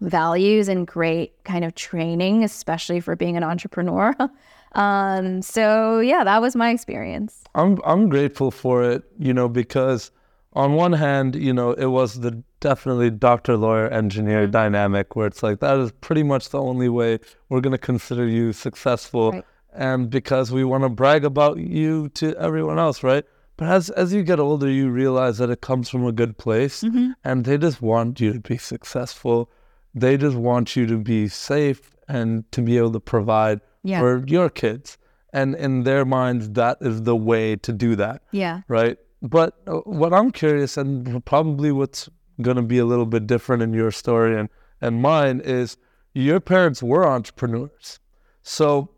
values 0.00 0.68
and 0.68 0.86
great 0.86 1.44
kind 1.44 1.64
of 1.64 1.74
training, 1.74 2.42
especially 2.42 3.00
for 3.00 3.14
being 3.14 3.36
an 3.36 3.44
entrepreneur. 3.44 4.14
um, 4.72 5.42
so 5.42 6.00
yeah, 6.00 6.24
that 6.24 6.40
was 6.40 6.54
my 6.56 6.70
experience. 6.70 7.42
I'm 7.54 7.78
I'm 7.84 8.08
grateful 8.08 8.50
for 8.50 8.82
it, 8.82 9.02
you 9.18 9.32
know, 9.34 9.48
because 9.48 10.10
on 10.54 10.74
one 10.74 10.92
hand, 10.92 11.34
you 11.36 11.52
know, 11.52 11.72
it 11.72 11.86
was 11.86 12.20
the 12.20 12.42
definitely 12.60 13.10
doctor, 13.10 13.56
lawyer, 13.56 13.88
engineer 13.88 14.42
Mm-hmm. 14.42 14.50
dynamic 14.52 15.14
where 15.16 15.26
it's 15.26 15.42
like 15.42 15.60
that 15.60 15.78
is 15.78 15.92
pretty 16.00 16.22
much 16.22 16.48
the 16.50 16.60
only 16.60 16.88
way 16.88 17.18
we're 17.48 17.60
gonna 17.60 17.78
consider 17.78 18.26
you 18.26 18.52
successful, 18.52 19.32
Right. 19.32 19.44
and 19.72 20.10
because 20.10 20.50
we 20.52 20.64
want 20.64 20.84
to 20.84 20.88
brag 20.88 21.24
about 21.24 21.58
you 21.58 22.08
to 22.10 22.34
everyone 22.36 22.78
else, 22.78 23.02
right? 23.02 23.24
But 23.56 23.68
as 23.68 23.90
as 23.90 24.12
you 24.12 24.22
get 24.22 24.38
older, 24.40 24.70
you 24.70 24.88
realize 24.90 25.38
that 25.38 25.50
it 25.50 25.60
comes 25.60 25.88
from 25.88 26.04
a 26.06 26.12
good 26.12 26.38
place, 26.38 26.82
Mm-hmm. 26.82 27.10
and 27.24 27.44
they 27.44 27.58
just 27.58 27.80
want 27.82 28.20
you 28.20 28.32
to 28.32 28.40
be 28.40 28.58
successful. 28.58 29.50
They 29.94 30.16
just 30.16 30.36
want 30.36 30.76
you 30.76 30.86
to 30.86 30.96
be 30.98 31.28
safe 31.28 31.90
and 32.08 32.50
to 32.52 32.62
be 32.62 32.78
able 32.78 32.92
to 32.92 33.00
provide 33.00 33.60
Yeah. 33.82 34.00
for 34.00 34.24
your 34.26 34.50
kids. 34.50 34.98
And 35.32 35.54
in 35.56 35.82
their 35.84 36.04
minds, 36.04 36.50
that 36.50 36.78
is 36.80 37.02
the 37.02 37.14
way 37.16 37.56
to 37.56 37.72
do 37.72 37.96
that, 37.96 38.22
Yeah. 38.32 38.62
right? 38.68 38.96
But 39.20 39.54
uh, 39.66 39.78
what 39.84 40.12
I'm 40.14 40.30
curious, 40.30 40.76
and 40.76 41.24
probably 41.24 41.70
what's 41.72 42.08
going 42.40 42.56
to 42.56 42.62
be 42.62 42.78
a 42.78 42.84
little 42.84 43.06
bit 43.06 43.26
different 43.26 43.62
in 43.62 43.72
your 43.74 43.90
story 43.90 44.38
and, 44.38 44.48
and 44.80 45.02
mine, 45.02 45.40
is 45.44 45.76
your 46.14 46.40
parents 46.40 46.82
were 46.82 47.06
entrepreneurs. 47.06 48.00
So 48.42 48.90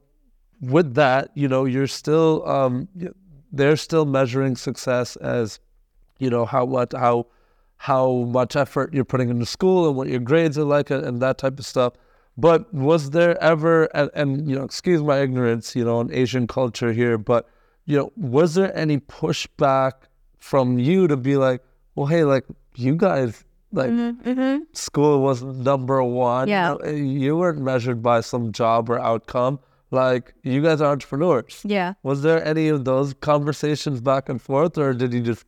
with 0.60 0.94
that, 0.94 1.30
you 1.34 1.48
know, 1.48 1.64
you're 1.64 1.86
still, 1.88 2.46
um, 2.48 2.88
they're 3.50 3.76
still 3.76 4.04
measuring 4.04 4.56
success 4.56 5.16
as, 5.16 5.58
you 6.18 6.30
know, 6.30 6.44
how 6.44 6.64
what 6.64 6.92
how 6.92 7.26
how 7.78 8.12
much 8.28 8.56
effort 8.56 8.92
you're 8.92 9.06
putting 9.06 9.30
into 9.30 9.46
school 9.46 9.88
and 9.88 9.96
what 9.96 10.06
your 10.06 10.20
grades 10.20 10.58
are 10.58 10.64
like 10.64 10.90
and, 10.90 11.02
and 11.04 11.20
that 11.22 11.38
type 11.38 11.58
of 11.58 11.64
stuff. 11.64 11.94
But 12.40 12.72
was 12.72 13.10
there 13.10 13.34
ever, 13.42 13.84
and, 13.96 14.10
and 14.14 14.48
you 14.48 14.56
know, 14.56 14.64
excuse 14.64 15.02
my 15.02 15.18
ignorance, 15.20 15.76
you 15.76 15.84
know, 15.84 15.98
on 15.98 16.12
Asian 16.12 16.46
culture 16.46 16.92
here, 16.92 17.16
but 17.18 17.48
you 17.86 17.96
know, 17.98 18.12
was 18.16 18.54
there 18.54 18.72
any 18.76 18.98
pushback 18.98 19.92
from 20.38 20.78
you 20.78 21.08
to 21.08 21.16
be 21.16 21.36
like, 21.36 21.60
well, 21.94 22.06
hey, 22.06 22.24
like 22.24 22.44
you 22.76 22.94
guys, 22.96 23.44
like 23.72 23.90
Mm-hmm. 23.90 24.62
school 24.72 25.22
was 25.22 25.42
number 25.42 26.02
one. 26.02 26.48
you 26.48 26.54
Yeah. 26.54 26.74
know, 26.82 26.88
you 26.90 27.36
weren't 27.36 27.60
measured 27.60 28.02
by 28.02 28.20
some 28.20 28.52
job 28.52 28.90
or 28.90 28.98
outcome. 28.98 29.58
Like 29.92 30.34
you 30.44 30.62
guys 30.62 30.80
are 30.80 30.90
entrepreneurs. 30.92 31.62
Yeah. 31.64 31.94
Was 32.02 32.22
there 32.22 32.44
any 32.46 32.68
of 32.68 32.84
those 32.84 33.12
conversations 33.14 34.00
back 34.00 34.28
and 34.28 34.40
forth, 34.40 34.78
or 34.78 34.92
did 34.94 35.12
you 35.12 35.20
just 35.20 35.44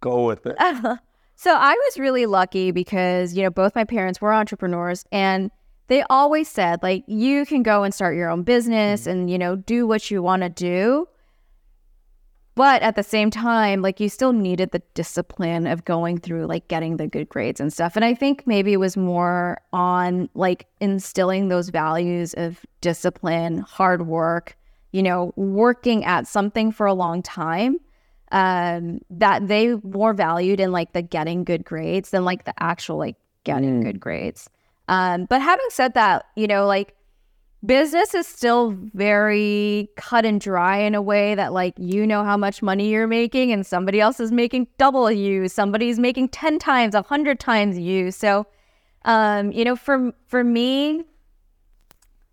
go 0.00 0.24
with 0.24 0.46
it? 0.46 0.56
so 1.34 1.50
I 1.54 1.72
was 1.84 1.98
really 1.98 2.26
lucky 2.26 2.70
because, 2.70 3.34
you 3.34 3.42
know, 3.42 3.50
both 3.50 3.74
my 3.74 3.84
parents 3.84 4.20
were 4.20 4.32
entrepreneurs 4.32 5.04
and 5.10 5.50
they 5.88 6.02
always 6.08 6.48
said, 6.48 6.82
like, 6.82 7.04
you 7.06 7.44
can 7.44 7.62
go 7.62 7.82
and 7.82 7.92
start 7.92 8.16
your 8.16 8.30
own 8.30 8.42
business 8.42 9.06
and, 9.06 9.30
you 9.30 9.38
know, 9.38 9.56
do 9.56 9.86
what 9.86 10.10
you 10.10 10.22
want 10.22 10.42
to 10.42 10.48
do. 10.48 11.08
But 12.54 12.82
at 12.82 12.96
the 12.96 13.02
same 13.02 13.30
time, 13.30 13.80
like, 13.80 13.98
you 13.98 14.08
still 14.10 14.32
needed 14.34 14.72
the 14.72 14.82
discipline 14.94 15.66
of 15.66 15.84
going 15.86 16.18
through, 16.18 16.46
like, 16.46 16.68
getting 16.68 16.98
the 16.98 17.06
good 17.06 17.28
grades 17.30 17.60
and 17.60 17.72
stuff. 17.72 17.96
And 17.96 18.04
I 18.04 18.14
think 18.14 18.46
maybe 18.46 18.74
it 18.74 18.76
was 18.78 18.96
more 18.96 19.60
on, 19.72 20.28
like, 20.34 20.66
instilling 20.80 21.48
those 21.48 21.70
values 21.70 22.34
of 22.34 22.60
discipline, 22.82 23.58
hard 23.58 24.06
work, 24.06 24.56
you 24.92 25.02
know, 25.02 25.32
working 25.36 26.04
at 26.04 26.26
something 26.26 26.72
for 26.72 26.86
a 26.86 26.94
long 26.94 27.22
time 27.22 27.78
um 28.34 28.98
that 29.10 29.46
they 29.46 29.74
more 29.82 30.14
valued 30.14 30.58
in 30.58 30.72
like 30.72 30.94
the 30.94 31.02
getting 31.02 31.44
good 31.44 31.66
grades 31.66 32.10
than 32.12 32.24
like 32.24 32.44
the 32.44 32.62
actual 32.62 32.96
like 32.96 33.16
getting 33.44 33.80
Mm. 33.80 33.84
good 33.84 34.00
grades 34.00 34.48
um 34.92 35.24
but 35.24 35.40
having 35.40 35.66
said 35.70 35.94
that 35.94 36.26
you 36.36 36.46
know 36.46 36.66
like 36.66 36.94
business 37.64 38.14
is 38.14 38.26
still 38.26 38.76
very 38.92 39.88
cut 39.96 40.24
and 40.24 40.40
dry 40.40 40.78
in 40.78 40.94
a 40.94 41.02
way 41.02 41.34
that 41.34 41.52
like 41.52 41.74
you 41.78 42.06
know 42.06 42.24
how 42.24 42.36
much 42.36 42.60
money 42.60 42.90
you're 42.90 43.06
making 43.06 43.52
and 43.52 43.64
somebody 43.64 44.00
else 44.00 44.18
is 44.18 44.32
making 44.32 44.66
double 44.78 45.10
you. 45.10 45.48
Somebody's 45.48 45.98
making 45.98 46.28
10 46.30 46.58
times 46.58 46.94
100 46.94 47.38
times 47.38 47.78
you. 47.78 48.10
So 48.10 48.46
um 49.04 49.52
you 49.52 49.64
know 49.64 49.76
for 49.76 50.12
for 50.26 50.44
me 50.44 51.04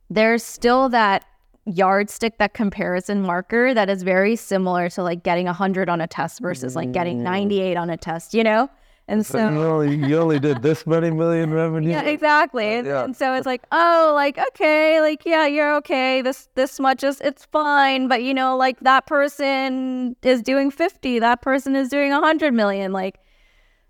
there's 0.09 0.43
still 0.43 0.89
that 0.89 1.25
yardstick 1.65 2.39
that 2.39 2.53
comparison 2.55 3.21
marker 3.21 3.73
that 3.75 3.89
is 3.89 4.01
very 4.01 4.35
similar 4.35 4.89
to 4.89 5.03
like 5.03 5.23
getting 5.23 5.45
100 5.45 5.89
on 5.89 6.01
a 6.01 6.07
test 6.07 6.39
versus 6.39 6.75
like 6.75 6.91
getting 6.91 7.21
98 7.21 7.77
on 7.77 7.89
a 7.91 7.97
test 7.97 8.33
you 8.33 8.43
know 8.43 8.69
and 9.09 9.25
So 9.25 9.37
you 9.37 9.63
only 9.73 9.95
you 10.07 10.17
only 10.17 10.39
did 10.39 10.61
this 10.61 10.85
many 10.87 11.09
million 11.11 11.51
revenue. 11.51 11.89
yeah, 11.91 12.03
exactly. 12.03 12.65
And, 12.75 12.87
yeah. 12.87 13.03
and 13.03 13.15
so 13.15 13.33
it's 13.35 13.45
like, 13.45 13.63
oh, 13.71 14.11
like 14.15 14.37
okay, 14.49 15.01
like 15.01 15.25
yeah, 15.25 15.45
you're 15.47 15.75
okay. 15.77 16.21
This 16.21 16.47
this 16.55 16.79
much 16.79 17.03
is 17.03 17.19
it's 17.21 17.45
fine, 17.51 18.07
but 18.07 18.23
you 18.23 18.33
know, 18.33 18.55
like 18.55 18.79
that 18.81 19.05
person 19.07 20.15
is 20.23 20.41
doing 20.41 20.71
fifty, 20.71 21.19
that 21.19 21.41
person 21.41 21.75
is 21.75 21.89
doing 21.89 22.11
a 22.13 22.19
hundred 22.19 22.53
million, 22.53 22.91
like. 22.93 23.19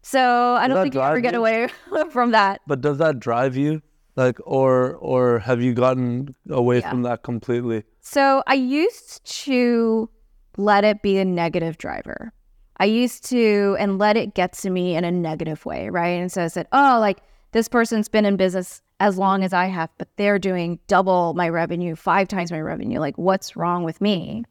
So 0.01 0.55
I 0.55 0.67
Does 0.67 0.75
don't 0.75 0.83
think 0.85 0.95
you 0.95 1.01
ever 1.01 1.19
get 1.19 1.33
you? 1.33 1.39
away 1.39 1.67
from 2.11 2.31
that. 2.31 2.61
But 2.65 2.79
does 2.81 2.97
that 2.99 3.19
drive 3.19 3.57
you? 3.57 3.81
Like, 4.15 4.37
or 4.45 4.95
or 4.95 5.39
have 5.39 5.61
you 5.61 5.73
gotten 5.73 6.35
away 6.49 6.79
Yeah. 6.79 6.89
from 6.89 7.01
that 7.03 7.21
completely? 7.23 7.83
So 7.99 8.41
I 8.47 8.53
used 8.53 9.25
to 9.43 10.09
let 10.57 10.83
it 10.85 11.01
be 11.01 11.17
a 11.19 11.25
negative 11.25 11.77
driver. 11.77 12.31
I 12.79 12.85
used 12.85 13.25
to 13.29 13.75
and 13.79 13.97
let 13.97 14.15
it 14.15 14.33
get 14.33 14.53
to 14.53 14.69
me 14.69 14.95
in 14.95 15.03
a 15.03 15.11
negative 15.11 15.65
way, 15.65 15.89
right? 15.89 16.09
And 16.09 16.31
so 16.31 16.43
I 16.45 16.47
said, 16.47 16.67
oh, 16.71 16.97
like 16.99 17.19
this 17.51 17.67
person's 17.67 18.07
been 18.07 18.25
in 18.25 18.37
business 18.37 18.81
as 18.99 19.17
long 19.17 19.43
as 19.43 19.53
I 19.53 19.65
have, 19.65 19.89
but 19.97 20.07
they're 20.17 20.39
doing 20.39 20.79
double 20.87 21.33
my 21.33 21.49
revenue, 21.49 21.95
five 21.95 22.27
times 22.27 22.51
my 22.51 22.61
revenue. 22.61 22.99
Like, 22.99 23.17
what's 23.17 23.55
wrong 23.55 23.83
with 23.83 24.01
me? 24.01 24.43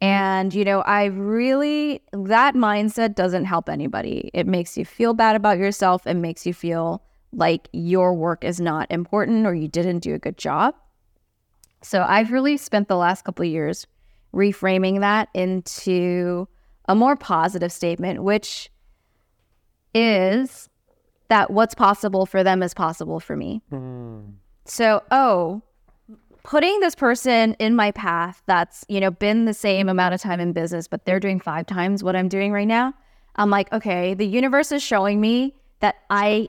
And, 0.00 0.54
you 0.54 0.64
know, 0.64 0.80
I 0.82 1.06
really, 1.06 2.02
that 2.12 2.54
mindset 2.54 3.14
doesn't 3.14 3.46
help 3.46 3.68
anybody. 3.68 4.30
It 4.34 4.46
makes 4.46 4.76
you 4.76 4.84
feel 4.84 5.14
bad 5.14 5.36
about 5.36 5.58
yourself. 5.58 6.06
It 6.06 6.14
makes 6.14 6.44
you 6.44 6.52
feel 6.52 7.02
like 7.32 7.68
your 7.72 8.12
work 8.14 8.44
is 8.44 8.60
not 8.60 8.90
important 8.90 9.46
or 9.46 9.54
you 9.54 9.68
didn't 9.68 10.00
do 10.00 10.14
a 10.14 10.18
good 10.18 10.36
job. 10.36 10.74
So 11.82 12.04
I've 12.06 12.30
really 12.30 12.56
spent 12.56 12.88
the 12.88 12.96
last 12.96 13.24
couple 13.24 13.44
of 13.44 13.50
years 13.50 13.86
reframing 14.34 15.00
that 15.00 15.28
into 15.32 16.46
a 16.88 16.94
more 16.94 17.16
positive 17.16 17.72
statement, 17.72 18.22
which 18.22 18.70
is 19.94 20.68
that 21.28 21.50
what's 21.50 21.74
possible 21.74 22.26
for 22.26 22.44
them 22.44 22.62
is 22.62 22.74
possible 22.74 23.20
for 23.20 23.36
me. 23.36 23.62
Hmm. 23.70 24.20
So, 24.64 25.02
oh, 25.10 25.62
putting 26.42 26.78
this 26.80 26.94
person 26.94 27.54
in 27.58 27.74
my 27.74 27.90
path 27.90 28.42
that's, 28.46 28.84
you 28.88 29.00
know, 29.00 29.10
been 29.10 29.44
the 29.44 29.54
same 29.54 29.88
amount 29.88 30.14
of 30.14 30.20
time 30.20 30.40
in 30.40 30.52
business, 30.52 30.86
but 30.86 31.04
they're 31.04 31.20
doing 31.20 31.40
five 31.40 31.66
times 31.66 32.04
what 32.04 32.14
I'm 32.14 32.28
doing 32.28 32.52
right 32.52 32.68
now. 32.68 32.94
I'm 33.36 33.50
like, 33.50 33.72
okay, 33.72 34.14
the 34.14 34.26
universe 34.26 34.72
is 34.72 34.82
showing 34.82 35.20
me 35.20 35.54
that 35.80 35.96
I 36.10 36.48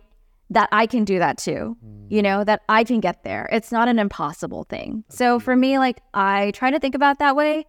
that 0.49 0.69
I 0.71 0.85
can 0.85 1.03
do 1.03 1.19
that 1.19 1.37
too. 1.37 1.75
You 2.09 2.21
know, 2.21 2.43
that 2.45 2.61
I 2.69 2.85
can 2.85 3.01
get 3.01 3.23
there. 3.25 3.49
It's 3.51 3.69
not 3.69 3.89
an 3.89 3.99
impossible 3.99 4.63
thing. 4.63 5.03
So 5.09 5.39
for 5.39 5.55
me, 5.57 5.77
like 5.77 6.01
I 6.13 6.51
try 6.51 6.71
to 6.71 6.79
think 6.79 6.95
about 6.95 7.19
that 7.19 7.35
way 7.35 7.65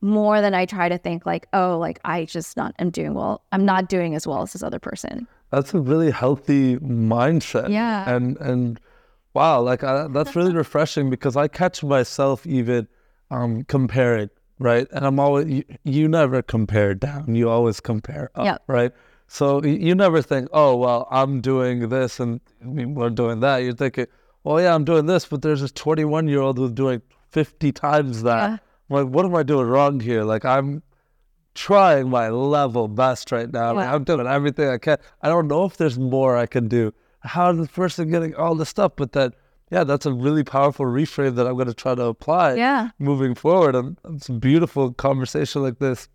more 0.00 0.40
than 0.40 0.54
I 0.54 0.66
try 0.66 0.88
to 0.88 0.98
think 0.98 1.26
like, 1.26 1.46
oh, 1.52 1.78
like 1.78 2.00
I 2.04 2.24
just 2.24 2.56
not 2.56 2.74
am 2.78 2.90
doing 2.90 3.14
well. 3.14 3.42
I'm 3.52 3.64
not 3.64 3.88
doing 3.88 4.14
as 4.14 4.26
well 4.26 4.42
as 4.42 4.52
this 4.52 4.62
other 4.62 4.78
person. 4.78 5.26
That's 5.50 5.74
a 5.74 5.80
really 5.80 6.10
healthy 6.10 6.76
mindset. 6.78 7.68
Yeah. 7.70 8.08
And 8.10 8.36
and 8.38 8.80
wow, 9.34 9.60
like 9.60 9.84
I, 9.84 10.06
that's 10.08 10.34
really 10.36 10.52
refreshing 10.64 11.10
because 11.10 11.36
I 11.36 11.48
catch 11.48 11.82
myself 11.82 12.46
even 12.46 12.88
um, 13.30 13.64
comparing, 13.64 14.30
right? 14.58 14.86
And 14.92 15.04
I'm 15.04 15.20
always 15.20 15.48
you, 15.48 15.64
you 15.84 16.08
never 16.08 16.42
compare 16.42 16.94
down. 16.94 17.34
You 17.34 17.48
always 17.50 17.80
compare 17.80 18.30
up, 18.34 18.44
Yep. 18.44 18.62
right? 18.68 18.92
So 19.28 19.62
you 19.62 19.94
never 19.94 20.22
think, 20.22 20.48
oh 20.52 20.76
well, 20.76 21.06
I'm 21.10 21.40
doing 21.40 21.88
this 21.88 22.18
and 22.20 22.40
we're 22.64 23.10
doing 23.10 23.40
that. 23.40 23.58
You're 23.58 23.74
thinking, 23.74 24.06
well, 24.44 24.60
yeah, 24.60 24.74
I'm 24.74 24.84
doing 24.84 25.06
this, 25.06 25.26
but 25.26 25.42
there's 25.42 25.60
this 25.60 25.72
21 25.72 26.26
year 26.26 26.40
old 26.40 26.58
who's 26.58 26.72
doing 26.72 27.02
50 27.30 27.70
times 27.72 28.22
that. 28.24 28.50
Yeah. 28.50 28.56
Like, 28.90 29.06
what 29.06 29.24
am 29.24 29.34
I 29.34 29.42
doing 29.42 29.66
wrong 29.68 30.00
here? 30.00 30.24
Like 30.24 30.44
I'm 30.44 30.82
trying 31.54 32.10
my 32.10 32.28
level 32.28 32.88
best 32.88 33.32
right 33.32 33.50
now. 33.50 33.78
Yeah. 33.78 33.94
I'm 33.94 34.04
doing 34.04 34.26
everything 34.26 34.68
I 34.68 34.78
can. 34.78 34.98
I 35.22 35.28
don't 35.28 35.48
know 35.48 35.64
if 35.64 35.76
there's 35.76 35.98
more 35.98 36.36
I 36.36 36.46
can 36.46 36.68
do. 36.68 36.92
How 37.20 37.50
is 37.50 37.58
this 37.58 37.68
person 37.68 38.10
getting 38.10 38.34
all 38.34 38.54
this 38.54 38.68
stuff? 38.68 38.92
But 38.96 39.12
that, 39.12 39.34
yeah, 39.70 39.84
that's 39.84 40.06
a 40.06 40.12
really 40.12 40.42
powerful 40.42 40.86
reframe 40.86 41.36
that 41.36 41.46
I'm 41.46 41.54
going 41.54 41.68
to 41.68 41.74
try 41.74 41.94
to 41.94 42.04
apply 42.04 42.54
Yeah. 42.54 42.90
moving 42.98 43.34
forward. 43.34 43.74
And 43.76 43.96
it's 44.14 44.28
a 44.28 44.32
beautiful 44.32 44.92
conversation 44.92 45.62
like 45.62 45.78
this. 45.78 46.08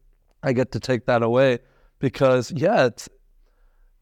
I 0.44 0.54
get 0.54 0.72
to 0.74 0.80
take 0.80 1.06
that 1.06 1.24
away 1.24 1.60
because, 2.00 2.52
yeah, 2.52 2.86
it's, 2.86 3.08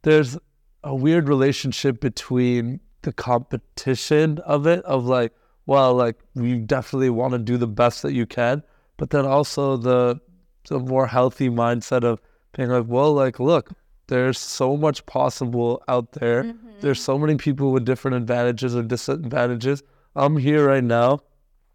there's 0.02 0.38
a 0.84 0.96
weird 0.96 1.30
relationship 1.30 2.02
between 2.02 2.80
the 3.04 3.14
competition 3.14 4.40
of 4.40 4.66
it, 4.68 4.84
of 4.86 5.06
like, 5.06 5.34
well, 5.66 5.94
like 5.94 6.20
you 6.36 6.60
definitely 6.60 7.10
want 7.10 7.34
to 7.34 7.40
do 7.40 7.58
the 7.58 7.68
best 7.68 8.02
that 8.02 8.14
you 8.14 8.26
can, 8.26 8.64
but 8.98 9.10
then 9.10 9.26
also 9.26 9.78
the 9.78 10.20
the 10.68 10.80
more 10.80 11.08
healthy 11.08 11.50
mindset 11.50 12.04
of 12.04 12.22
being 12.56 12.70
like, 12.70 12.86
well, 12.88 13.14
like, 13.14 13.40
look, 13.40 13.72
there's 14.08 14.40
so 14.40 14.78
much 14.78 15.06
possible 15.06 15.84
out 15.88 16.14
there. 16.14 16.44
Mm-hmm. 16.44 16.70
There's 16.82 17.02
so 17.02 17.18
many 17.18 17.36
people 17.36 17.72
with 17.72 17.86
different 17.86 18.18
advantages 18.18 18.76
or 18.76 18.84
disadvantages. 18.84 19.84
I'm 20.16 20.38
here 20.38 20.68
right 20.68 20.84
now. 20.84 21.20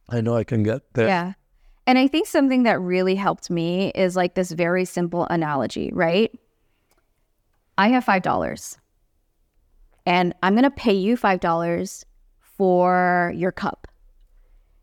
I 0.08 0.20
know 0.20 0.36
I 0.36 0.44
can 0.44 0.62
get 0.62 0.82
there. 0.94 1.06
Yeah. 1.06 1.32
And 1.86 1.98
I 1.98 2.06
think 2.06 2.26
something 2.26 2.64
that 2.64 2.80
really 2.80 3.14
helped 3.14 3.50
me 3.50 3.90
is 3.94 4.14
like 4.14 4.34
this 4.34 4.52
very 4.52 4.84
simple 4.84 5.26
analogy, 5.30 5.90
right? 5.92 6.30
I 7.78 7.88
have 7.88 8.04
$5 8.04 8.78
and 10.04 10.34
I'm 10.42 10.54
going 10.54 10.64
to 10.64 10.70
pay 10.70 10.92
you 10.92 11.16
$5 11.16 12.04
for 12.58 13.32
your 13.34 13.52
cup. 13.52 13.86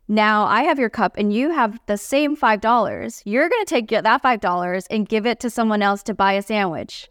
Now 0.08 0.44
I 0.44 0.62
have 0.62 0.78
your 0.78 0.90
cup 0.90 1.16
and 1.16 1.32
you 1.32 1.50
have 1.50 1.78
the 1.86 1.96
same 1.96 2.36
$5. 2.36 3.22
You're 3.24 3.48
going 3.48 3.64
to 3.64 3.70
take 3.70 3.88
that 3.88 4.22
$5 4.22 4.86
and 4.90 5.08
give 5.08 5.26
it 5.26 5.40
to 5.40 5.50
someone 5.50 5.82
else 5.82 6.02
to 6.04 6.14
buy 6.14 6.32
a 6.32 6.42
sandwich. 6.42 7.08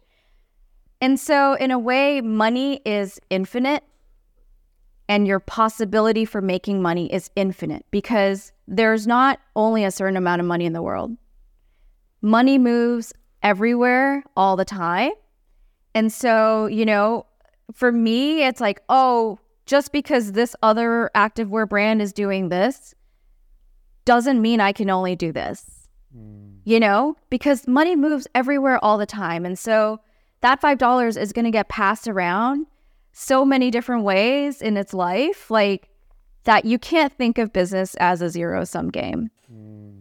And 1.00 1.20
so, 1.20 1.54
in 1.54 1.70
a 1.70 1.78
way, 1.78 2.22
money 2.22 2.80
is 2.86 3.20
infinite 3.28 3.84
and 5.08 5.26
your 5.26 5.40
possibility 5.40 6.24
for 6.24 6.40
making 6.40 6.82
money 6.82 7.12
is 7.12 7.30
infinite 7.36 7.84
because 7.90 8.52
there's 8.66 9.06
not 9.06 9.38
only 9.54 9.84
a 9.84 9.90
certain 9.90 10.16
amount 10.16 10.40
of 10.40 10.46
money 10.46 10.64
in 10.64 10.72
the 10.72 10.82
world. 10.82 11.12
Money 12.22 12.58
moves 12.58 13.12
everywhere 13.42 14.24
all 14.36 14.56
the 14.56 14.64
time. 14.64 15.12
And 15.94 16.12
so, 16.12 16.66
you 16.66 16.84
know, 16.84 17.26
for 17.72 17.92
me, 17.92 18.44
it's 18.44 18.60
like, 18.60 18.82
oh, 18.88 19.38
just 19.66 19.92
because 19.92 20.32
this 20.32 20.56
other 20.62 21.10
activewear 21.14 21.68
brand 21.68 22.00
is 22.00 22.12
doing 22.12 22.48
this 22.48 22.94
doesn't 24.04 24.40
mean 24.40 24.60
I 24.60 24.72
can 24.72 24.88
only 24.88 25.16
do 25.16 25.32
this. 25.32 25.88
Hmm. 26.16 26.58
You 26.64 26.80
know, 26.80 27.16
because 27.30 27.68
money 27.68 27.94
moves 27.94 28.26
everywhere 28.34 28.82
all 28.82 28.98
the 28.98 29.06
time. 29.06 29.44
And 29.44 29.58
so 29.58 30.00
that 30.40 30.60
$5 30.60 31.16
is 31.16 31.32
going 31.32 31.44
to 31.44 31.50
get 31.50 31.68
passed 31.68 32.08
around 32.08 32.66
so 33.12 33.44
many 33.44 33.70
different 33.70 34.04
ways 34.04 34.60
in 34.60 34.76
its 34.76 34.92
life, 34.92 35.50
like 35.50 35.88
that 36.44 36.64
you 36.64 36.78
can't 36.78 37.12
think 37.12 37.38
of 37.38 37.52
business 37.52 37.94
as 37.96 38.22
a 38.22 38.30
zero 38.30 38.64
sum 38.64 38.90
game. 38.90 39.30
Hmm. 39.48 39.92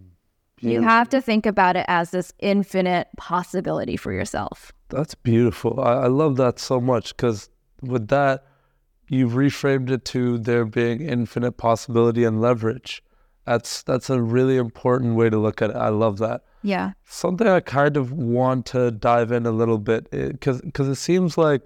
You 0.62 0.82
have 0.82 1.10
to 1.10 1.21
think 1.21 1.45
about 1.45 1.76
it 1.76 1.86
as 1.88 2.11
this 2.11 2.34
infinite 2.39 3.07
possibility 3.18 3.97
for 3.97 4.11
yourself. 4.11 4.72
That's 4.89 5.13
beautiful. 5.13 5.80
I, 5.80 5.93
I 5.93 6.07
love 6.07 6.38
that 6.38 6.59
so 6.59 6.82
much 6.82 7.16
because 7.16 7.49
with 7.82 8.07
that, 8.07 8.45
you've 9.08 9.34
reframed 9.34 9.89
it 9.89 10.06
to 10.06 10.38
there 10.38 10.66
being 10.66 11.01
infinite 11.01 11.53
possibility 11.53 12.24
and 12.24 12.41
leverage. 12.41 13.03
That's 13.45 13.84
that's 13.84 14.10
a 14.10 14.22
really 14.22 14.58
important 14.58 15.16
way 15.16 15.30
to 15.30 15.38
look 15.38 15.62
at 15.62 15.70
it. 15.70 15.76
I 15.76 15.89
love 15.89 16.18
that. 16.20 16.43
Yeah. 16.64 16.93
Something 17.06 17.47
I 17.47 17.60
kind 17.60 17.95
of 17.95 18.12
want 18.12 18.66
to 18.68 18.89
dive 18.89 19.32
in 19.32 19.45
a 19.45 19.51
little 19.51 19.78
bit 19.78 20.08
eh, 20.12 20.30
because 20.30 20.62
because 20.62 20.88
it 20.88 20.95
seems 20.95 21.38
like 21.38 21.62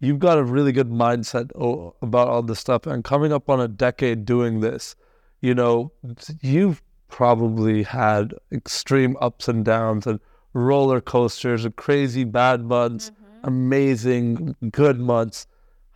you've 0.00 0.20
got 0.20 0.38
a 0.38 0.44
really 0.44 0.70
good 0.70 0.90
mindset 0.90 1.50
o- 1.60 1.94
about 2.02 2.28
all 2.28 2.42
this 2.42 2.60
stuff 2.60 2.86
and 2.86 3.02
coming 3.02 3.32
up 3.32 3.50
on 3.50 3.60
a 3.60 3.68
decade 3.68 4.24
doing 4.24 4.60
this. 4.60 4.94
You 5.40 5.54
know, 5.54 5.92
you've 6.40 6.82
probably 7.08 7.82
had 7.82 8.34
extreme 8.52 9.16
ups 9.20 9.48
and 9.48 9.64
downs 9.64 10.06
and 10.06 10.20
roller 10.52 11.00
coasters 11.00 11.64
and 11.64 11.74
crazy 11.76 12.24
bad 12.24 12.64
months, 12.64 13.10
mm-hmm. 13.10 13.46
amazing 13.46 14.56
good 14.70 15.00
months. 15.00 15.46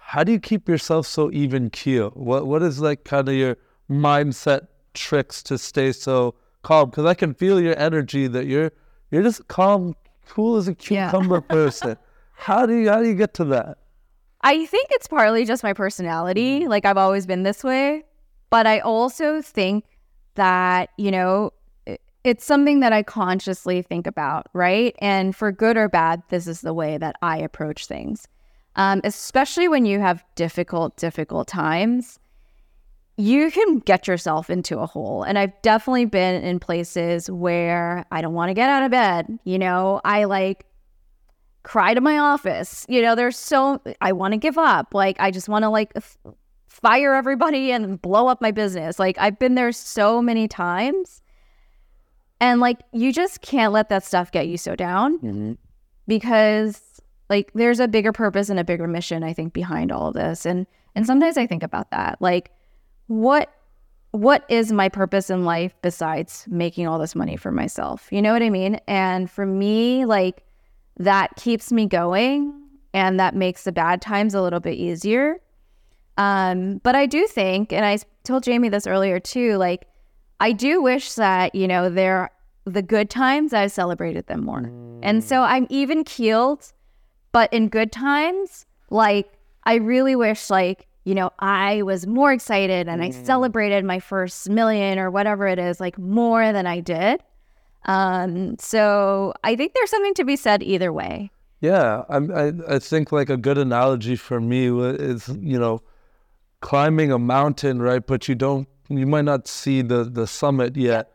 How 0.09 0.25
do 0.25 0.33
you 0.33 0.41
keep 0.41 0.71
yourself 0.71 1.07
so 1.07 1.31
even 1.33 1.69
keel? 1.69 2.13
What 2.15 2.47
what 2.47 2.63
is 2.63 2.81
like 2.81 3.05
kind 3.05 3.29
of 3.29 3.35
your 3.35 3.59
mindset 3.91 4.69
tricks 4.95 5.43
to 5.43 5.59
stay 5.59 5.93
so 5.93 6.35
calm? 6.63 6.89
Because 6.89 7.05
I 7.05 7.13
can 7.13 7.35
feel 7.35 7.61
your 7.61 7.79
energy 7.79 8.27
that 8.27 8.47
you're 8.47 8.73
you're 9.11 9.23
just 9.23 9.47
calm, 9.49 9.95
cool 10.27 10.57
as 10.57 10.67
a 10.67 10.75
Yeah. 10.89 11.11
cucumber 11.11 11.43
person. 11.43 11.99
How 12.33 12.65
do 12.65 12.75
you 12.75 12.89
how 12.89 13.03
do 13.03 13.09
you 13.09 13.15
get 13.15 13.35
to 13.35 13.45
that? 13.57 13.77
I 14.41 14.65
think 14.65 14.89
it's 14.93 15.09
partly 15.09 15.45
just 15.45 15.63
my 15.63 15.75
personality. 15.75 16.61
Mm-hmm. 16.61 16.71
Like 16.71 16.87
I've 16.87 16.97
always 16.97 17.27
been 17.27 17.43
this 17.43 17.63
way. 17.63 18.05
But 18.49 18.67
I 18.67 18.79
also 18.79 19.43
think 19.43 19.85
that, 20.37 20.89
you 20.97 21.11
know, 21.11 21.53
it's 22.25 22.47
something 22.47 22.81
that 22.81 22.95
I 22.95 23.03
consciously 23.03 23.83
think 23.83 24.07
about, 24.07 24.49
right? 24.55 24.97
And 25.01 25.37
for 25.37 25.53
good 25.53 25.77
or 25.77 25.91
bad, 25.91 26.23
this 26.31 26.47
is 26.47 26.63
the 26.63 26.73
way 26.73 26.97
that 26.97 27.17
I 27.21 27.37
approach 27.37 27.85
things. 27.85 28.27
Um, 28.79 29.01
especially 29.03 29.67
when 29.67 29.85
you 29.87 29.99
have 29.99 30.25
difficult, 30.37 30.97
difficult 30.97 31.49
times, 31.49 32.21
you 33.17 33.51
can 33.51 33.81
get 33.81 34.07
yourself 34.07 34.49
into 34.49 34.79
a 34.79 34.87
hole. 34.87 35.25
And 35.25 35.37
I've 35.37 35.61
definitely 35.63 36.05
been 36.05 36.43
in 36.45 36.61
places 36.61 37.29
where 37.29 38.07
I 38.13 38.23
don't 38.23 38.35
want 38.35 38.51
to 38.51 38.55
get 38.55 38.71
out 38.71 38.85
of 38.85 38.93
bed. 38.93 39.41
You 39.43 39.59
know, 39.59 40.01
I 40.05 40.25
like 40.25 40.65
cry 41.65 41.93
to 41.93 42.01
my 42.01 42.19
office. 42.19 42.87
You 42.89 43.03
know, 43.03 43.17
there's 43.17 43.37
so, 43.37 43.83
I 44.01 44.13
want 44.13 44.33
to 44.33 44.39
give 44.39 44.57
up. 44.57 44.95
Like, 44.95 45.17
I 45.19 45.33
just 45.33 45.49
want 45.49 45.65
to 45.65 45.69
like 45.69 45.91
f- 45.97 46.17
fire 46.69 47.15
everybody 47.15 47.73
and 47.73 48.01
blow 48.01 48.29
up 48.29 48.41
my 48.41 48.53
business. 48.53 49.01
Like, 49.01 49.19
I've 49.19 49.41
been 49.41 49.57
there 49.57 49.73
so 49.73 50.23
many 50.23 50.47
times. 50.47 51.21
And 52.41 52.61
like, 52.61 52.79
you 52.93 53.13
just 53.13 53.41
can't 53.43 53.73
let 53.73 53.89
that 53.89 54.05
stuff 54.05 54.31
get 54.31 54.47
you 54.47 54.57
so 54.57 54.77
down 54.77 55.59
because 56.07 56.81
like 57.29 57.53
there's 57.55 57.81
a 57.81 57.89
bigger 57.89 58.13
purpose 58.13 58.49
and 58.49 58.59
a 58.59 58.65
bigger 58.65 58.87
mission 58.87 59.23
I 59.23 59.33
think 59.33 59.53
behind 59.53 59.93
all 59.93 60.09
of 60.09 60.15
this. 60.15 60.47
And 60.47 60.67
and 60.95 61.07
sometimes 61.07 61.37
I 61.37 61.47
think 61.47 61.63
about 61.63 61.91
that. 61.91 62.21
Like 62.21 62.51
what 63.07 63.53
what 64.13 64.45
is 64.49 64.73
my 64.73 64.89
purpose 64.89 65.29
in 65.29 65.45
life 65.45 65.75
besides 65.83 66.47
making 66.49 66.87
all 66.87 66.99
this 66.99 67.15
money 67.15 67.37
for 67.37 67.53
myself? 67.53 68.09
You 68.11 68.23
know 68.23 68.33
what 68.33 68.43
I 68.43 68.51
mean? 68.51 68.81
And 68.89 69.31
for 69.31 69.45
me, 69.45 70.07
like 70.07 70.45
that 70.97 71.37
keeps 71.37 71.71
me 71.71 71.87
going 71.87 72.53
and 72.95 73.21
that 73.21 73.35
makes 73.35 73.65
the 73.65 73.73
bad 73.73 74.01
times 74.01 74.35
a 74.35 74.43
little 74.43 74.61
bit 74.61 74.75
easier. 74.75 75.41
Um, 76.17 76.79
but 76.79 76.97
I 76.97 77.07
do 77.07 77.27
think, 77.27 77.73
and 77.73 77.85
I 77.85 77.99
told 78.25 78.43
Jamie 78.43 78.71
this 78.71 78.87
earlier 78.87 79.21
too, 79.21 79.57
like 79.57 79.87
I 80.41 80.53
do 80.53 80.83
wish 80.83 81.13
that, 81.13 81.55
you 81.55 81.69
know, 81.69 81.91
there 81.91 82.31
the 82.65 82.83
good 82.83 83.09
times 83.09 83.53
I 83.53 83.67
celebrated 83.67 84.27
them 84.27 84.45
more. 84.45 84.71
And 85.03 85.23
so 85.25 85.43
I'm 85.43 85.67
even 85.71 86.05
keeled, 86.05 86.73
but 87.33 87.53
in 87.53 87.69
good 87.69 87.93
times, 87.93 88.67
like 88.91 89.31
I 89.65 89.75
really 89.77 90.17
wish 90.17 90.51
like, 90.51 90.87
you 91.05 91.15
know, 91.15 91.31
I 91.39 91.83
was 91.83 92.07
more 92.07 92.33
excited 92.33 92.89
and 92.89 93.03
I 93.03 93.11
celebrated 93.11 93.85
my 93.85 93.99
first 93.99 94.49
million 94.51 94.99
or 94.99 95.11
whatever 95.11 95.47
it 95.47 95.59
is, 95.59 95.81
like 95.81 95.99
more 95.99 96.53
than 96.53 96.67
I 96.67 96.81
did. 96.81 97.23
Um, 97.85 98.57
so 98.59 99.33
I 99.45 99.57
think 99.57 99.73
there's 99.75 99.91
something 99.91 100.15
to 100.15 100.25
be 100.25 100.37
said 100.37 100.63
either 100.63 100.93
way. 100.93 101.31
Yeah, 101.61 102.03
I'm, 102.09 102.31
I 102.31 102.53
I 102.69 102.79
think 102.79 103.11
like 103.11 103.31
a 103.31 103.37
good 103.37 103.59
analogy 103.59 104.15
for 104.15 104.41
me 104.41 104.69
is 104.69 105.29
you 105.41 105.59
know 105.59 105.83
climbing 106.61 107.11
a 107.11 107.19
mountain, 107.19 107.83
right? 107.83 108.07
But 108.07 108.29
you 108.29 108.35
don't, 108.35 108.69
you 108.89 109.07
might 109.07 109.25
not 109.25 109.49
see 109.49 109.83
the 109.83 110.05
the 110.05 110.27
summit 110.27 110.77
yet, 110.77 111.11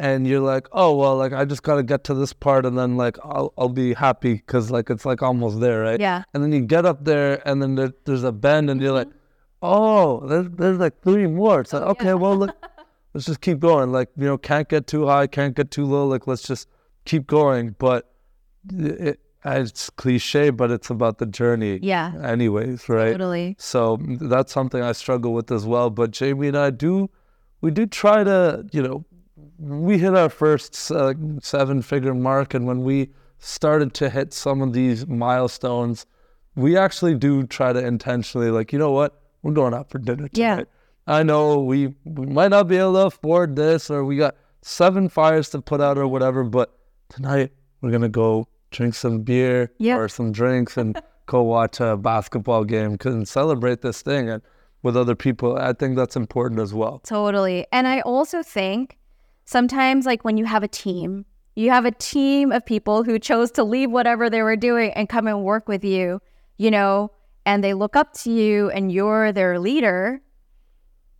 and 0.00 0.26
you're 0.26 0.40
like, 0.40 0.68
oh 0.72 0.94
well, 0.96 1.16
like 1.16 1.32
I 1.32 1.44
just 1.44 1.62
gotta 1.62 1.82
get 1.82 2.04
to 2.04 2.14
this 2.14 2.32
part, 2.32 2.64
and 2.66 2.78
then 2.78 2.96
like 2.96 3.16
I'll 3.24 3.52
I'll 3.58 3.68
be 3.68 3.94
happy 3.94 4.34
because 4.34 4.70
like 4.70 4.90
it's 4.90 5.04
like 5.04 5.22
almost 5.22 5.60
there, 5.60 5.82
right? 5.82 6.00
Yeah. 6.00 6.22
And 6.34 6.42
then 6.42 6.52
you 6.52 6.60
get 6.60 6.86
up 6.86 7.04
there, 7.04 7.46
and 7.48 7.62
then 7.62 7.74
there, 7.74 7.92
there's 8.04 8.24
a 8.24 8.32
bend, 8.32 8.70
and 8.70 8.80
you're 8.80 8.92
like, 8.92 9.08
oh, 9.62 10.26
there's 10.26 10.48
there's 10.50 10.78
like 10.78 11.02
three 11.02 11.26
more. 11.26 11.60
It's 11.60 11.72
like 11.72 11.82
Mm-hmm. 11.82 11.88
Oh, 11.88 11.92
okay, 11.92 12.04
yeah. 12.06 12.14
well 12.14 12.36
look, 12.36 12.56
let's 13.14 13.26
just 13.26 13.40
keep 13.40 13.58
going. 13.58 13.90
Like 13.92 14.10
you 14.16 14.24
know, 14.26 14.38
can't 14.38 14.68
get 14.68 14.86
too 14.86 15.06
high, 15.06 15.26
can't 15.26 15.54
get 15.54 15.70
too 15.70 15.84
low. 15.84 16.06
Like 16.06 16.26
let's 16.26 16.42
just 16.42 16.68
keep 17.04 17.26
going. 17.26 17.74
But 17.78 18.10
it, 18.72 19.20
it's 19.44 19.90
cliche, 19.90 20.50
but 20.50 20.70
it's 20.70 20.90
about 20.90 21.18
the 21.18 21.26
journey. 21.26 21.78
Yeah. 21.82 22.12
Anyways, 22.22 22.88
right? 22.88 23.12
Totally. 23.12 23.56
So 23.58 23.96
mm, 23.96 24.18
that's 24.28 24.52
something 24.52 24.82
I 24.82 24.92
struggle 24.92 25.32
with 25.32 25.50
as 25.50 25.64
well. 25.64 25.90
But 25.90 26.10
Jamie 26.10 26.48
and 26.48 26.56
I 26.56 26.70
do, 26.70 27.10
we 27.60 27.70
do 27.70 27.86
try 27.86 28.24
to, 28.24 28.66
you 28.72 28.82
know, 28.82 29.04
we 29.58 29.98
hit 29.98 30.14
our 30.14 30.28
first 30.28 30.90
uh, 30.90 31.14
seven 31.40 31.82
figure 31.82 32.14
mark. 32.14 32.54
And 32.54 32.66
when 32.66 32.82
we 32.82 33.10
started 33.38 33.94
to 33.94 34.10
hit 34.10 34.32
some 34.32 34.62
of 34.62 34.72
these 34.72 35.06
milestones, 35.06 36.06
we 36.54 36.76
actually 36.76 37.14
do 37.14 37.44
try 37.44 37.72
to 37.72 37.84
intentionally, 37.84 38.50
like, 38.50 38.72
you 38.72 38.78
know 38.78 38.90
what? 38.92 39.20
We're 39.42 39.52
going 39.52 39.74
out 39.74 39.90
for 39.90 39.98
dinner 39.98 40.28
Yeah. 40.32 40.50
tonight. 40.56 40.68
I 41.06 41.22
know 41.22 41.60
we, 41.60 41.94
we 42.04 42.26
might 42.26 42.48
not 42.48 42.68
be 42.68 42.76
able 42.76 42.92
to 42.94 43.06
afford 43.06 43.56
this 43.56 43.90
or 43.90 44.04
we 44.04 44.16
got 44.16 44.36
seven 44.62 45.08
fires 45.08 45.48
to 45.50 45.60
put 45.62 45.80
out 45.80 45.96
or 45.96 46.06
whatever, 46.06 46.44
but 46.44 46.76
tonight 47.08 47.52
we're 47.80 47.90
going 47.90 48.02
to 48.02 48.08
go 48.08 48.46
drink 48.70 48.94
some 48.94 49.20
beer 49.22 49.72
Yeah. 49.78 49.96
or 49.96 50.08
some 50.08 50.32
drinks 50.32 50.76
and 50.76 51.00
go 51.26 51.42
watch 51.42 51.80
a 51.80 51.96
basketball 51.96 52.64
game 52.64 52.98
and 53.04 53.26
celebrate 53.28 53.80
this 53.80 54.02
thing 54.02 54.28
and 54.28 54.42
with 54.82 54.96
other 54.96 55.14
people. 55.14 55.56
I 55.56 55.72
think 55.72 55.96
that's 55.96 56.16
important 56.16 56.60
as 56.60 56.74
well. 56.74 57.00
Totally. 57.04 57.66
And 57.72 57.86
I 57.86 58.00
also 58.02 58.42
think 58.42 58.97
sometimes, 59.48 60.04
like 60.04 60.24
when 60.24 60.36
you 60.36 60.44
have 60.44 60.62
a 60.62 60.68
team, 60.68 61.24
you 61.56 61.70
have 61.70 61.86
a 61.86 61.90
team 61.90 62.52
of 62.52 62.66
people 62.66 63.02
who 63.02 63.18
chose 63.18 63.50
to 63.52 63.64
leave 63.64 63.90
whatever 63.90 64.28
they 64.28 64.42
were 64.42 64.56
doing 64.56 64.92
and 64.92 65.08
come 65.08 65.26
and 65.26 65.42
work 65.42 65.68
with 65.68 65.84
you, 65.84 66.20
you 66.58 66.70
know, 66.70 67.10
and 67.46 67.64
they 67.64 67.72
look 67.72 67.96
up 67.96 68.12
to 68.12 68.30
you 68.30 68.68
and 68.70 68.92
you're 68.92 69.32
their 69.32 69.58
leader. 69.58 70.20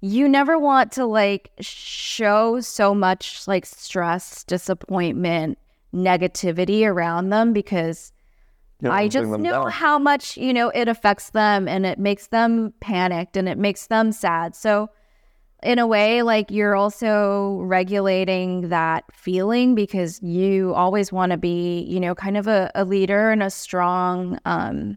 You 0.02 0.28
never 0.28 0.58
want 0.58 0.92
to 0.92 1.06
like 1.06 1.50
show 1.60 2.60
so 2.60 2.94
much 2.94 3.48
like 3.48 3.64
stress, 3.64 4.44
disappointment, 4.44 5.58
negativity 5.94 6.86
around 6.86 7.30
them 7.30 7.54
because 7.54 8.12
I 8.84 9.08
just 9.08 9.30
know 9.30 9.64
down. 9.64 9.70
how 9.70 9.98
much, 9.98 10.36
you 10.36 10.52
know, 10.52 10.68
it 10.68 10.86
affects 10.86 11.30
them 11.30 11.66
and 11.66 11.86
it 11.86 11.98
makes 11.98 12.26
them 12.26 12.74
panicked 12.80 13.38
and 13.38 13.48
it 13.48 13.56
makes 13.56 13.86
them 13.86 14.12
sad. 14.12 14.54
So, 14.54 14.90
in 15.62 15.78
a 15.78 15.86
way, 15.86 16.22
like 16.22 16.50
you're 16.50 16.76
also 16.76 17.58
regulating 17.62 18.68
that 18.68 19.04
feeling 19.12 19.74
because 19.74 20.22
you 20.22 20.72
always 20.74 21.12
want 21.12 21.32
to 21.32 21.38
be, 21.38 21.80
you 21.82 21.98
know, 21.98 22.14
kind 22.14 22.36
of 22.36 22.46
a, 22.46 22.70
a 22.74 22.84
leader 22.84 23.30
and 23.30 23.42
a 23.42 23.50
strong 23.50 24.38
um, 24.44 24.96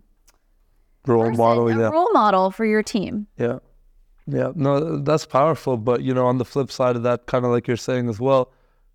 role 1.07 1.23
person, 1.23 1.37
model. 1.37 1.69
Yeah. 1.69 1.89
role 1.89 2.11
model 2.13 2.51
for 2.51 2.65
your 2.65 2.83
team. 2.83 3.27
Yeah. 3.37 3.59
Yeah. 4.27 4.51
No, 4.55 4.99
that's 4.99 5.25
powerful. 5.25 5.77
But, 5.77 6.03
you 6.03 6.13
know, 6.13 6.27
on 6.27 6.37
the 6.37 6.45
flip 6.45 6.71
side 6.71 6.95
of 6.95 7.03
that, 7.03 7.25
kind 7.25 7.43
of 7.43 7.51
like 7.51 7.67
you're 7.67 7.77
saying 7.77 8.07
as 8.07 8.19
well, 8.19 8.51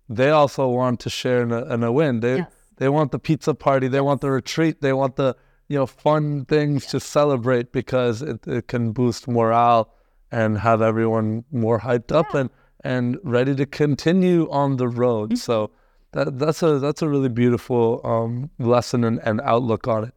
they 0.07 0.29
also 0.29 0.69
want 0.69 1.01
to 1.01 1.09
share 1.09 1.43
in 1.43 1.51
a, 1.51 1.65
in 1.73 1.83
a 1.83 1.91
win. 1.91 2.21
They, 2.21 2.37
Yes. 2.37 2.51
they 2.77 2.87
want 2.87 3.11
the 3.11 3.19
pizza 3.19 3.53
party. 3.53 3.89
They 3.89 4.01
want 4.01 4.21
the 4.21 4.31
retreat. 4.31 4.81
They 4.81 4.93
want 4.93 5.17
the, 5.17 5.35
you 5.67 5.77
know, 5.77 5.85
fun 5.85 6.45
things 6.45 6.85
to 6.87 7.01
celebrate 7.01 7.73
because 7.73 8.21
it, 8.21 8.47
it 8.47 8.69
can 8.69 8.93
boost 8.93 9.27
morale 9.27 9.93
and 10.31 10.57
have 10.57 10.81
everyone 10.81 11.43
more 11.51 11.79
hyped 11.79 12.11
up 12.11 12.33
and, 12.33 12.49
and 12.83 13.17
ready 13.23 13.55
to 13.55 13.65
continue 13.65 14.49
on 14.49 14.77
the 14.77 14.87
road. 14.87 15.37
So 15.37 15.71
that, 16.11 16.37
that's 16.39 16.63
a, 16.63 16.79
that's 16.79 17.01
a 17.01 17.09
really 17.09 17.29
beautiful 17.29 18.01
um, 18.03 18.49
lesson 18.59 19.03
and, 19.03 19.19
and 19.23 19.41
outlook 19.41 19.87
on 19.87 20.05
it 20.05 20.13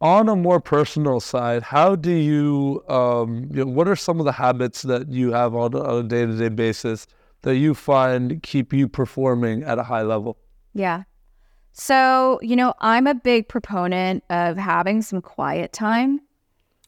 on 0.00 0.28
a 0.28 0.36
more 0.36 0.60
personal 0.60 1.20
side, 1.20 1.62
how 1.62 1.96
do 1.96 2.12
you, 2.12 2.84
um, 2.88 3.48
you 3.50 3.64
know, 3.64 3.70
what 3.70 3.88
are 3.88 3.96
some 3.96 4.18
of 4.18 4.26
the 4.26 4.32
habits 4.32 4.82
that 4.82 5.08
you 5.08 5.32
have 5.32 5.54
on 5.54 5.74
a 5.74 6.02
day 6.02 6.26
to 6.26 6.36
day 6.36 6.48
basis 6.48 7.06
that 7.42 7.56
you 7.56 7.74
find 7.74 8.42
keep 8.42 8.72
you 8.72 8.88
performing 8.88 9.62
at 9.62 9.78
a 9.78 9.82
high 9.82 10.02
level? 10.02 10.36
Yeah. 10.74 11.04
So, 11.72 12.38
you 12.42 12.56
know, 12.56 12.74
I'm 12.80 13.06
a 13.06 13.14
big 13.14 13.48
proponent 13.48 14.24
of 14.30 14.56
having 14.56 15.02
some 15.02 15.20
quiet 15.20 15.72
time, 15.72 16.20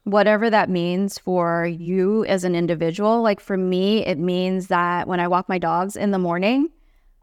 whatever 0.09 0.49
that 0.49 0.71
means 0.71 1.19
for 1.19 1.67
you 1.67 2.25
as 2.25 2.43
an 2.43 2.55
individual. 2.55 3.21
Like 3.21 3.41
for 3.41 3.57
me, 3.57 4.05
it 4.07 4.19
means 4.19 4.69
that 4.69 5.07
when 5.07 5.21
I 5.21 5.29
walk 5.29 5.49
my 5.49 5.59
dogs 5.59 5.97
in 5.97 6.13
the 6.13 6.19
morning, 6.19 6.71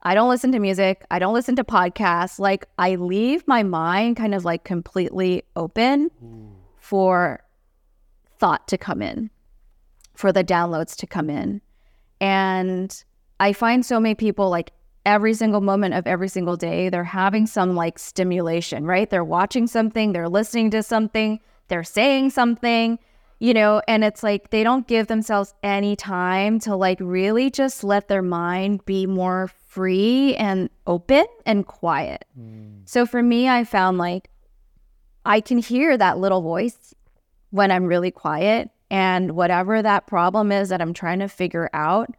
I 0.04 0.14
don't 0.14 0.30
listen 0.30 0.52
to 0.52 0.60
music, 0.60 1.04
I 1.10 1.18
don't 1.18 1.34
listen 1.34 1.56
to 1.56 1.64
podcasts. 1.64 2.38
Like 2.38 2.66
I 2.78 2.96
leave 2.96 3.48
my 3.48 3.64
mind 3.64 4.18
kind 4.18 4.36
of 4.36 4.46
like 4.46 4.64
completely 4.64 5.44
open 5.56 6.12
for 6.78 7.42
thought 8.38 8.68
to 8.68 8.78
come 8.78 9.02
in, 9.02 9.32
for 10.14 10.32
the 10.32 10.44
downloads 10.44 10.96
to 10.98 11.08
come 11.08 11.32
in. 11.32 11.62
And 12.22 13.04
I 13.40 13.52
find 13.54 13.84
so 13.84 14.00
many 14.00 14.14
people 14.14 14.52
like 14.52 14.72
every 15.08 15.34
single 15.34 15.62
moment 15.62 15.96
of 15.96 16.06
every 16.06 16.30
single 16.30 16.56
day, 16.56 16.90
they're 16.90 17.04
having 17.04 17.48
some 17.48 17.76
like 17.76 17.98
stimulation, 17.98 18.86
right? 18.86 19.10
They're 19.10 19.24
watching 19.24 19.66
something, 19.66 20.14
they're 20.14 20.30
listening 20.30 20.70
to 20.72 20.84
something, 20.84 21.40
they're 21.68 21.84
saying 21.84 22.30
something, 22.32 23.00
you 23.40 23.54
know, 23.54 23.82
and 23.88 24.04
it's 24.04 24.24
like 24.24 24.50
they 24.50 24.64
don't 24.64 24.88
give 24.88 25.08
themselves 25.08 25.54
any 25.64 25.96
time 25.96 26.60
to 26.60 26.76
like 26.76 27.00
really 27.02 27.50
just 27.50 27.84
let 27.84 28.08
their 28.08 28.22
mind 28.22 28.86
be 28.86 29.06
more 29.06 29.50
free 29.68 30.36
and 30.36 30.70
open 30.88 31.26
and 31.46 31.66
quiet. 31.66 32.26
Hmm. 32.36 32.80
So 32.86 33.06
for 33.06 33.22
me, 33.22 33.50
I 33.50 33.64
found 33.64 33.98
like 33.98 34.30
I 35.26 35.42
can 35.42 35.58
hear 35.58 35.98
that 35.98 36.20
little 36.20 36.42
voice 36.42 36.94
when 37.50 37.72
I'm 37.72 37.86
really 37.86 38.12
quiet. 38.12 38.70
And 38.92 39.32
whatever 39.32 39.82
that 39.82 40.08
problem 40.08 40.52
is 40.52 40.70
that 40.70 40.82
I'm 40.82 40.94
trying 40.94 41.20
to 41.20 41.28
figure 41.28 41.70
out, 41.74 42.10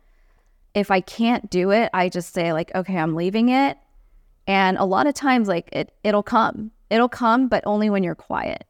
if 0.74 0.90
I 0.90 1.00
can't 1.00 1.48
do 1.48 1.70
it, 1.70 1.88
I 1.94 2.08
just 2.08 2.34
say, 2.34 2.52
like, 2.52 2.74
okay, 2.74 2.98
I'm 2.98 3.14
leaving 3.14 3.48
it. 3.48 3.78
And 4.46 4.76
a 4.76 4.84
lot 4.84 5.06
of 5.06 5.14
times, 5.14 5.48
like, 5.48 5.68
it, 5.72 5.92
it'll 6.04 6.22
come. 6.22 6.72
It'll 6.90 7.08
come, 7.08 7.48
but 7.48 7.64
only 7.66 7.88
when 7.88 8.02
you're 8.02 8.14
quiet. 8.14 8.64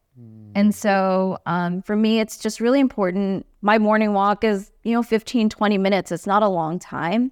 And 0.55 0.75
so 0.75 1.39
um, 1.45 1.83
for 1.83 1.97
me, 1.97 2.19
it's 2.21 2.39
just 2.39 2.61
really 2.61 2.81
important. 2.81 3.47
My 3.61 3.79
morning 3.79 4.15
walk 4.15 4.43
is, 4.43 4.71
you 4.85 4.93
know, 4.93 5.03
15, 5.03 5.51
20 5.51 5.79
minutes. 5.79 6.11
It's 6.11 6.27
not 6.27 6.43
a 6.43 6.49
long 6.49 6.79
time, 6.79 7.31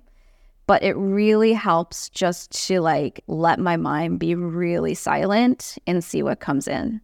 but 0.66 0.82
it 0.82 0.92
really 0.92 1.54
helps 1.54 2.10
just 2.10 2.52
to 2.66 2.80
like 2.80 3.22
let 3.26 3.58
my 3.58 3.76
mind 3.76 4.18
be 4.18 4.34
really 4.34 4.94
silent 4.94 5.78
and 5.86 6.04
see 6.04 6.22
what 6.22 6.40
comes 6.40 6.68
in. 6.68 7.00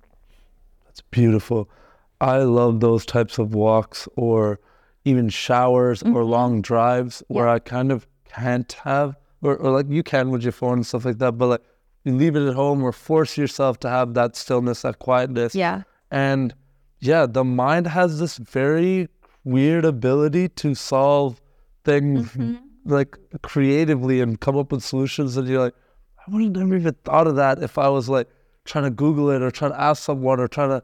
That's 0.84 1.00
beautiful. 1.00 1.70
I 2.20 2.38
love 2.40 2.80
those 2.80 3.06
types 3.06 3.38
of 3.38 3.54
walks 3.54 4.06
or 4.16 4.60
even 5.06 5.30
showers 5.30 6.02
or 6.02 6.22
long 6.22 6.60
drives 6.60 7.22
where 7.28 7.48
I 7.48 7.58
kind 7.58 7.90
of 7.90 8.06
can't 8.28 8.70
have, 8.84 9.16
or, 9.40 9.56
or 9.56 9.70
like 9.70 9.86
you 9.88 10.02
can 10.02 10.30
with 10.30 10.42
your 10.42 10.52
phone 10.52 10.74
and 10.74 10.86
stuff 10.86 11.06
like 11.06 11.16
that, 11.18 11.32
but 11.32 11.46
like 11.46 11.62
you 12.04 12.14
leave 12.14 12.36
it 12.36 12.46
at 12.48 12.54
home 12.54 12.82
or 12.82 12.92
force 12.92 13.36
yourself 13.36 13.78
to 13.80 13.88
have 13.88 14.14
that 14.14 14.36
stillness, 14.36 14.82
that 14.82 14.98
quietness. 14.98 15.54
Yeah. 15.54 15.82
And 16.10 16.54
yeah, 17.00 17.26
the 17.26 17.44
mind 17.44 17.86
has 17.88 18.18
this 18.18 18.36
very 18.38 19.08
weird 19.44 19.84
ability 19.84 20.48
to 20.48 20.74
solve 20.74 21.40
things 21.84 22.36
like 22.84 23.16
creatively 23.42 24.20
and 24.20 24.40
come 24.40 24.56
up 24.56 24.72
with 24.72 24.82
solutions 24.82 25.34
that 25.34 25.46
you're 25.46 25.60
like, 25.62 25.74
I 26.26 26.30
would 26.30 26.42
have 26.42 26.52
never 26.52 26.76
even 26.76 26.94
thought 27.04 27.26
of 27.26 27.36
that 27.36 27.62
if 27.62 27.78
I 27.78 27.88
was 27.88 28.08
like 28.08 28.28
trying 28.64 28.84
to 28.84 28.90
Google 28.90 29.30
it 29.30 29.42
or 29.42 29.50
trying 29.50 29.72
to 29.72 29.80
ask 29.80 30.02
someone 30.02 30.40
or 30.40 30.48
trying 30.48 30.70
to 30.70 30.82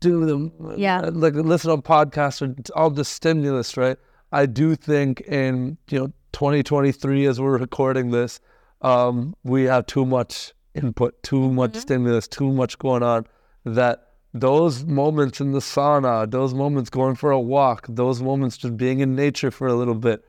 do 0.00 0.24
them 0.26 0.52
Yeah. 0.76 1.00
uh, 1.00 1.10
like 1.12 1.34
listen 1.34 1.70
on 1.70 1.82
podcasts 1.82 2.42
or 2.42 2.54
all 2.78 2.90
the 2.90 3.04
stimulus, 3.04 3.76
right? 3.76 3.96
I 4.32 4.46
do 4.46 4.74
think 4.74 5.20
in 5.22 5.78
you 5.90 5.98
know 6.00 6.06
2023 6.32 7.26
as 7.26 7.40
we're 7.40 7.56
recording 7.58 8.10
this, 8.10 8.40
um, 8.82 9.34
we 9.44 9.64
have 9.64 9.86
too 9.86 10.04
much 10.04 10.52
input, 10.76 11.22
too 11.22 11.52
much 11.52 11.76
stimulus, 11.76 12.28
too 12.28 12.52
much 12.52 12.78
going 12.78 13.02
on 13.02 13.26
that 13.64 14.08
those 14.32 14.84
moments 14.84 15.40
in 15.40 15.52
the 15.52 15.60
sauna, 15.60 16.30
those 16.30 16.54
moments 16.54 16.90
going 16.90 17.14
for 17.14 17.30
a 17.30 17.40
walk, 17.40 17.86
those 17.88 18.20
moments 18.22 18.56
just 18.56 18.76
being 18.76 19.00
in 19.00 19.16
nature 19.16 19.50
for 19.50 19.66
a 19.66 19.74
little 19.74 19.94
bit 19.94 20.24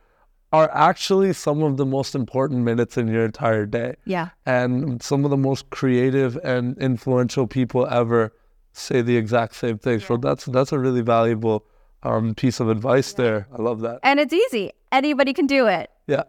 are 0.53 0.69
actually 0.73 1.33
some 1.33 1.61
of 1.61 1.75
the 1.77 1.85
most 1.85 2.15
important 2.15 2.61
minutes 2.61 2.97
in 2.97 3.07
your 3.07 3.25
entire 3.25 3.65
day. 3.65 3.95
Yeah. 4.05 4.29
And 4.45 5.01
some 5.03 5.25
of 5.25 5.31
the 5.31 5.37
most 5.37 5.69
creative 5.71 6.37
and 6.43 6.77
influential 6.77 7.47
people 7.47 7.85
ever 7.87 8.33
say 8.71 9.01
the 9.01 9.17
exact 9.17 9.55
same 9.55 9.77
thing. 9.77 9.99
So 9.99 10.17
that's 10.17 10.45
that's 10.45 10.71
a 10.71 10.79
really 10.79 11.01
valuable 11.01 11.65
um, 12.03 12.33
piece 12.35 12.59
of 12.59 12.69
advice 12.69 13.13
there. 13.13 13.47
I 13.51 13.61
love 13.61 13.81
that. 13.81 13.99
And 14.03 14.19
it's 14.19 14.33
easy. 14.33 14.71
Anybody 14.91 15.33
can 15.33 15.47
do 15.47 15.67
it. 15.67 15.89
Yeah, 16.07 16.23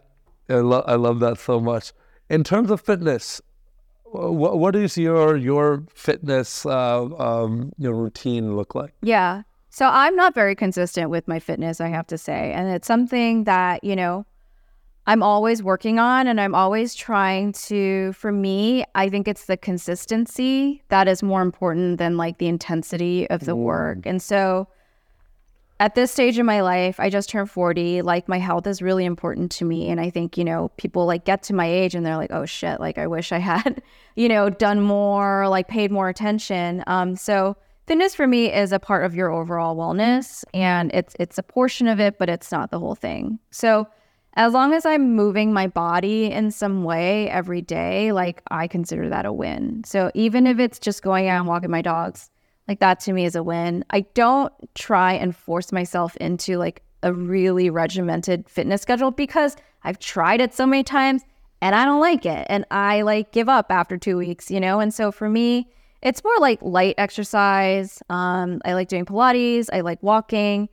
I, 0.49 0.55
lo- 0.55 0.83
I 0.85 0.95
love 0.95 1.19
that 1.21 1.39
so 1.39 1.59
much. 1.59 1.93
In 2.29 2.43
terms 2.43 2.69
of 2.69 2.81
fitness, 2.81 3.41
what, 4.11 4.59
what 4.59 4.75
is 4.75 4.97
your 4.97 5.37
your 5.37 5.83
fitness 5.93 6.65
uh, 6.65 7.05
um, 7.17 7.71
your 7.77 7.93
routine 7.93 8.55
look 8.55 8.75
like? 8.75 8.93
Yeah. 9.01 9.43
So 9.69 9.87
I'm 9.87 10.15
not 10.15 10.33
very 10.33 10.55
consistent 10.55 11.09
with 11.09 11.27
my 11.27 11.39
fitness, 11.39 11.79
I 11.79 11.89
have 11.89 12.07
to 12.07 12.17
say. 12.17 12.51
And 12.53 12.69
it's 12.69 12.87
something 12.87 13.43
that, 13.43 13.83
you 13.83 13.95
know, 13.95 14.25
I'm 15.05 15.23
always 15.23 15.63
working 15.63 15.99
on 15.99 16.27
and 16.27 16.41
I'm 16.41 16.55
always 16.55 16.95
trying 16.95 17.53
to, 17.53 18.13
for 18.13 18.31
me, 18.31 18.83
I 18.95 19.09
think 19.09 19.27
it's 19.27 19.45
the 19.45 19.57
consistency 19.57 20.83
that 20.89 21.07
is 21.07 21.23
more 21.23 21.41
important 21.41 21.99
than 21.99 22.17
like 22.17 22.39
the 22.39 22.47
intensity 22.47 23.29
of 23.29 23.45
the 23.45 23.55
work. 23.55 24.05
And 24.05 24.21
so 24.21 24.67
at 25.79 25.95
this 25.95 26.11
stage 26.11 26.37
in 26.37 26.45
my 26.45 26.61
life, 26.61 26.99
I 26.99 27.09
just 27.09 27.29
turned 27.29 27.49
40. 27.49 28.01
Like 28.01 28.27
my 28.27 28.37
health 28.37 28.67
is 28.67 28.81
really 28.81 29.05
important 29.05 29.49
to 29.53 29.65
me. 29.65 29.89
And 29.89 29.99
I 29.99 30.09
think, 30.09 30.37
you 30.37 30.43
know, 30.43 30.69
people 30.77 31.05
like 31.05 31.23
get 31.23 31.41
to 31.43 31.53
my 31.53 31.65
age 31.65 31.95
and 31.95 32.05
they're 32.05 32.17
like, 32.17 32.31
oh 32.31 32.45
shit, 32.45 32.79
like 32.81 32.97
I 32.97 33.07
wish 33.07 33.31
I 33.31 33.37
had, 33.51 33.81
you 34.15 34.27
know, 34.27 34.49
done 34.49 34.81
more, 34.81 35.47
like 35.47 35.67
paid 35.67 35.91
more 35.91 36.09
attention. 36.09 36.83
Um, 36.87 37.15
so 37.15 37.55
fitness 37.87 38.13
for 38.13 38.27
me 38.27 38.53
is 38.53 38.73
a 38.73 38.79
part 38.79 39.05
of 39.05 39.15
your 39.15 39.31
overall 39.31 39.75
wellness 39.75 40.43
and 40.53 40.91
it's 40.93 41.15
it's 41.19 41.37
a 41.37 41.43
portion 41.43 41.87
of 41.87 41.99
it, 41.99 42.19
but 42.19 42.29
it's 42.29 42.51
not 42.51 42.71
the 42.71 42.79
whole 42.79 42.95
thing. 42.95 43.39
So 43.51 43.87
as 44.35 44.53
long 44.53 44.73
as 44.73 44.85
I'm 44.85 45.15
moving 45.15 45.53
my 45.53 45.67
body 45.67 46.25
in 46.25 46.51
some 46.51 46.83
way 46.83 47.29
every 47.29 47.61
day, 47.61 48.11
like 48.11 48.41
I 48.51 48.67
consider 48.67 49.09
that 49.09 49.25
a 49.25 49.33
win. 49.33 49.83
So 49.85 50.11
even 50.13 50.45
if 50.45 50.59
it's 50.59 50.77
just 50.77 51.03
going 51.03 51.29
out 51.29 51.39
and 51.39 51.47
walking 51.47 51.71
my 51.71 51.81
dogs, 51.81 52.29
like 52.69 52.79
that 52.79 52.99
to 53.01 53.13
me 53.13 53.25
is 53.25 53.35
a 53.35 53.41
win. 53.41 53.83
I 53.89 54.01
don't 54.13 54.53
try 54.75 55.13
and 55.13 55.35
force 55.35 55.71
myself 55.71 56.15
into 56.17 56.57
like 56.57 56.83
a 57.01 57.11
really 57.11 57.71
regimented 57.71 58.47
fitness 58.47 58.83
schedule 58.83 59.09
because 59.09 59.57
I've 59.83 59.97
tried 59.97 60.39
it 60.39 60.53
so 60.53 60.67
many 60.67 60.83
times 60.83 61.23
and 61.61 61.73
I 61.73 61.83
don't 61.83 61.99
like 61.99 62.27
it. 62.27 62.45
And 62.47 62.65
I 62.69 63.01
like 63.01 63.31
give 63.31 63.49
up 63.49 63.71
after 63.71 63.97
two 63.97 64.17
weeks, 64.17 64.51
you 64.51 64.59
know? 64.59 64.79
And 64.79 64.93
so 64.93 65.11
for 65.11 65.27
me, 65.27 65.67
it's 66.03 66.23
more 66.23 66.37
like 66.39 66.61
light 66.61 66.93
exercise. 66.99 68.03
Um, 68.11 68.61
I 68.63 68.73
like 68.73 68.87
doing 68.87 69.05
Pilates, 69.05 69.69
I 69.73 69.81
like 69.81 70.01
walking. 70.03 70.69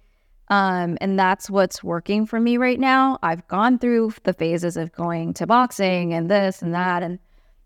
Um, 0.49 0.99
and 1.01 1.19
that's 1.19 1.49
what's 1.49 1.83
working 1.83 2.27
for 2.27 2.39
me 2.39 2.59
right 2.59 2.79
now. 2.79 3.19
I've 3.23 3.49
gone 3.49 3.79
through 3.79 4.13
the 4.25 4.35
phases 4.35 4.77
of 4.77 4.93
going 4.93 5.33
to 5.35 5.47
boxing 5.47 6.13
and 6.13 6.31
this 6.31 6.61
and 6.61 6.75
that. 6.75 7.03
And, 7.03 7.19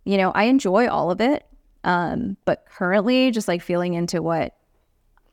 you 0.05 0.17
know, 0.17 0.31
I 0.31 0.45
enjoy 0.45 0.89
all 0.89 1.11
of 1.11 1.21
it. 1.21 1.45
Um, 1.85 2.37
but 2.45 2.67
currently 2.71 3.31
just 3.31 3.49
like 3.49 3.63
feeling 3.63 3.95
into 3.95 4.23
what 4.23 4.55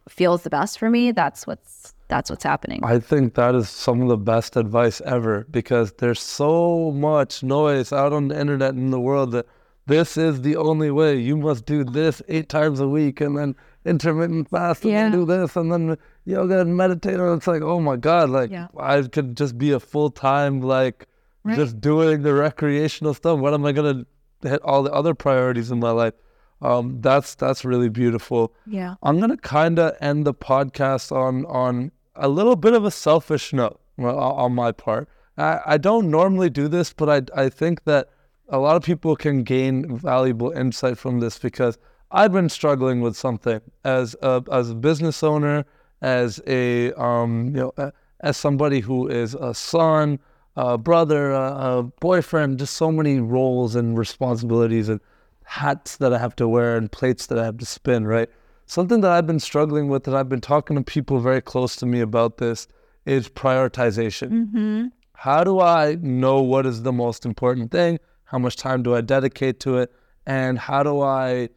feels 0.10 0.44
the 0.44 0.50
best 0.50 0.80
for 0.80 0.90
me, 0.90 1.12
that's 1.12 1.46
what's 1.46 1.94
that's 2.08 2.30
what's 2.30 2.44
happening. 2.44 2.80
I 2.86 3.00
think 3.00 3.34
that 3.36 3.54
is 3.54 3.68
some 3.70 4.02
of 4.02 4.08
the 4.08 4.16
best 4.18 4.56
advice 4.56 5.02
ever 5.02 5.46
because 5.52 5.92
there's 5.94 6.22
so 6.22 6.92
much 6.92 7.44
noise 7.44 7.92
out 7.92 8.14
on 8.14 8.30
the 8.30 8.40
internet 8.40 8.76
in 8.76 8.92
the 8.92 9.00
world 9.00 9.32
that 9.34 9.46
this 9.88 10.16
is 10.16 10.42
the 10.42 10.56
only 10.56 10.90
way. 10.90 11.18
You 11.18 11.36
must 11.36 11.66
do 11.66 11.84
this 11.84 12.22
eight 12.30 12.48
times 12.48 12.80
a 12.80 12.88
week 12.88 13.20
and 13.20 13.38
then 13.38 13.56
intermittent 13.86 14.50
fast 14.50 14.84
and 14.84 14.92
Yeah. 14.94 15.10
do 15.10 15.26
this 15.26 15.58
and 15.58 15.70
then 15.70 15.98
yoga 16.24 16.62
and 16.62 16.78
meditate. 16.78 17.16
And 17.16 17.38
it's 17.38 17.48
like, 17.48 17.62
oh 17.62 17.82
my 17.82 17.98
God, 17.98 18.30
like 18.30 18.52
Yeah. 18.52 18.68
I 18.78 19.02
could 19.02 19.36
just 19.36 19.58
be 19.58 19.72
a 19.72 19.80
full 19.80 20.10
time, 20.10 20.62
like 20.62 21.08
just 21.56 21.80
doing 21.82 22.22
the 22.24 22.34
recreational 22.34 23.14
stuff. 23.14 23.40
What 23.40 23.54
am 23.54 23.66
I 23.66 23.72
going 23.74 24.06
to 24.44 24.50
hit 24.50 24.62
all 24.62 24.84
the 24.84 24.92
other 24.94 25.14
priorities 25.14 25.72
in 25.72 25.80
my 25.80 25.92
life? 25.92 26.14
Um, 26.62 27.02
that's 27.02 27.36
that's 27.36 27.64
really 27.64 27.90
beautiful. 27.90 28.54
yeah. 28.66 28.96
I'm 29.04 29.20
gonna 29.20 29.38
kind 29.38 29.78
of 29.80 29.96
end 30.02 30.26
the 30.26 30.34
podcast 30.34 31.12
on 31.12 31.46
on 31.46 31.92
a 32.16 32.28
little 32.28 32.56
bit 32.56 32.74
of 32.74 32.84
a 32.84 32.92
selfish 32.92 33.54
note 33.54 33.80
on 34.00 34.54
my 34.54 34.72
part. 34.72 35.08
I, 35.38 35.60
I 35.66 35.78
don't 35.78 36.10
normally 36.10 36.50
do 36.50 36.68
this, 36.68 36.94
but 36.94 37.10
I 37.10 37.46
I 37.46 37.50
think 37.50 37.84
that 37.84 38.10
a 38.50 38.58
lot 38.58 38.76
of 38.76 38.84
people 38.84 39.16
can 39.16 39.44
gain 39.44 39.98
valuable 39.98 40.52
insight 40.52 40.98
from 40.98 41.20
this 41.20 41.38
because 41.38 41.78
I've 42.12 42.32
been 42.32 42.50
struggling 42.50 43.02
with 43.02 43.16
something 43.16 43.62
as 43.84 44.16
a 44.22 44.44
as 44.52 44.72
a 44.72 44.76
business 44.76 45.22
owner, 45.24 45.66
as 46.02 46.42
a 46.48 46.92
um 46.94 47.48
you 47.56 47.72
know 47.78 47.92
as 48.22 48.36
somebody 48.36 48.80
who 48.80 49.08
is 49.08 49.36
a 49.36 49.54
son, 49.54 50.20
a 50.56 50.78
brother, 50.78 51.32
a, 51.32 51.78
a 51.78 51.84
boyfriend, 52.00 52.58
just 52.58 52.76
so 52.76 52.92
many 52.92 53.20
roles 53.20 53.76
and 53.76 53.98
responsibilities 53.98 54.90
and 54.90 55.00
hats 55.48 55.96
that 55.98 56.14
I 56.14 56.18
have 56.18 56.36
to 56.36 56.48
wear 56.48 56.76
and 56.76 56.92
plates 56.92 57.28
that 57.28 57.40
I 57.40 57.46
have 57.46 57.58
to 57.60 57.66
spin, 57.66 58.06
right? 58.06 58.30
Something 58.66 59.00
that 59.00 59.12
I've 59.12 59.26
been 59.26 59.40
struggling 59.40 59.88
with, 59.88 60.04
that 60.04 60.14
I've 60.14 60.28
been 60.28 60.42
talking 60.42 60.76
to 60.76 60.84
people 60.84 61.20
very 61.20 61.42
close 61.42 61.78
to 61.78 61.86
me 61.86 62.02
about 62.02 62.38
this, 62.38 62.68
is 63.06 63.30
prioritization. 63.30 64.30
Mm-hmm. 64.30 64.86
How 65.14 65.46
do 65.46 65.62
I 65.62 65.98
know 66.02 66.42
what 66.42 66.66
is 66.66 66.84
the 66.84 66.92
most 66.92 67.26
important 67.26 67.72
thing? 67.72 67.98
How 68.26 68.38
much 68.38 68.58
time 68.58 68.84
do 68.84 68.94
I 68.94 69.00
dedicate 69.00 69.62
to 69.62 69.78
it? 69.78 69.94
And 70.26 70.60
how 70.60 70.84
do 70.84 71.00
I 71.00 71.48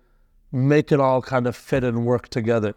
make 0.52 0.92
it 0.92 1.00
all 1.00 1.20
kind 1.20 1.48
of 1.48 1.56
fit 1.56 1.82
and 1.82 2.06
work 2.06 2.28
together? 2.28 2.74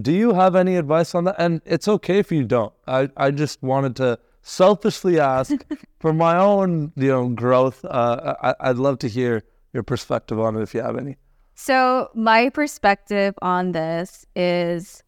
Do 0.00 0.12
you 0.12 0.32
have 0.32 0.56
any 0.56 0.76
advice 0.76 1.14
on 1.14 1.24
that? 1.24 1.36
And 1.38 1.60
it's 1.66 1.88
okay 1.88 2.18
if 2.18 2.32
you 2.32 2.42
don't. 2.44 2.72
I, 2.86 3.10
I 3.18 3.30
just 3.30 3.62
wanted 3.62 3.94
to 3.96 4.18
selfishly 4.40 5.20
ask 5.20 5.52
for 6.00 6.14
my 6.14 6.38
own 6.38 6.92
you 6.96 7.08
know 7.08 7.28
growth. 7.28 7.84
Uh, 7.84 8.34
I, 8.42 8.54
I'd 8.70 8.78
love 8.78 8.98
to 9.00 9.08
hear 9.08 9.42
your 9.76 9.82
perspective 9.82 10.40
on 10.40 10.56
it 10.56 10.62
if 10.62 10.74
you 10.74 10.80
have 10.80 10.96
any. 10.96 11.16
So 11.54 12.08
my 12.14 12.48
perspective 12.48 13.34
on 13.42 13.72
this 13.72 14.26
is 14.34 15.02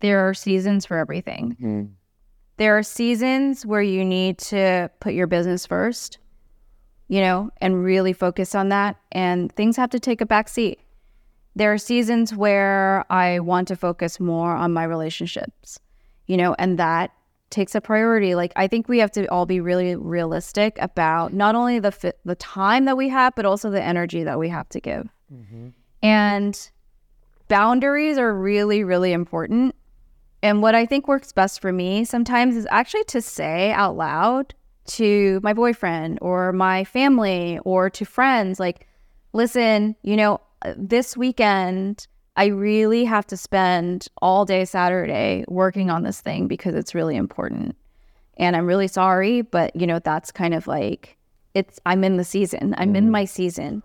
there 0.00 0.26
are 0.28 0.34
seasons 0.34 0.86
for 0.86 0.96
everything. 0.96 1.56
Mm-hmm. 1.60 1.92
There 2.56 2.76
are 2.76 2.82
seasons 2.82 3.66
where 3.66 3.82
you 3.82 4.04
need 4.04 4.38
to 4.38 4.90
put 5.00 5.12
your 5.12 5.26
business 5.26 5.66
first, 5.66 6.18
you 7.08 7.20
know, 7.20 7.50
and 7.60 7.84
really 7.84 8.12
focus 8.12 8.54
on 8.54 8.70
that. 8.70 8.96
And 9.12 9.52
things 9.52 9.76
have 9.76 9.90
to 9.90 10.00
take 10.00 10.20
a 10.20 10.26
back 10.26 10.48
seat. 10.48 10.80
There 11.54 11.72
are 11.72 11.78
seasons 11.78 12.34
where 12.34 13.04
I 13.10 13.40
want 13.40 13.68
to 13.68 13.76
focus 13.76 14.18
more 14.18 14.54
on 14.54 14.72
my 14.72 14.84
relationships, 14.84 15.78
you 16.26 16.36
know, 16.36 16.54
and 16.58 16.78
that 16.78 17.12
takes 17.54 17.74
a 17.74 17.80
priority. 17.80 18.34
Like 18.34 18.52
I 18.56 18.66
think 18.66 18.88
we 18.88 18.98
have 18.98 19.12
to 19.12 19.26
all 19.28 19.46
be 19.46 19.60
really 19.60 19.96
realistic 19.96 20.76
about 20.80 21.32
not 21.32 21.54
only 21.54 21.78
the 21.78 21.92
fi- 21.92 22.12
the 22.24 22.34
time 22.34 22.84
that 22.84 22.96
we 22.96 23.08
have, 23.08 23.34
but 23.34 23.46
also 23.46 23.70
the 23.70 23.82
energy 23.82 24.24
that 24.24 24.38
we 24.38 24.48
have 24.48 24.68
to 24.70 24.80
give. 24.80 25.08
Mm-hmm. 25.32 25.68
And 26.02 26.70
boundaries 27.48 28.18
are 28.18 28.34
really, 28.34 28.84
really 28.84 29.12
important. 29.12 29.74
And 30.42 30.60
what 30.60 30.74
I 30.74 30.84
think 30.84 31.08
works 31.08 31.32
best 31.32 31.62
for 31.62 31.72
me 31.72 32.04
sometimes 32.04 32.56
is 32.56 32.66
actually 32.70 33.04
to 33.04 33.22
say 33.22 33.72
out 33.72 33.96
loud 33.96 34.54
to 34.86 35.40
my 35.42 35.54
boyfriend 35.54 36.18
or 36.20 36.52
my 36.52 36.84
family 36.84 37.58
or 37.64 37.88
to 37.88 38.04
friends, 38.04 38.60
like, 38.60 38.86
listen, 39.32 39.96
you 40.02 40.16
know, 40.16 40.40
this 40.76 41.16
weekend 41.16 42.06
I 42.36 42.46
really 42.46 43.04
have 43.04 43.26
to 43.28 43.36
spend 43.36 44.08
all 44.20 44.44
day 44.44 44.64
Saturday 44.64 45.44
working 45.48 45.90
on 45.90 46.02
this 46.02 46.20
thing 46.20 46.48
because 46.48 46.74
it's 46.74 46.94
really 46.94 47.16
important. 47.16 47.76
And 48.36 48.56
I'm 48.56 48.66
really 48.66 48.88
sorry, 48.88 49.42
but 49.42 49.74
you 49.76 49.86
know, 49.86 50.00
that's 50.00 50.32
kind 50.32 50.54
of 50.54 50.66
like 50.66 51.16
it's 51.54 51.78
I'm 51.86 52.02
in 52.02 52.16
the 52.16 52.24
season. 52.24 52.74
I'm 52.76 52.96
in 52.96 53.04
mm-hmm. 53.04 53.12
my 53.12 53.24
season. 53.24 53.82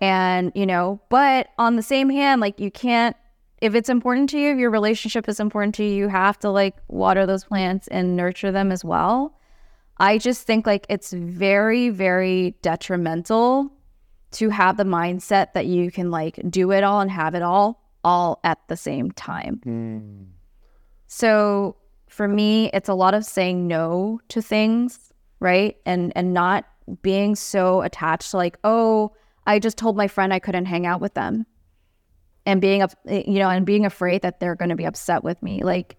And, 0.00 0.50
you 0.56 0.66
know, 0.66 1.00
but 1.10 1.50
on 1.58 1.76
the 1.76 1.82
same 1.82 2.10
hand, 2.10 2.40
like 2.40 2.58
you 2.58 2.70
can't 2.70 3.16
if 3.60 3.76
it's 3.76 3.88
important 3.88 4.28
to 4.30 4.38
you, 4.40 4.50
if 4.50 4.58
your 4.58 4.72
relationship 4.72 5.28
is 5.28 5.38
important 5.38 5.76
to 5.76 5.84
you, 5.84 5.94
you 5.94 6.08
have 6.08 6.36
to 6.40 6.50
like 6.50 6.74
water 6.88 7.26
those 7.26 7.44
plants 7.44 7.86
and 7.88 8.16
nurture 8.16 8.50
them 8.50 8.72
as 8.72 8.84
well. 8.84 9.38
I 9.98 10.18
just 10.18 10.48
think 10.48 10.66
like 10.66 10.84
it's 10.88 11.12
very, 11.12 11.88
very 11.88 12.56
detrimental 12.62 13.72
to 14.32 14.48
have 14.48 14.76
the 14.76 14.84
mindset 14.84 15.52
that 15.52 15.66
you 15.66 15.92
can 15.92 16.10
like 16.10 16.40
do 16.50 16.72
it 16.72 16.82
all 16.82 17.00
and 17.00 17.10
have 17.10 17.36
it 17.36 17.42
all 17.42 17.81
all 18.04 18.40
at 18.44 18.58
the 18.68 18.76
same 18.76 19.10
time. 19.12 19.60
Hmm. 19.64 20.22
So 21.06 21.76
for 22.08 22.28
me, 22.28 22.70
it's 22.72 22.88
a 22.88 22.94
lot 22.94 23.14
of 23.14 23.24
saying 23.24 23.66
no 23.66 24.20
to 24.28 24.42
things, 24.42 25.12
right? 25.40 25.76
And 25.86 26.12
and 26.16 26.32
not 26.32 26.64
being 27.00 27.34
so 27.34 27.82
attached 27.82 28.30
to 28.32 28.36
like, 28.36 28.58
oh, 28.64 29.12
I 29.46 29.58
just 29.58 29.78
told 29.78 29.96
my 29.96 30.08
friend 30.08 30.32
I 30.32 30.38
couldn't 30.38 30.66
hang 30.66 30.86
out 30.86 31.00
with 31.00 31.14
them. 31.14 31.46
And 32.44 32.60
being 32.60 32.82
up 32.82 32.92
eh, 33.06 33.22
you 33.26 33.38
know, 33.38 33.48
and 33.48 33.64
being 33.64 33.86
afraid 33.86 34.22
that 34.22 34.40
they're 34.40 34.56
gonna 34.56 34.76
be 34.76 34.84
upset 34.84 35.22
with 35.24 35.42
me. 35.42 35.62
Like 35.62 35.96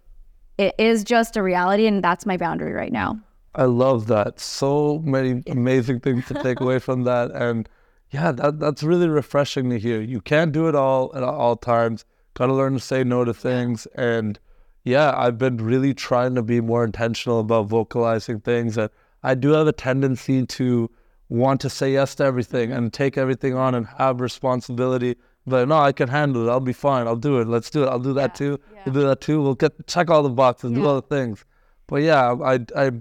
it 0.57 0.75
is 0.77 1.03
just 1.03 1.37
a 1.37 1.43
reality 1.43 1.87
and 1.87 2.03
that's 2.03 2.25
my 2.25 2.37
boundary 2.37 2.73
right 2.73 2.91
now. 2.91 3.19
I 3.55 3.65
love 3.65 4.07
that. 4.07 4.39
So 4.39 4.99
many 4.99 5.43
amazing 5.47 5.99
things 5.99 6.25
to 6.27 6.33
take 6.41 6.59
away 6.59 6.79
from 6.79 7.03
that. 7.03 7.31
And 7.31 7.69
yeah, 8.13 8.31
that, 8.31 8.59
that's 8.59 8.83
really 8.83 9.09
refreshing 9.09 9.71
to 9.71 9.79
hear. 9.79 9.99
You 9.99 10.21
can't 10.21 10.51
do 10.51 10.67
it 10.67 10.75
all 10.75 11.11
at 11.15 11.23
all 11.23 11.55
times. 11.55 12.05
Got 12.35 12.45
to 12.45 12.53
learn 12.53 12.73
to 12.73 12.79
say 12.79 13.03
no 13.03 13.25
to 13.25 13.33
things. 13.33 13.87
And 13.95 14.39
yeah, 14.83 15.13
I've 15.17 15.39
been 15.39 15.57
really 15.57 15.95
trying 15.95 16.35
to 16.35 16.43
be 16.43 16.61
more 16.61 16.83
intentional 16.83 17.39
about 17.39 17.65
vocalizing 17.67 18.39
things. 18.39 18.77
And 18.77 18.91
I 19.23 19.33
do 19.33 19.49
have 19.49 19.65
a 19.65 19.71
tendency 19.71 20.45
to 20.45 20.91
want 21.29 21.59
to 21.61 21.71
say 21.71 21.93
yes 21.93 22.13
to 22.15 22.23
everything 22.23 22.71
and 22.71 22.93
take 22.93 23.17
everything 23.17 23.55
on 23.55 23.73
and 23.73 23.87
have 23.97 24.21
responsibility. 24.21 25.15
But 25.47 25.67
no, 25.67 25.77
I 25.77 25.91
can 25.91 26.07
handle 26.07 26.47
it. 26.47 26.51
I'll 26.51 26.59
be 26.59 26.71
fine. 26.71 27.07
I'll 27.07 27.15
do 27.15 27.39
it. 27.39 27.47
Let's 27.47 27.71
do 27.71 27.83
it. 27.83 27.87
I'll 27.87 27.99
do 27.99 28.13
that 28.13 28.35
too. 28.35 28.59
We'll 28.85 28.93
do 28.93 29.01
that 29.07 29.21
too. 29.21 29.41
We'll 29.41 29.55
get 29.55 29.87
check 29.87 30.11
all 30.11 30.21
the 30.21 30.29
boxes, 30.29 30.71
do 30.71 30.85
all 30.85 31.01
the 31.01 31.07
things. 31.07 31.43
But 31.87 31.97
yeah, 32.01 32.33
I 32.43 32.59
I 32.75 32.91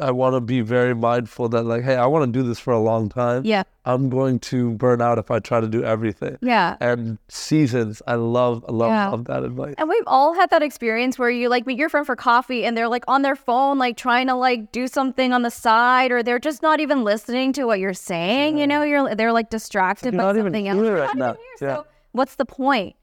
I 0.00 0.10
want 0.12 0.34
to 0.36 0.40
be 0.40 0.60
very 0.60 0.94
mindful 0.94 1.48
that 1.50 1.64
like, 1.64 1.82
hey, 1.82 1.96
I 1.96 2.06
want 2.06 2.32
to 2.32 2.38
do 2.38 2.46
this 2.46 2.58
for 2.58 2.72
a 2.72 2.78
long 2.78 3.08
time. 3.08 3.42
Yeah. 3.44 3.64
I'm 3.84 4.08
going 4.10 4.38
to 4.40 4.72
burn 4.74 5.02
out 5.02 5.18
if 5.18 5.30
I 5.30 5.38
try 5.40 5.60
to 5.60 5.66
do 5.66 5.82
everything. 5.82 6.36
Yeah. 6.40 6.76
And 6.80 7.18
seasons, 7.28 8.00
I 8.06 8.14
love, 8.14 8.64
I 8.68 8.72
love, 8.72 8.90
Yeah. 8.90 9.08
love 9.08 9.24
that 9.24 9.42
advice. 9.42 9.74
And 9.78 9.88
we've 9.88 10.04
all 10.06 10.34
had 10.34 10.50
that 10.50 10.62
experience 10.62 11.18
where 11.18 11.30
you 11.30 11.48
like 11.48 11.66
meet 11.66 11.78
your 11.78 11.88
friend 11.88 12.06
for 12.06 12.14
coffee 12.14 12.64
and 12.64 12.76
they're 12.76 12.88
like 12.88 13.04
on 13.08 13.22
their 13.22 13.34
phone, 13.36 13.76
like 13.78 13.96
trying 13.96 14.28
to 14.28 14.34
like 14.34 14.70
do 14.72 14.86
something 14.86 15.32
on 15.32 15.42
the 15.42 15.50
side, 15.50 16.12
or 16.12 16.22
they're 16.22 16.38
just 16.38 16.62
not 16.62 16.78
even 16.80 17.02
listening 17.02 17.52
to 17.54 17.64
what 17.64 17.80
you're 17.80 17.92
saying. 17.94 18.56
You 18.58 18.66
know, 18.68 18.82
you're 18.82 19.14
they're 19.16 19.32
like 19.32 19.50
distracted 19.50 20.12
You're 20.14 20.22
by 20.22 20.26
not 20.26 20.36
even 20.36 20.46
something 20.52 20.68
else. 20.68 20.80
right 20.80 21.16
now. 21.16 21.36
Yeah. 21.60 21.74
So 21.76 21.86
what's 22.12 22.36
the 22.36 22.44
point? 22.46 22.94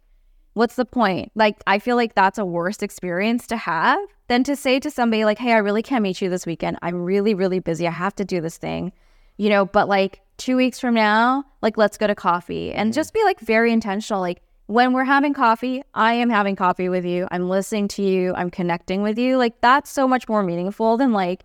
What's 0.54 0.76
the 0.76 0.86
point? 0.86 1.34
Like, 1.36 1.58
I 1.68 1.80
feel 1.80 1.98
like 1.98 2.16
that's 2.16 2.38
a 2.38 2.46
worse 2.46 2.82
experience 2.82 3.46
to 3.48 3.58
have 3.58 4.00
than 4.28 4.44
to 4.44 4.56
say 4.56 4.80
to 4.80 4.90
somebody 4.92 5.26
like, 5.26 5.40
"Hey, 5.40 5.54
I 5.54 5.58
really 5.58 5.84
can't 5.84 6.04
meet 6.04 6.22
you 6.22 6.30
this 6.30 6.46
weekend. 6.46 6.78
I'm 6.82 7.04
really, 7.04 7.34
really 7.34 7.60
busy. 7.60 7.88
I 7.88 7.92
have 7.92 8.16
to 8.16 8.26
do 8.26 8.42
this 8.42 8.58
thing." 8.58 8.92
You 9.38 9.50
know, 9.50 9.66
but 9.66 9.90
like 9.90 10.22
two 10.38 10.56
weeks 10.58 10.80
from 10.80 10.94
now, 10.94 11.44
like 11.62 11.78
let's 11.78 11.98
go 11.98 12.08
to 12.08 12.16
coffee 12.16 12.72
and 12.72 12.94
just 12.94 13.14
be 13.14 13.24
like 13.24 13.40
very 13.40 13.72
intentional. 13.72 14.22
Like 14.22 14.42
when 14.68 14.94
we're 14.94 15.04
having 15.04 15.34
coffee, 15.34 15.84
I 15.94 16.14
am 16.14 16.30
having 16.30 16.56
coffee 16.56 16.90
with 16.90 17.06
you. 17.06 17.28
I'm 17.32 17.50
listening 17.50 17.88
to 17.90 18.02
you. 18.02 18.34
I'm 18.36 18.50
connecting 18.50 19.02
with 19.02 19.18
you. 19.18 19.38
Like 19.38 19.62
that's 19.62 19.92
so 19.92 20.08
much 20.08 20.28
more 20.28 20.42
meaningful 20.44 20.98
than 20.98 21.12
like 21.14 21.44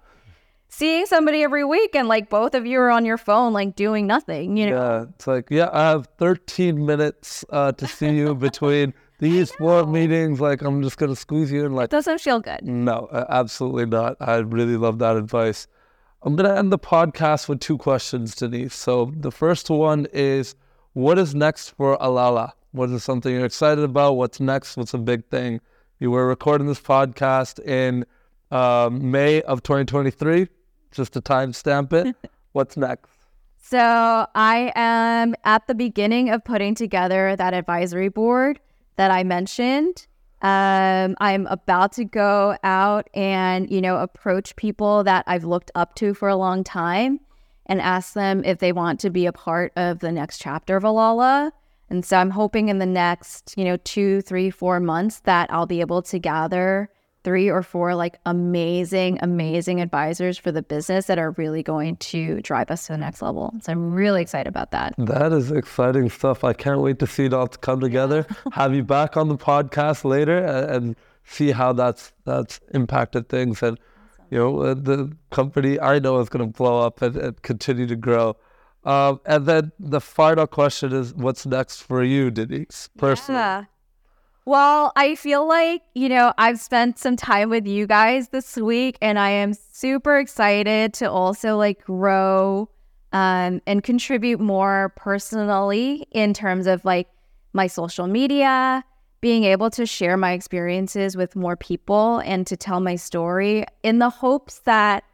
seeing 0.68 1.04
somebody 1.06 1.42
every 1.42 1.64
week 1.64 1.94
and 1.94 2.08
like 2.08 2.30
both 2.30 2.54
of 2.54 2.64
you 2.64 2.80
are 2.80 2.90
on 2.90 3.04
your 3.04 3.18
phone, 3.18 3.52
like 3.52 3.76
doing 3.76 4.06
nothing, 4.06 4.56
you 4.56 4.70
know? 4.70 4.76
Yeah, 4.76 5.04
it's 5.14 5.26
like, 5.26 5.48
yeah, 5.50 5.68
I 5.72 5.90
have 5.90 6.08
13 6.18 6.86
minutes 6.86 7.44
uh, 7.50 7.72
to 7.72 7.86
see 7.86 8.10
you 8.10 8.34
between 8.34 8.94
these 9.20 9.52
four 9.52 9.86
meetings. 9.86 10.40
Like, 10.40 10.62
I'm 10.62 10.82
just 10.82 10.98
going 10.98 11.10
to 11.10 11.16
squeeze 11.16 11.52
you 11.52 11.64
in. 11.64 11.72
Like, 11.74 11.90
Doesn't 11.90 12.20
feel 12.20 12.40
good. 12.40 12.62
no, 12.62 13.08
absolutely 13.28 13.86
not. 13.86 14.16
I 14.20 14.36
really 14.38 14.76
love 14.76 14.98
that 14.98 15.16
advice. 15.16 15.68
I'm 16.22 16.36
going 16.36 16.50
to 16.50 16.58
end 16.58 16.72
the 16.72 16.78
podcast 16.78 17.48
with 17.48 17.60
two 17.60 17.78
questions, 17.78 18.34
Denise. 18.34 18.74
So, 18.74 19.12
the 19.16 19.30
first 19.30 19.70
one 19.70 20.06
is 20.12 20.54
what 20.94 21.18
is 21.18 21.34
next 21.34 21.70
for 21.70 21.96
Alala? 22.00 22.54
What 22.72 22.90
is 22.90 23.04
something 23.04 23.32
you're 23.32 23.44
excited 23.46 23.84
about? 23.84 24.14
What's 24.14 24.40
next? 24.40 24.76
What's 24.76 24.94
a 24.94 24.98
big 24.98 25.24
thing? 25.26 25.60
You 25.98 26.10
were 26.10 26.26
recording 26.26 26.66
this 26.66 26.80
podcast 26.80 27.58
in 27.64 28.04
um, 28.50 29.10
May 29.10 29.42
of 29.42 29.62
2023, 29.62 30.48
just 30.92 31.12
to 31.12 31.20
timestamp 31.20 31.92
it. 31.92 32.16
What's 32.52 32.76
next? 32.76 33.10
So 33.62 34.26
I 34.34 34.72
am 34.74 35.34
at 35.44 35.66
the 35.68 35.74
beginning 35.74 36.30
of 36.30 36.42
putting 36.44 36.74
together 36.74 37.36
that 37.36 37.54
advisory 37.54 38.08
board 38.08 38.58
that 39.00 39.10
I 39.10 39.24
mentioned. 39.24 40.06
Um, 40.42 41.16
I'm 41.20 41.46
about 41.46 41.92
to 41.92 42.04
go 42.04 42.58
out 42.62 43.08
and, 43.14 43.70
you 43.70 43.80
know, 43.80 43.96
approach 43.96 44.54
people 44.56 45.04
that 45.04 45.24
I've 45.26 45.44
looked 45.44 45.70
up 45.74 45.94
to 45.94 46.12
for 46.12 46.28
a 46.28 46.36
long 46.36 46.62
time 46.64 47.18
and 47.64 47.80
ask 47.80 48.12
them 48.12 48.44
if 48.44 48.58
they 48.58 48.72
want 48.72 49.00
to 49.00 49.08
be 49.08 49.24
a 49.24 49.32
part 49.32 49.72
of 49.74 50.00
the 50.00 50.12
next 50.12 50.36
chapter 50.36 50.76
of 50.76 50.84
Alala. 50.84 51.50
And 51.88 52.04
so 52.04 52.18
I'm 52.18 52.28
hoping 52.28 52.68
in 52.68 52.78
the 52.78 52.84
next, 52.84 53.54
you 53.56 53.64
know, 53.64 53.78
two, 53.78 54.20
three, 54.20 54.50
four 54.50 54.80
months 54.80 55.20
that 55.20 55.50
I'll 55.50 55.64
be 55.64 55.80
able 55.80 56.02
to 56.02 56.18
gather 56.18 56.90
three 57.22 57.50
or 57.50 57.62
four 57.62 57.94
like 57.94 58.18
amazing, 58.26 59.18
amazing 59.22 59.80
advisors 59.80 60.38
for 60.38 60.50
the 60.52 60.62
business 60.62 61.06
that 61.06 61.18
are 61.18 61.32
really 61.32 61.62
going 61.62 61.96
to 61.96 62.40
drive 62.40 62.70
us 62.70 62.86
to 62.86 62.92
the 62.92 62.98
next 62.98 63.22
level. 63.22 63.52
So 63.62 63.72
I'm 63.72 63.92
really 63.92 64.22
excited 64.22 64.48
about 64.48 64.70
that. 64.70 64.94
That 64.98 65.32
is 65.32 65.50
exciting 65.50 66.08
stuff. 66.10 66.44
I 66.44 66.52
can't 66.52 66.80
wait 66.80 66.98
to 67.00 67.06
see 67.06 67.26
it 67.26 67.34
all 67.34 67.48
to 67.48 67.58
come 67.58 67.80
together. 67.80 68.26
Have 68.52 68.74
you 68.74 68.82
back 68.84 69.16
on 69.16 69.28
the 69.28 69.36
podcast 69.36 70.04
later 70.04 70.38
and, 70.38 70.70
and 70.70 70.96
see 71.24 71.52
how 71.52 71.72
that's 71.72 72.12
that's 72.24 72.60
impacted 72.74 73.28
things. 73.28 73.62
And 73.62 73.78
you 74.30 74.38
know, 74.38 74.60
uh, 74.60 74.74
the 74.74 75.16
company 75.30 75.80
I 75.80 75.98
know 75.98 76.20
is 76.20 76.28
going 76.28 76.46
to 76.46 76.56
blow 76.56 76.80
up 76.80 77.02
and, 77.02 77.16
and 77.16 77.42
continue 77.42 77.86
to 77.86 77.96
grow. 77.96 78.36
Um, 78.84 79.20
and 79.26 79.46
then 79.46 79.72
the 79.78 80.00
final 80.00 80.46
question 80.46 80.92
is, 80.92 81.14
what's 81.14 81.44
next 81.44 81.82
for 81.82 82.02
you, 82.02 82.30
Denise, 82.30 82.88
personally? 82.96 83.40
Yeah. 83.40 83.64
Well, 84.50 84.90
I 84.96 85.14
feel 85.14 85.46
like, 85.46 85.82
you 85.94 86.08
know, 86.08 86.34
I've 86.36 86.58
spent 86.58 86.98
some 86.98 87.14
time 87.14 87.50
with 87.50 87.68
you 87.68 87.86
guys 87.86 88.30
this 88.30 88.56
week 88.56 88.98
and 89.00 89.16
I 89.16 89.30
am 89.30 89.54
super 89.54 90.18
excited 90.18 90.92
to 90.94 91.08
also 91.08 91.56
like 91.56 91.84
grow 91.84 92.68
um, 93.12 93.62
and 93.64 93.84
contribute 93.84 94.40
more 94.40 94.92
personally 94.96 96.04
in 96.10 96.34
terms 96.34 96.66
of 96.66 96.84
like 96.84 97.06
my 97.52 97.68
social 97.68 98.08
media, 98.08 98.82
being 99.20 99.44
able 99.44 99.70
to 99.70 99.86
share 99.86 100.16
my 100.16 100.32
experiences 100.32 101.16
with 101.16 101.36
more 101.36 101.56
people 101.56 102.18
and 102.24 102.44
to 102.48 102.56
tell 102.56 102.80
my 102.80 102.96
story 102.96 103.64
in 103.84 104.00
the 104.00 104.10
hopes 104.10 104.62
that, 104.64 105.04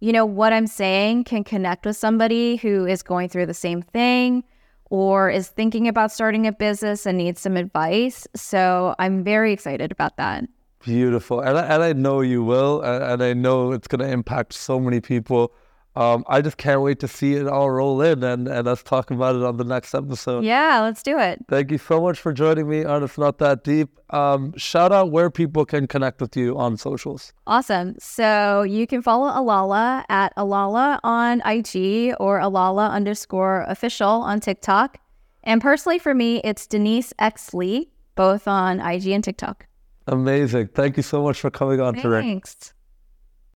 you 0.00 0.10
know, 0.10 0.26
what 0.26 0.52
I'm 0.52 0.66
saying 0.66 1.22
can 1.22 1.44
connect 1.44 1.86
with 1.86 1.96
somebody 1.96 2.56
who 2.56 2.86
is 2.86 3.04
going 3.04 3.28
through 3.28 3.46
the 3.46 3.54
same 3.54 3.82
thing 3.82 4.42
or 4.90 5.30
is 5.30 5.48
thinking 5.48 5.88
about 5.88 6.12
starting 6.12 6.46
a 6.46 6.52
business 6.52 7.06
and 7.06 7.16
needs 7.16 7.40
some 7.40 7.56
advice. 7.56 8.26
So 8.34 8.94
I'm 8.98 9.24
very 9.24 9.52
excited 9.52 9.90
about 9.90 10.16
that. 10.16 10.44
Beautiful. 10.80 11.40
And 11.40 11.58
I, 11.58 11.66
and 11.66 11.82
I 11.82 11.92
know 11.92 12.20
you 12.20 12.42
will. 12.42 12.82
And, 12.82 13.22
I 13.22 13.32
know 13.32 13.72
it's 13.72 13.86
going 13.88 14.00
to 14.00 14.10
impact 14.10 14.52
so 14.52 14.80
many 14.80 15.00
people. 15.00 15.52
Um, 16.00 16.24
I 16.28 16.40
just 16.40 16.56
can't 16.56 16.80
wait 16.80 16.98
to 17.00 17.08
see 17.08 17.34
it 17.34 17.46
all 17.46 17.70
roll 17.70 18.00
in 18.00 18.24
and, 18.24 18.48
and 18.48 18.66
us 18.66 18.82
talk 18.82 19.10
about 19.10 19.36
it 19.36 19.42
on 19.42 19.58
the 19.58 19.64
next 19.64 19.94
episode. 19.94 20.44
Yeah, 20.44 20.80
let's 20.80 21.02
do 21.02 21.18
it. 21.18 21.44
Thank 21.46 21.70
you 21.70 21.76
so 21.76 22.00
much 22.00 22.18
for 22.18 22.32
joining 22.32 22.70
me 22.70 22.86
on 22.86 23.02
It's 23.02 23.18
Not 23.18 23.36
That 23.36 23.64
Deep. 23.64 23.90
Um, 24.08 24.56
shout 24.56 24.92
out 24.92 25.10
where 25.10 25.28
people 25.28 25.66
can 25.66 25.86
connect 25.86 26.22
with 26.22 26.38
you 26.38 26.56
on 26.56 26.78
socials. 26.78 27.34
Awesome. 27.46 27.96
So 27.98 28.62
you 28.62 28.86
can 28.86 29.02
follow 29.02 29.26
Alala 29.38 30.06
at 30.08 30.32
Alala 30.38 31.00
on 31.04 31.42
IG 31.44 32.14
or 32.18 32.38
Alala 32.38 32.88
underscore 32.88 33.66
official 33.68 34.08
on 34.08 34.40
TikTok. 34.40 34.96
And 35.44 35.60
personally 35.60 35.98
for 35.98 36.14
me, 36.14 36.40
it's 36.44 36.66
Denise 36.66 37.12
X 37.18 37.52
Lee, 37.52 37.90
both 38.14 38.48
on 38.48 38.80
IG 38.80 39.08
and 39.08 39.22
TikTok. 39.22 39.66
Amazing. 40.06 40.68
Thank 40.68 40.96
you 40.96 41.02
so 41.02 41.22
much 41.22 41.40
for 41.40 41.50
coming 41.50 41.78
on 41.78 41.92
today. 41.92 42.22
Thanks. 42.22 42.72